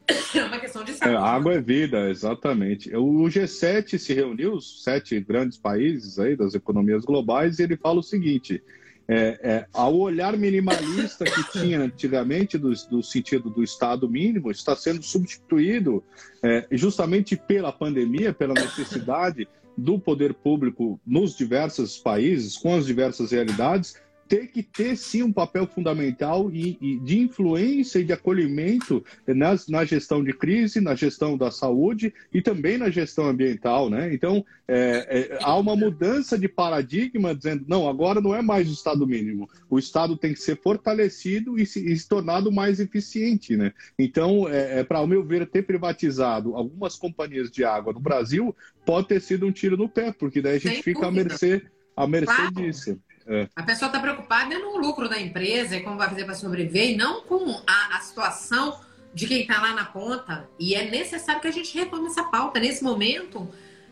é 0.34 0.44
uma 0.44 0.58
questão 0.58 0.84
de 0.84 0.92
saúde. 0.92 1.14
É, 1.14 1.18
água 1.18 1.54
é 1.54 1.60
vida, 1.60 2.10
exatamente. 2.10 2.94
O 2.96 3.24
G7 3.24 3.98
se 3.98 4.14
reuniu, 4.14 4.54
os 4.54 4.82
sete 4.82 5.20
grandes 5.20 5.58
países 5.58 6.18
aí 6.18 6.36
das 6.36 6.54
economias 6.54 7.04
globais, 7.04 7.58
e 7.58 7.62
ele 7.62 7.76
fala 7.76 8.00
o 8.00 8.02
seguinte: 8.02 8.62
é, 9.06 9.40
é, 9.42 9.66
ao 9.72 9.96
olhar 9.96 10.36
minimalista 10.36 11.24
que 11.24 11.42
tinha 11.52 11.80
antigamente 11.80 12.58
do, 12.58 12.72
do, 12.90 13.02
sentido 13.02 13.50
do 13.50 13.62
Estado 13.62 14.08
mínimo, 14.08 14.50
está 14.50 14.74
sendo 14.76 15.02
substituído 15.02 16.02
é, 16.42 16.66
justamente 16.72 17.36
pela 17.36 17.72
pandemia, 17.72 18.32
pela 18.32 18.54
necessidade 18.54 19.48
do 19.78 19.96
poder 19.96 20.34
público 20.34 21.00
nos 21.06 21.36
diversos 21.36 21.98
países, 21.98 22.56
com 22.56 22.74
as 22.74 22.84
diversas 22.84 23.30
realidades, 23.30 23.94
ter 24.28 24.48
que 24.48 24.62
ter 24.62 24.96
sim 24.96 25.22
um 25.22 25.32
papel 25.32 25.66
fundamental 25.66 26.50
e, 26.50 26.76
e 26.80 26.98
de 26.98 27.18
influência 27.18 27.98
e 27.98 28.04
de 28.04 28.12
acolhimento 28.12 29.02
nas, 29.26 29.68
na 29.68 29.84
gestão 29.84 30.22
de 30.22 30.32
crise, 30.32 30.80
na 30.80 30.94
gestão 30.94 31.36
da 31.36 31.50
saúde 31.50 32.12
e 32.32 32.42
também 32.42 32.76
na 32.76 32.90
gestão 32.90 33.26
ambiental, 33.26 33.88
né? 33.88 34.12
Então 34.12 34.44
é, 34.66 35.32
é, 35.32 35.38
há 35.42 35.56
uma 35.56 35.74
mudança 35.74 36.38
de 36.38 36.46
paradigma 36.48 37.34
dizendo 37.34 37.64
não, 37.66 37.88
agora 37.88 38.20
não 38.20 38.34
é 38.34 38.42
mais 38.42 38.68
o 38.68 38.72
Estado 38.72 39.06
mínimo, 39.06 39.48
o 39.70 39.78
Estado 39.78 40.16
tem 40.16 40.34
que 40.34 40.42
ser 40.42 40.60
fortalecido 40.60 41.58
e 41.58 41.64
se, 41.64 41.90
e 41.90 41.96
se 41.96 42.06
tornado 42.06 42.52
mais 42.52 42.78
eficiente, 42.80 43.56
né? 43.56 43.72
Então, 43.98 44.48
é, 44.48 44.80
é 44.80 44.84
para 44.84 45.00
o 45.00 45.06
meu 45.06 45.24
ver, 45.24 45.46
ter 45.46 45.62
privatizado 45.62 46.54
algumas 46.54 46.96
companhias 46.96 47.50
de 47.50 47.64
água 47.64 47.92
no 47.92 48.00
Brasil 48.00 48.54
pode 48.84 49.08
ter 49.08 49.20
sido 49.20 49.46
um 49.46 49.52
tiro 49.52 49.76
no 49.76 49.88
pé, 49.88 50.12
porque 50.12 50.42
daí 50.42 50.56
a 50.56 50.58
gente 50.58 50.74
Sem 50.74 50.82
fica 50.82 51.06
dúvida. 51.06 51.20
à 51.20 51.24
mercê, 51.24 51.62
à 51.96 52.06
mercê 52.06 52.34
claro. 52.34 52.54
disso. 52.54 52.98
É. 53.28 53.46
A 53.54 53.62
pessoa 53.62 53.88
está 53.88 54.00
preocupada 54.00 54.58
no 54.58 54.78
lucro 54.78 55.08
da 55.08 55.20
empresa 55.20 55.76
e 55.76 55.82
como 55.82 55.98
vai 55.98 56.08
fazer 56.08 56.24
para 56.24 56.34
sobreviver, 56.34 56.90
e 56.92 56.96
não 56.96 57.20
com 57.20 57.60
a, 57.66 57.96
a 57.96 58.00
situação 58.00 58.80
de 59.12 59.26
quem 59.26 59.42
está 59.42 59.60
lá 59.60 59.74
na 59.74 59.84
ponta. 59.84 60.48
E 60.58 60.74
é 60.74 60.90
necessário 60.90 61.40
que 61.40 61.48
a 61.48 61.52
gente 61.52 61.76
retome 61.76 62.06
essa 62.06 62.22
pauta. 62.24 62.58
Nesse 62.58 62.82
momento, 62.82 63.46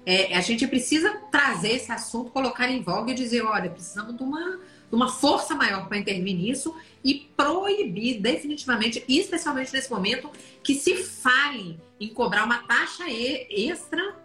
é, 0.07 0.34
a 0.34 0.41
gente 0.41 0.66
precisa 0.66 1.11
trazer 1.30 1.72
esse 1.72 1.93
assunto, 1.93 2.30
colocar 2.30 2.70
em 2.70 2.80
voga 2.80 3.12
e 3.12 3.14
dizer: 3.14 3.43
olha, 3.43 3.68
precisamos 3.68 4.16
de 4.16 4.22
uma, 4.22 4.53
de 4.53 4.95
uma 4.95 5.09
força 5.09 5.55
maior 5.55 5.87
para 5.87 5.99
intervir 5.99 6.34
nisso 6.34 6.74
e 7.05 7.28
proibir 7.37 8.20
definitivamente, 8.20 9.05
especialmente 9.07 9.72
nesse 9.72 9.91
momento, 9.91 10.30
que 10.62 10.74
se 10.74 10.97
fale 10.97 11.78
em 12.01 12.09
cobrar 12.09 12.45
uma 12.45 12.59
taxa 12.59 13.05
extra, 13.09 14.16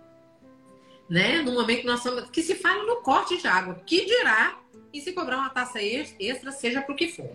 né? 1.12 1.42
No 1.42 1.52
momento 1.52 1.82
que 1.82 1.88
nós 1.88 2.00
estamos. 2.00 2.30
que 2.30 2.42
se 2.42 2.56
fale 2.56 2.88
no 2.88 3.02
corte 3.02 3.38
de 3.38 3.46
água. 3.46 3.76
Que 3.86 4.06
dirá 4.06 4.58
e 4.94 5.02
se 5.02 5.12
cobrar 5.12 5.40
uma 5.40 5.50
taxa 5.50 5.80
extra, 5.82 6.54
seja 6.54 6.86
o 6.88 6.96
que 6.96 7.10
for. 7.10 7.30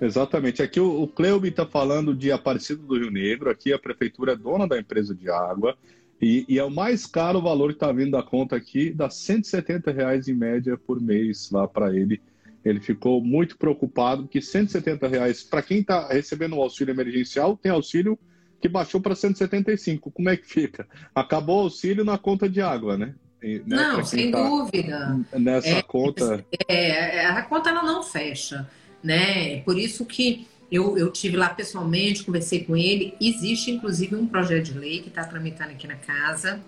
Exatamente. 0.00 0.60
Aqui 0.60 0.80
o, 0.80 1.02
o 1.02 1.06
Cleubi 1.06 1.48
está 1.48 1.64
falando 1.64 2.12
de 2.12 2.32
Aparecido 2.32 2.82
do 2.82 2.98
Rio 2.98 3.10
Negro. 3.10 3.48
Aqui 3.48 3.72
a 3.72 3.78
prefeitura 3.78 4.32
é 4.32 4.36
dona 4.36 4.66
da 4.66 4.76
empresa 4.76 5.14
de 5.14 5.30
água. 5.30 5.78
E, 6.20 6.44
e 6.48 6.58
é 6.58 6.64
o 6.64 6.70
mais 6.70 7.06
caro 7.06 7.40
valor 7.40 7.68
que 7.68 7.76
está 7.76 7.92
vindo 7.92 8.10
da 8.12 8.22
conta 8.22 8.56
aqui, 8.56 8.90
dá 8.90 9.10
170 9.10 9.92
reais 9.92 10.28
em 10.28 10.34
média 10.34 10.76
por 10.76 11.00
mês 11.00 11.50
lá 11.52 11.68
para 11.68 11.94
ele. 11.94 12.20
Ele 12.64 12.80
ficou 12.80 13.22
muito 13.22 13.56
preocupado 13.56 14.26
que 14.26 14.40
170 14.40 15.06
reais, 15.06 15.44
para 15.44 15.62
quem 15.62 15.80
está 15.80 16.08
recebendo 16.08 16.56
o 16.56 16.62
auxílio 16.62 16.92
emergencial, 16.92 17.56
tem 17.56 17.70
auxílio 17.70 18.18
que 18.60 18.68
baixou 18.68 19.00
para 19.00 19.14
175. 19.14 20.10
Como 20.10 20.28
é 20.28 20.36
que 20.36 20.46
fica? 20.46 20.86
Acabou 21.14 21.58
o 21.58 21.62
auxílio 21.64 22.04
na 22.04 22.18
conta 22.18 22.48
de 22.48 22.60
água, 22.60 22.96
né? 22.96 23.14
Né, 23.42 23.62
não, 23.66 24.04
sem 24.04 24.30
tá 24.30 24.42
dúvida. 24.42 25.20
Nessa 25.34 25.68
é, 25.68 25.82
conta. 25.82 26.44
É, 26.66 27.16
é, 27.18 27.26
a 27.26 27.42
conta 27.42 27.70
ela 27.70 27.82
não 27.82 28.02
fecha, 28.02 28.68
né? 29.02 29.60
Por 29.60 29.78
isso 29.78 30.04
que 30.04 30.48
eu, 30.70 30.98
eu 30.98 31.12
tive 31.12 31.36
lá 31.36 31.48
pessoalmente, 31.50 32.24
conversei 32.24 32.64
com 32.64 32.76
ele. 32.76 33.14
Existe 33.20 33.70
inclusive 33.70 34.16
um 34.16 34.26
projeto 34.26 34.64
de 34.64 34.78
lei 34.78 35.00
que 35.00 35.08
está 35.08 35.22
tramitando 35.24 35.70
aqui 35.70 35.86
na 35.86 35.96
casa 35.96 36.60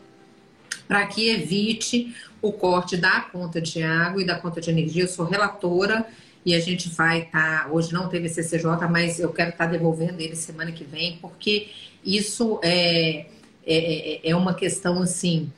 para 0.86 1.06
que 1.06 1.28
evite 1.28 2.14
o 2.40 2.52
corte 2.52 2.96
da 2.96 3.20
conta 3.20 3.60
de 3.60 3.82
água 3.82 4.22
e 4.22 4.26
da 4.26 4.38
conta 4.38 4.60
de 4.60 4.70
energia. 4.70 5.02
Eu 5.02 5.08
sou 5.08 5.26
relatora 5.26 6.06
e 6.44 6.54
a 6.54 6.60
gente 6.60 6.88
vai 6.90 7.22
estar. 7.22 7.64
Tá, 7.64 7.70
hoje 7.70 7.92
não 7.92 8.08
teve 8.08 8.28
CCJ, 8.28 8.88
mas 8.90 9.18
eu 9.18 9.32
quero 9.32 9.50
estar 9.50 9.66
tá 9.66 9.70
devolvendo 9.70 10.20
ele 10.20 10.36
semana 10.36 10.72
que 10.72 10.84
vem, 10.84 11.18
porque 11.20 11.68
isso 12.04 12.58
é, 12.62 13.26
é, 13.66 14.26
é, 14.26 14.30
é 14.30 14.36
uma 14.36 14.54
questão 14.54 15.02
assim 15.02 15.50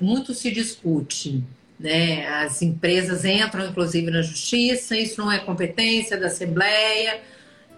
muito 0.00 0.34
se 0.34 0.50
discute. 0.50 1.42
Né? 1.78 2.26
As 2.26 2.62
empresas 2.62 3.24
entram, 3.24 3.66
inclusive, 3.66 4.10
na 4.10 4.22
justiça, 4.22 4.96
isso 4.96 5.20
não 5.20 5.30
é 5.30 5.38
competência 5.38 6.18
da 6.18 6.26
Assembleia, 6.26 7.20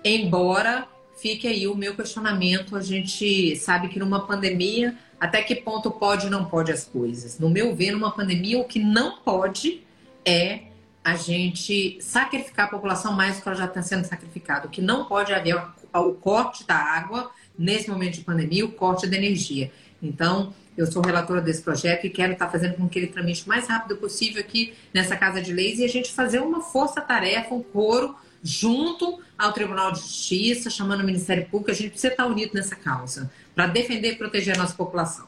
embora 0.04 0.86
fique 1.20 1.48
aí 1.48 1.66
o 1.66 1.74
meu 1.74 1.94
questionamento. 1.96 2.76
A 2.76 2.80
gente 2.80 3.56
sabe 3.56 3.88
que 3.88 3.98
numa 3.98 4.26
pandemia, 4.26 4.96
até 5.18 5.42
que 5.42 5.54
ponto 5.54 5.90
pode 5.90 6.26
ou 6.26 6.30
não 6.30 6.44
pode 6.44 6.70
as 6.70 6.84
coisas? 6.84 7.38
No 7.38 7.50
meu 7.50 7.74
ver, 7.74 7.90
numa 7.90 8.12
pandemia, 8.12 8.58
o 8.58 8.64
que 8.64 8.78
não 8.78 9.18
pode 9.18 9.82
é 10.24 10.67
a 11.04 11.16
gente 11.16 11.98
sacrificar 12.00 12.66
a 12.66 12.70
população 12.70 13.12
mais 13.12 13.36
do 13.36 13.42
que 13.42 13.48
ela 13.48 13.56
já 13.56 13.64
está 13.64 13.82
sendo 13.82 14.04
sacrificada. 14.04 14.66
O 14.66 14.70
que 14.70 14.82
não 14.82 15.04
pode 15.06 15.32
haver 15.32 15.56
o 15.94 16.12
corte 16.12 16.66
da 16.66 16.76
água 16.76 17.30
nesse 17.58 17.88
momento 17.88 18.14
de 18.14 18.20
pandemia, 18.20 18.64
o 18.64 18.72
corte 18.72 19.06
da 19.06 19.16
energia. 19.16 19.72
Então, 20.02 20.52
eu 20.76 20.86
sou 20.86 21.02
relatora 21.02 21.40
desse 21.40 21.62
projeto 21.62 22.06
e 22.06 22.10
quero 22.10 22.32
estar 22.32 22.48
fazendo 22.48 22.76
com 22.76 22.88
que 22.88 22.98
ele 22.98 23.08
tramite 23.08 23.44
o 23.44 23.48
mais 23.48 23.66
rápido 23.66 23.96
possível 23.96 24.40
aqui 24.40 24.74
nessa 24.94 25.16
Casa 25.16 25.42
de 25.42 25.52
Leis 25.52 25.78
e 25.80 25.84
a 25.84 25.88
gente 25.88 26.12
fazer 26.12 26.40
uma 26.40 26.60
força-tarefa, 26.60 27.54
um 27.54 27.62
coro, 27.62 28.14
junto 28.42 29.20
ao 29.36 29.52
Tribunal 29.52 29.90
de 29.90 29.98
Justiça, 29.98 30.70
chamando 30.70 31.00
o 31.00 31.04
Ministério 31.04 31.46
Público. 31.46 31.72
A 31.72 31.74
gente 31.74 31.90
precisa 31.90 32.12
estar 32.12 32.26
unido 32.26 32.52
nessa 32.54 32.76
causa 32.76 33.30
para 33.54 33.66
defender 33.66 34.12
e 34.12 34.16
proteger 34.16 34.54
a 34.54 34.58
nossa 34.58 34.74
população. 34.74 35.26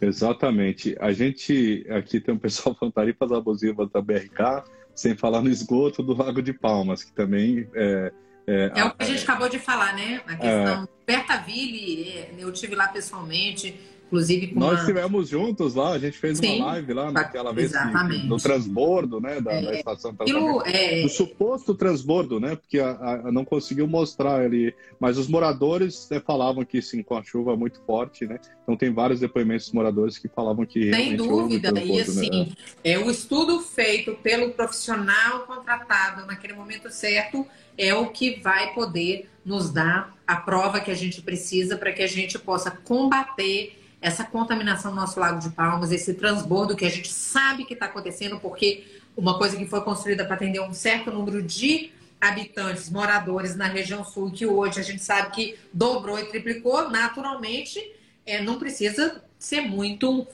Exatamente. 0.00 0.96
A 1.00 1.12
gente 1.12 1.86
aqui 1.90 2.20
tem 2.20 2.34
um 2.34 2.38
pessoal 2.38 2.74
falando 2.78 2.94
tarifas 2.94 3.32
abusivas 3.32 3.90
da 3.90 4.00
BRK, 4.00 4.64
sem 4.94 5.16
falar 5.16 5.42
no 5.42 5.50
esgoto 5.50 6.02
do 6.02 6.16
Lago 6.16 6.42
de 6.42 6.52
Palmas, 6.52 7.04
que 7.04 7.12
também 7.12 7.68
é, 7.74 8.12
é, 8.46 8.72
é 8.74 8.84
o 8.84 8.90
que 8.92 9.02
a 9.02 9.06
gente 9.06 9.22
acabou 9.22 9.48
de 9.48 9.58
falar, 9.58 9.94
né? 9.94 10.22
A 10.26 10.36
questão 10.36 10.84
é... 10.84 10.88
Bertaville, 11.06 12.10
é, 12.10 12.34
eu 12.38 12.52
tive 12.52 12.74
lá 12.74 12.88
pessoalmente, 12.88 13.78
inclusive 14.08 14.48
com 14.48 14.60
Nós 14.60 14.72
uma... 14.72 14.78
estivemos 14.80 15.28
juntos 15.28 15.74
lá, 15.74 15.92
a 15.92 15.98
gente 15.98 16.18
fez 16.18 16.38
Sim, 16.38 16.56
uma 16.56 16.72
live 16.72 16.94
lá 16.94 17.12
naquela 17.12 17.52
vez 17.52 17.72
que, 17.72 18.26
no 18.26 18.38
transbordo, 18.38 19.20
né, 19.20 19.40
da, 19.40 19.52
é, 19.52 19.62
da 19.62 19.74
estação 19.74 20.14
aquilo, 20.18 20.62
é... 20.66 21.02
do 21.02 21.08
suposto 21.08 21.74
transbordo, 21.74 22.40
né, 22.40 22.56
porque 22.56 22.80
a, 22.80 22.90
a, 22.90 23.32
não 23.32 23.44
conseguiu 23.44 23.86
mostrar 23.86 24.40
ali, 24.40 24.74
mas 24.98 25.18
os 25.18 25.28
moradores 25.28 26.08
né, 26.10 26.20
falavam 26.26 26.64
que 26.64 26.80
sim, 26.80 27.02
com 27.02 27.16
a 27.16 27.22
chuva 27.22 27.56
muito 27.56 27.80
forte, 27.86 28.26
né, 28.26 28.40
então 28.62 28.76
tem 28.76 28.92
vários 28.92 29.20
depoimentos 29.20 29.66
dos 29.66 29.74
moradores 29.74 30.18
que 30.18 30.28
falavam 30.28 30.64
que 30.64 30.92
Sem 30.92 31.16
dúvida, 31.16 31.68
e 31.68 31.72
né. 31.72 32.00
assim, 32.00 32.30
né? 32.30 32.48
é 32.82 32.98
o 32.98 33.10
estudo 33.10 33.60
feito 33.60 34.14
pelo 34.22 34.50
profissional 34.52 35.40
contratado 35.40 36.26
naquele 36.26 36.54
momento 36.54 36.90
certo 36.90 37.46
é 37.76 37.94
o 37.94 38.08
que 38.08 38.40
vai 38.40 38.74
poder 38.74 39.30
nos 39.44 39.70
dar 39.70 40.16
a 40.26 40.36
prova 40.36 40.80
que 40.80 40.90
a 40.90 40.94
gente 40.94 41.22
precisa 41.22 41.76
para 41.76 41.92
que 41.92 42.02
a 42.02 42.06
gente 42.06 42.38
possa 42.38 42.70
combater 42.70 43.78
essa 44.00 44.24
contaminação 44.24 44.92
no 44.92 45.00
nosso 45.00 45.18
Lago 45.18 45.40
de 45.40 45.50
Palmas, 45.50 45.90
esse 45.90 46.14
transbordo 46.14 46.76
que 46.76 46.84
a 46.84 46.90
gente 46.90 47.12
sabe 47.12 47.64
que 47.64 47.74
está 47.74 47.86
acontecendo, 47.86 48.38
porque 48.38 48.84
uma 49.16 49.36
coisa 49.36 49.56
que 49.56 49.66
foi 49.66 49.80
construída 49.80 50.24
para 50.24 50.36
atender 50.36 50.60
um 50.60 50.72
certo 50.72 51.10
número 51.10 51.42
de 51.42 51.90
habitantes, 52.20 52.90
moradores 52.90 53.56
na 53.56 53.66
região 53.66 54.04
sul, 54.04 54.30
que 54.30 54.46
hoje 54.46 54.80
a 54.80 54.82
gente 54.82 55.02
sabe 55.02 55.30
que 55.30 55.58
dobrou 55.72 56.18
e 56.18 56.26
triplicou, 56.26 56.90
naturalmente, 56.90 57.80
é, 58.24 58.42
não 58.42 58.58
precisa 58.58 59.22
ser 59.38 59.62
muito 59.62 60.26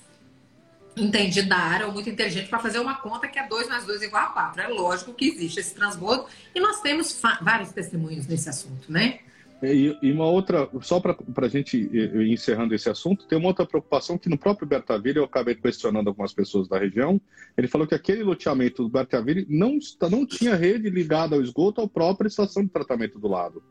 entendido 0.96 1.48
da 1.48 1.56
área 1.56 1.86
ou 1.86 1.92
muito 1.92 2.08
inteligente 2.08 2.48
para 2.48 2.58
fazer 2.58 2.78
uma 2.78 2.96
conta 2.96 3.26
que 3.26 3.38
é 3.38 3.46
2 3.46 3.68
mais 3.68 3.84
2 3.84 4.02
igual 4.02 4.24
a 4.24 4.26
4. 4.26 4.62
É 4.62 4.68
lógico 4.68 5.12
que 5.12 5.26
existe 5.26 5.60
esse 5.60 5.74
transbordo 5.74 6.26
e 6.54 6.60
nós 6.60 6.80
temos 6.80 7.20
vários 7.40 7.72
testemunhos 7.72 8.26
nesse 8.26 8.48
assunto, 8.48 8.90
né? 8.90 9.20
E, 9.62 9.96
e 10.02 10.12
uma 10.12 10.26
outra, 10.26 10.68
só 10.82 11.00
para 11.00 11.16
a 11.36 11.48
gente 11.48 11.76
ir 11.76 12.32
encerrando 12.32 12.74
esse 12.74 12.88
assunto, 12.90 13.26
tem 13.26 13.38
uma 13.38 13.48
outra 13.48 13.64
preocupação 13.64 14.18
que 14.18 14.28
no 14.28 14.36
próprio 14.36 14.68
Bertaville, 14.68 15.18
eu 15.18 15.24
acabei 15.24 15.54
questionando 15.54 16.08
algumas 16.08 16.32
pessoas 16.32 16.68
da 16.68 16.78
região, 16.78 17.20
ele 17.56 17.68
falou 17.68 17.86
que 17.86 17.94
aquele 17.94 18.22
loteamento 18.22 18.82
do 18.82 18.88
Bertaville 18.88 19.46
não, 19.48 19.78
não 20.10 20.26
tinha 20.26 20.54
rede 20.54 20.90
ligada 20.90 21.36
ao 21.36 21.42
esgoto 21.42 21.80
à 21.80 21.88
própria 21.88 22.28
estação 22.28 22.62
de 22.62 22.70
tratamento 22.70 23.18
do 23.18 23.28
lado. 23.28 23.62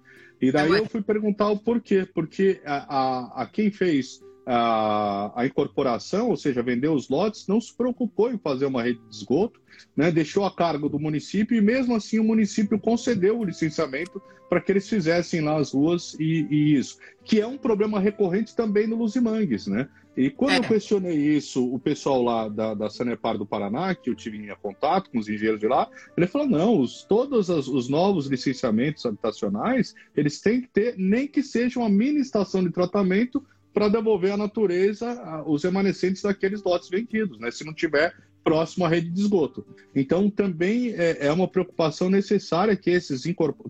E 0.41 0.51
daí 0.51 0.71
eu 0.71 0.85
fui 0.85 1.01
perguntar 1.01 1.49
o 1.49 1.59
porquê, 1.59 2.07
porque 2.13 2.61
a, 2.65 2.97
a, 2.97 3.43
a 3.43 3.45
quem 3.45 3.71
fez 3.71 4.19
a, 4.45 5.31
a, 5.35 5.45
incorporação, 5.45 6.29
ou 6.29 6.37
seja, 6.37 6.61
vendeu 6.61 6.93
os 6.93 7.09
lotes, 7.09 7.47
não 7.47 7.61
se 7.61 7.73
preocupou 7.73 8.31
em 8.31 8.37
fazer 8.37 8.65
uma 8.65 8.83
rede 8.83 8.99
de 9.09 9.15
esgoto, 9.15 9.61
né, 9.95 10.11
deixou 10.11 10.45
a 10.45 10.53
cargo 10.53 10.89
do 10.89 10.99
município 10.99 11.57
e 11.57 11.61
mesmo 11.61 11.95
assim 11.95 12.19
o 12.19 12.23
município 12.23 12.79
concedeu 12.79 13.39
o 13.39 13.43
licenciamento 13.43 14.21
para 14.49 14.61
que 14.61 14.71
eles 14.71 14.87
fizessem 14.87 15.41
lá 15.41 15.57
as 15.57 15.71
ruas 15.71 16.15
e, 16.19 16.45
e, 16.49 16.75
isso, 16.75 16.97
que 17.23 17.39
é 17.39 17.47
um 17.47 17.57
problema 17.57 17.99
recorrente 17.99 18.55
também 18.55 18.85
no 18.85 18.95
Luzimangues, 18.95 19.67
né? 19.67 19.87
E 20.15 20.29
quando 20.29 20.51
é. 20.51 20.57
eu 20.59 20.63
questionei 20.63 21.15
isso, 21.15 21.73
o 21.73 21.79
pessoal 21.79 22.21
lá 22.21 22.47
da, 22.47 22.75
da 22.75 22.87
Sanepar 22.87 23.35
do 23.35 23.47
Paraná, 23.47 23.95
que 23.95 24.11
eu 24.11 24.15
tive 24.15 24.37
em 24.37 24.55
contato 24.61 25.09
com 25.09 25.17
os 25.17 25.27
engenheiros 25.27 25.59
de 25.59 25.67
lá, 25.67 25.89
ele 26.15 26.27
falou, 26.27 26.47
não, 26.47 26.79
os, 26.79 27.03
todos 27.03 27.49
as, 27.49 27.67
os 27.67 27.89
novos 27.89 28.27
licenciamentos 28.27 29.03
habitacionais, 29.07 29.95
eles 30.15 30.39
têm 30.39 30.61
que 30.61 30.67
ter, 30.67 30.95
nem 30.99 31.27
que 31.27 31.41
seja 31.41 31.79
uma 31.79 31.89
mini 31.89 32.19
estação 32.19 32.63
de 32.63 32.69
tratamento 32.69 33.43
para 33.73 33.89
devolver 33.89 34.31
à 34.31 34.37
natureza 34.37 35.43
os 35.45 35.63
remanescentes 35.63 36.21
daqueles 36.21 36.61
lotes 36.63 36.89
vendidos, 36.89 37.39
né? 37.39 37.49
Se 37.51 37.65
não 37.65 37.73
tiver 37.73 38.13
próximo 38.43 38.85
à 38.85 38.89
rede 38.89 39.09
de 39.09 39.21
esgoto. 39.21 39.65
Então, 39.95 40.29
também 40.29 40.93
é, 40.93 41.27
é 41.27 41.31
uma 41.31 41.47
preocupação 41.47 42.09
necessária 42.09 42.75
que, 42.75 42.89
esses 42.89 43.23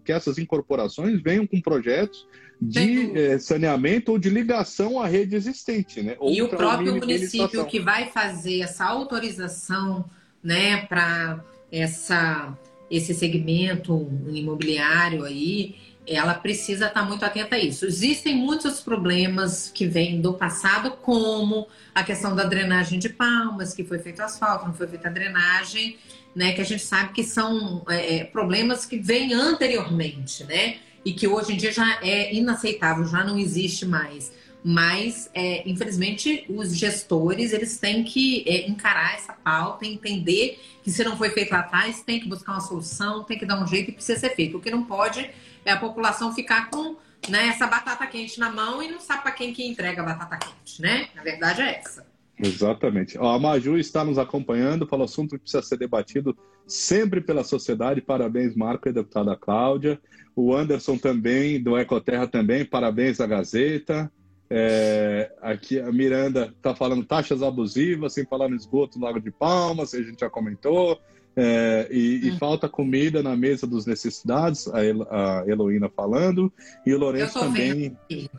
que 0.03 0.11
essas 0.11 0.37
incorporações 0.37 1.21
venham 1.21 1.45
com 1.45 1.61
projetos 1.61 2.27
de 2.59 3.17
é, 3.17 3.37
saneamento 3.37 4.13
ou 4.13 4.19
de 4.19 4.29
ligação 4.29 4.99
à 4.99 5.07
rede 5.07 5.35
existente. 5.35 6.01
Né? 6.01 6.17
e 6.21 6.41
o 6.41 6.49
próprio 6.49 6.95
município 6.95 7.65
que 7.65 7.79
vai 7.79 8.07
fazer 8.07 8.61
essa 8.61 8.85
autorização 8.85 10.05
né, 10.41 10.85
para 10.85 11.43
esse 11.71 13.13
segmento 13.13 14.09
imobiliário 14.27 15.23
aí, 15.23 15.75
ela 16.05 16.33
precisa 16.33 16.87
estar 16.87 17.03
muito 17.03 17.23
atenta 17.23 17.55
a 17.55 17.59
isso. 17.59 17.85
Existem 17.85 18.35
muitos 18.35 18.81
problemas 18.81 19.71
que 19.73 19.87
vêm 19.87 20.19
do 20.19 20.33
passado, 20.33 20.91
como 21.01 21.67
a 21.95 22.03
questão 22.03 22.35
da 22.35 22.43
drenagem 22.43 22.99
de 22.99 23.09
palmas, 23.09 23.73
que 23.73 23.83
foi 23.83 23.99
feito 23.99 24.21
asfalto, 24.21 24.65
não 24.65 24.73
foi 24.73 24.87
feita 24.87 25.07
a 25.07 25.11
drenagem, 25.11 25.97
né? 26.35 26.51
Que 26.53 26.61
a 26.61 26.65
gente 26.65 26.83
sabe 26.83 27.13
que 27.13 27.23
são 27.23 27.83
é, 27.87 28.17
é, 28.17 28.23
problemas 28.25 28.85
que 28.85 28.97
vêm 28.97 29.33
anteriormente, 29.33 30.43
né? 30.43 30.77
E 31.05 31.13
que 31.13 31.27
hoje 31.27 31.53
em 31.53 31.57
dia 31.57 31.71
já 31.71 31.99
é 32.01 32.33
inaceitável, 32.33 33.05
já 33.05 33.23
não 33.23 33.37
existe 33.37 33.85
mais. 33.85 34.31
Mas, 34.63 35.29
é, 35.33 35.69
infelizmente, 35.69 36.45
os 36.47 36.73
gestores 36.75 37.51
eles 37.51 37.77
têm 37.77 38.03
que 38.03 38.45
é, 38.47 38.69
encarar 38.69 39.13
essa 39.15 39.33
pauta, 39.33 39.85
entender 39.85 40.57
que 40.81 40.89
se 40.89 41.03
não 41.03 41.17
foi 41.17 41.29
feito 41.31 41.51
lá 41.51 41.59
atrás, 41.59 42.01
tem 42.01 42.19
que 42.19 42.29
buscar 42.29 42.53
uma 42.53 42.61
solução, 42.61 43.23
tem 43.23 43.37
que 43.37 43.45
dar 43.45 43.61
um 43.61 43.67
jeito 43.67 43.89
e 43.89 43.93
precisa 43.93 44.17
ser 44.17 44.33
feito. 44.35 44.57
O 44.57 44.61
que 44.61 44.71
não 44.71 44.83
pode 44.85 45.29
é 45.65 45.71
a 45.71 45.79
população 45.79 46.33
ficar 46.33 46.69
com 46.69 46.95
né, 47.29 47.47
essa 47.47 47.67
batata 47.67 48.05
quente 48.07 48.39
na 48.39 48.51
mão 48.51 48.81
e 48.81 48.91
não 48.91 48.99
sabe 48.99 49.23
para 49.23 49.31
quem 49.31 49.53
que 49.53 49.65
entrega 49.65 50.01
a 50.01 50.05
batata 50.05 50.37
quente, 50.37 50.81
né? 50.81 51.07
Na 51.15 51.23
verdade 51.23 51.61
é 51.61 51.79
essa. 51.79 52.05
Exatamente. 52.37 53.17
Ó, 53.17 53.33
a 53.33 53.39
Maju 53.39 53.77
está 53.77 54.03
nos 54.03 54.17
acompanhando, 54.17 54.87
falou 54.87 55.05
assunto 55.05 55.35
que 55.35 55.43
precisa 55.43 55.61
ser 55.61 55.77
debatido 55.77 56.35
sempre 56.67 57.21
pela 57.21 57.43
sociedade. 57.43 58.01
Parabéns, 58.01 58.55
Marco 58.55 58.89
e 58.89 58.93
deputada 58.93 59.35
Cláudia. 59.35 59.99
O 60.35 60.53
Anderson 60.53 60.97
também, 60.97 61.61
do 61.61 61.77
Ecoterra 61.77 62.27
também, 62.27 62.65
parabéns 62.65 63.21
à 63.21 63.27
Gazeta. 63.27 64.11
É, 64.55 65.31
aqui 65.41 65.79
a 65.79 65.91
Miranda 65.91 66.53
está 66.55 66.75
falando 66.75 67.03
taxas 67.03 67.41
abusivas, 67.41 68.13
sem 68.13 68.23
falar 68.23 68.47
no 68.47 68.55
esgoto 68.55 68.99
do 68.99 69.05
Lago 69.05 69.19
de 69.19 69.31
Palmas, 69.31 69.95
a 69.95 70.01
gente 70.01 70.19
já 70.19 70.29
comentou. 70.29 70.99
É, 71.35 71.87
e, 71.89 72.21
hum. 72.23 72.27
e, 72.27 72.37
falta 72.37 72.69
comida 72.69 73.23
na 73.23 73.35
mesa 73.35 73.65
dos 73.65 73.87
necessitados, 73.87 74.67
a, 74.67 74.85
El, 74.85 75.01
a 75.09 75.43
Heloína 75.47 75.89
falando, 75.89 76.53
e 76.85 76.93
o 76.93 76.99
Lourenço 76.99 77.39
também 77.39 77.97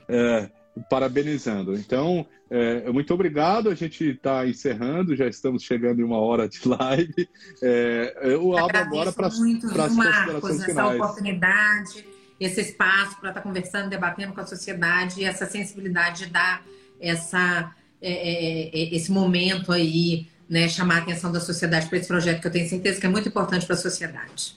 é, 0.08 0.48
parabenizando. 0.88 1.74
Então, 1.74 2.24
é, 2.48 2.88
muito 2.92 3.12
obrigado, 3.12 3.68
a 3.68 3.74
gente 3.74 4.10
está 4.10 4.46
encerrando, 4.46 5.16
já 5.16 5.26
estamos 5.26 5.64
chegando 5.64 6.00
em 6.00 6.04
uma 6.04 6.18
hora 6.18 6.48
de 6.48 6.60
live. 6.68 7.28
É, 7.60 8.16
eu 8.22 8.56
abro 8.56 8.78
agora 8.78 9.12
para 9.12 9.26
as 9.26 9.36
considerações 9.36 10.60
essa 10.60 10.64
finais. 10.64 11.00
oportunidade, 11.00 12.06
esse 12.45 12.61
espaço 12.61 13.18
para 13.20 13.30
estar 13.30 13.40
tá 13.40 13.40
conversando, 13.40 13.88
debatendo 13.88 14.32
com 14.32 14.40
a 14.40 14.47
sociedade, 14.47 15.20
e 15.20 15.24
essa 15.24 15.47
sensibilidade 15.47 16.26
de 16.26 16.30
dar 16.30 16.62
essa, 17.01 17.74
é, 18.01 18.68
é, 18.68 18.95
esse 18.95 19.11
momento 19.11 19.72
aí 19.72 20.28
né, 20.49 20.68
chamar 20.68 20.97
a 20.97 20.99
atenção 20.99 21.32
da 21.32 21.40
sociedade 21.40 21.86
para 21.88 21.99
esse 21.99 22.09
projeto 22.09 22.40
que 22.40 22.47
eu 22.47 22.53
tenho 22.53 22.68
certeza 22.68 23.01
que 23.01 23.07
é 23.07 23.09
muito 23.09 23.28
importante 23.28 23.66
para 23.66 23.74
a 23.74 23.78
sociedade. 23.78 24.57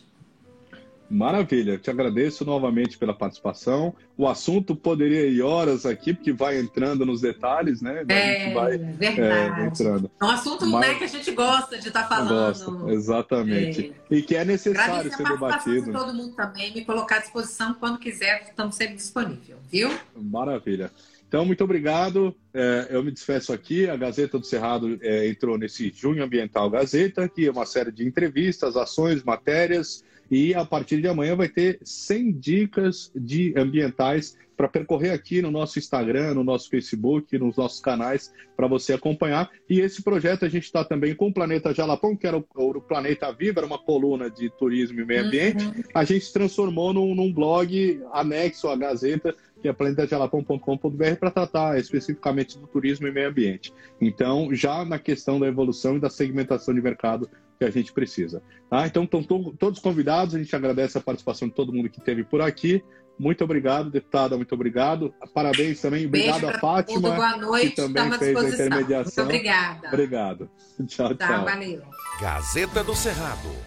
Maravilha, 1.09 1.77
te 1.77 1.89
agradeço 1.89 2.43
novamente 2.43 2.97
pela 2.97 3.13
participação. 3.13 3.95
O 4.17 4.27
assunto 4.27 4.75
poderia 4.75 5.25
ir 5.25 5.41
horas 5.41 5.85
aqui, 5.85 6.13
porque 6.13 6.33
vai 6.33 6.59
entrando 6.59 7.05
nos 7.05 7.21
detalhes, 7.21 7.81
né? 7.81 8.03
É, 8.09 8.53
vai, 8.53 8.77
verdade. 8.77 9.61
É, 9.61 9.65
entrando. 9.65 10.11
É 10.21 10.25
um 10.25 10.29
assunto 10.29 10.65
Mas... 10.65 10.87
né, 10.87 10.95
que 10.95 11.03
a 11.05 11.07
gente 11.07 11.31
gosta 11.31 11.77
de 11.77 11.87
estar 11.87 12.03
tá 12.03 12.09
falando. 12.09 12.29
Gosta, 12.29 12.91
exatamente. 12.91 13.93
É. 14.11 14.15
E 14.15 14.21
que 14.21 14.35
é 14.35 14.43
necessário 14.43 15.15
ser 15.15 15.23
debatido. 15.23 15.85
De 15.85 15.91
todo 15.91 16.13
mundo 16.13 16.35
também, 16.35 16.73
me 16.73 16.83
colocar 16.83 17.17
à 17.17 17.19
disposição 17.19 17.73
quando 17.75 17.99
quiser, 17.99 18.43
estamos 18.49 18.75
sempre 18.75 18.95
disponíveis, 18.95 19.57
viu? 19.71 19.89
Maravilha. 20.15 20.91
Então, 21.27 21.45
muito 21.45 21.63
obrigado. 21.63 22.33
É, 22.53 22.87
eu 22.89 23.03
me 23.03 23.11
despeço 23.11 23.51
aqui. 23.51 23.89
A 23.89 23.97
Gazeta 23.97 24.39
do 24.39 24.45
Cerrado 24.45 24.97
é, 25.01 25.27
entrou 25.27 25.57
nesse 25.57 25.91
Junho 25.93 26.23
Ambiental 26.23 26.69
Gazeta, 26.69 27.27
que 27.27 27.45
é 27.45 27.51
uma 27.51 27.65
série 27.65 27.91
de 27.91 28.05
entrevistas, 28.07 28.77
ações, 28.77 29.23
matérias. 29.23 30.03
E 30.30 30.53
a 30.53 30.65
partir 30.65 31.01
de 31.01 31.07
amanhã 31.07 31.36
vai 31.36 31.49
ter 31.49 31.80
100 31.84 32.32
dicas 32.34 33.11
de 33.15 33.53
ambientais 33.57 34.38
para 34.57 34.67
percorrer 34.67 35.11
aqui 35.11 35.39
no 35.39 35.51
nosso 35.51 35.78
Instagram, 35.78 36.34
no 36.34 36.43
nosso 36.43 36.67
Facebook, 36.67 37.38
nos 37.38 37.55
nossos 37.55 37.80
canais, 37.80 38.34
para 38.55 38.67
você 38.67 38.93
acompanhar. 38.93 39.51
E 39.69 39.80
esse 39.80 40.01
projeto 40.01 40.45
a 40.45 40.49
gente 40.49 40.63
está 40.63 40.84
também 40.84 41.13
com 41.13 41.28
o 41.28 41.34
Planeta 41.34 41.73
Jalapão, 41.73 42.15
que 42.15 42.25
era 42.25 42.38
o, 42.38 42.45
o, 42.55 42.82
Planeta 42.82 43.32
Viva, 43.32 43.59
era 43.59 43.67
uma 43.67 43.78
coluna 43.78 44.32
de 44.32 44.49
turismo 44.49 44.99
e 44.99 45.05
meio 45.05 45.28
ambiente. 45.28 45.63
Uhum. 45.63 45.84
A 45.93 46.03
gente 46.03 46.34
transformou 46.34 46.91
num, 46.91 47.13
num 47.13 47.32
blog 47.32 48.01
anexo 48.11 48.67
à 48.67 48.75
Gazeta, 48.75 49.36
que 49.61 49.67
é 49.67 49.73
planetajalapão.com.br, 49.73 51.15
para 51.19 51.32
tratar 51.32 51.80
especificamente 51.80 52.57
do 52.57 52.65
turismo 52.65 53.07
e 53.07 53.11
meio 53.11 53.30
ambiente. 53.30 53.71
Então, 54.01 54.49
já 54.53 54.84
na 54.84 54.97
questão 54.97 55.39
da 55.39 55.47
evolução 55.47 55.97
e 55.97 55.99
da 55.99 56.09
segmentação 56.09 56.73
de 56.73 56.82
mercado 56.82 57.30
que 57.57 57.65
a 57.65 57.69
gente 57.69 57.91
precisa. 57.91 58.41
Tá? 58.69 58.85
Então, 58.85 59.03
estão 59.03 59.23
to 59.23 59.55
todos 59.57 59.79
convidados, 59.79 60.35
a 60.35 60.39
gente 60.39 60.55
agradece 60.55 60.97
a 60.97 61.01
participação 61.01 61.47
de 61.47 61.53
todo 61.53 61.73
mundo 61.73 61.89
que 61.89 61.99
esteve 61.99 62.23
por 62.23 62.41
aqui. 62.41 62.83
Muito 63.19 63.43
obrigado, 63.43 63.89
deputada, 63.89 64.35
muito 64.35 64.53
obrigado. 64.53 65.13
Parabéns 65.33 65.81
também, 65.81 66.05
obrigado 66.05 66.41
Beijo 66.41 66.55
a 66.55 66.59
Fátima, 66.59 67.11
Boa 67.11 67.37
noite, 67.37 67.69
que 67.69 67.75
também 67.75 68.11
fez 68.13 68.37
a 68.37 68.49
intermediação. 68.49 69.25
Muito 69.25 69.35
obrigada. 69.35 69.87
Obrigado. 69.87 70.49
Tchau, 70.87 71.15
tá, 71.15 71.27
tchau. 71.27 71.45
Valeu. 71.45 71.81
Gazeta 72.21 72.83
do 72.83 72.95
Cerrado 72.95 73.66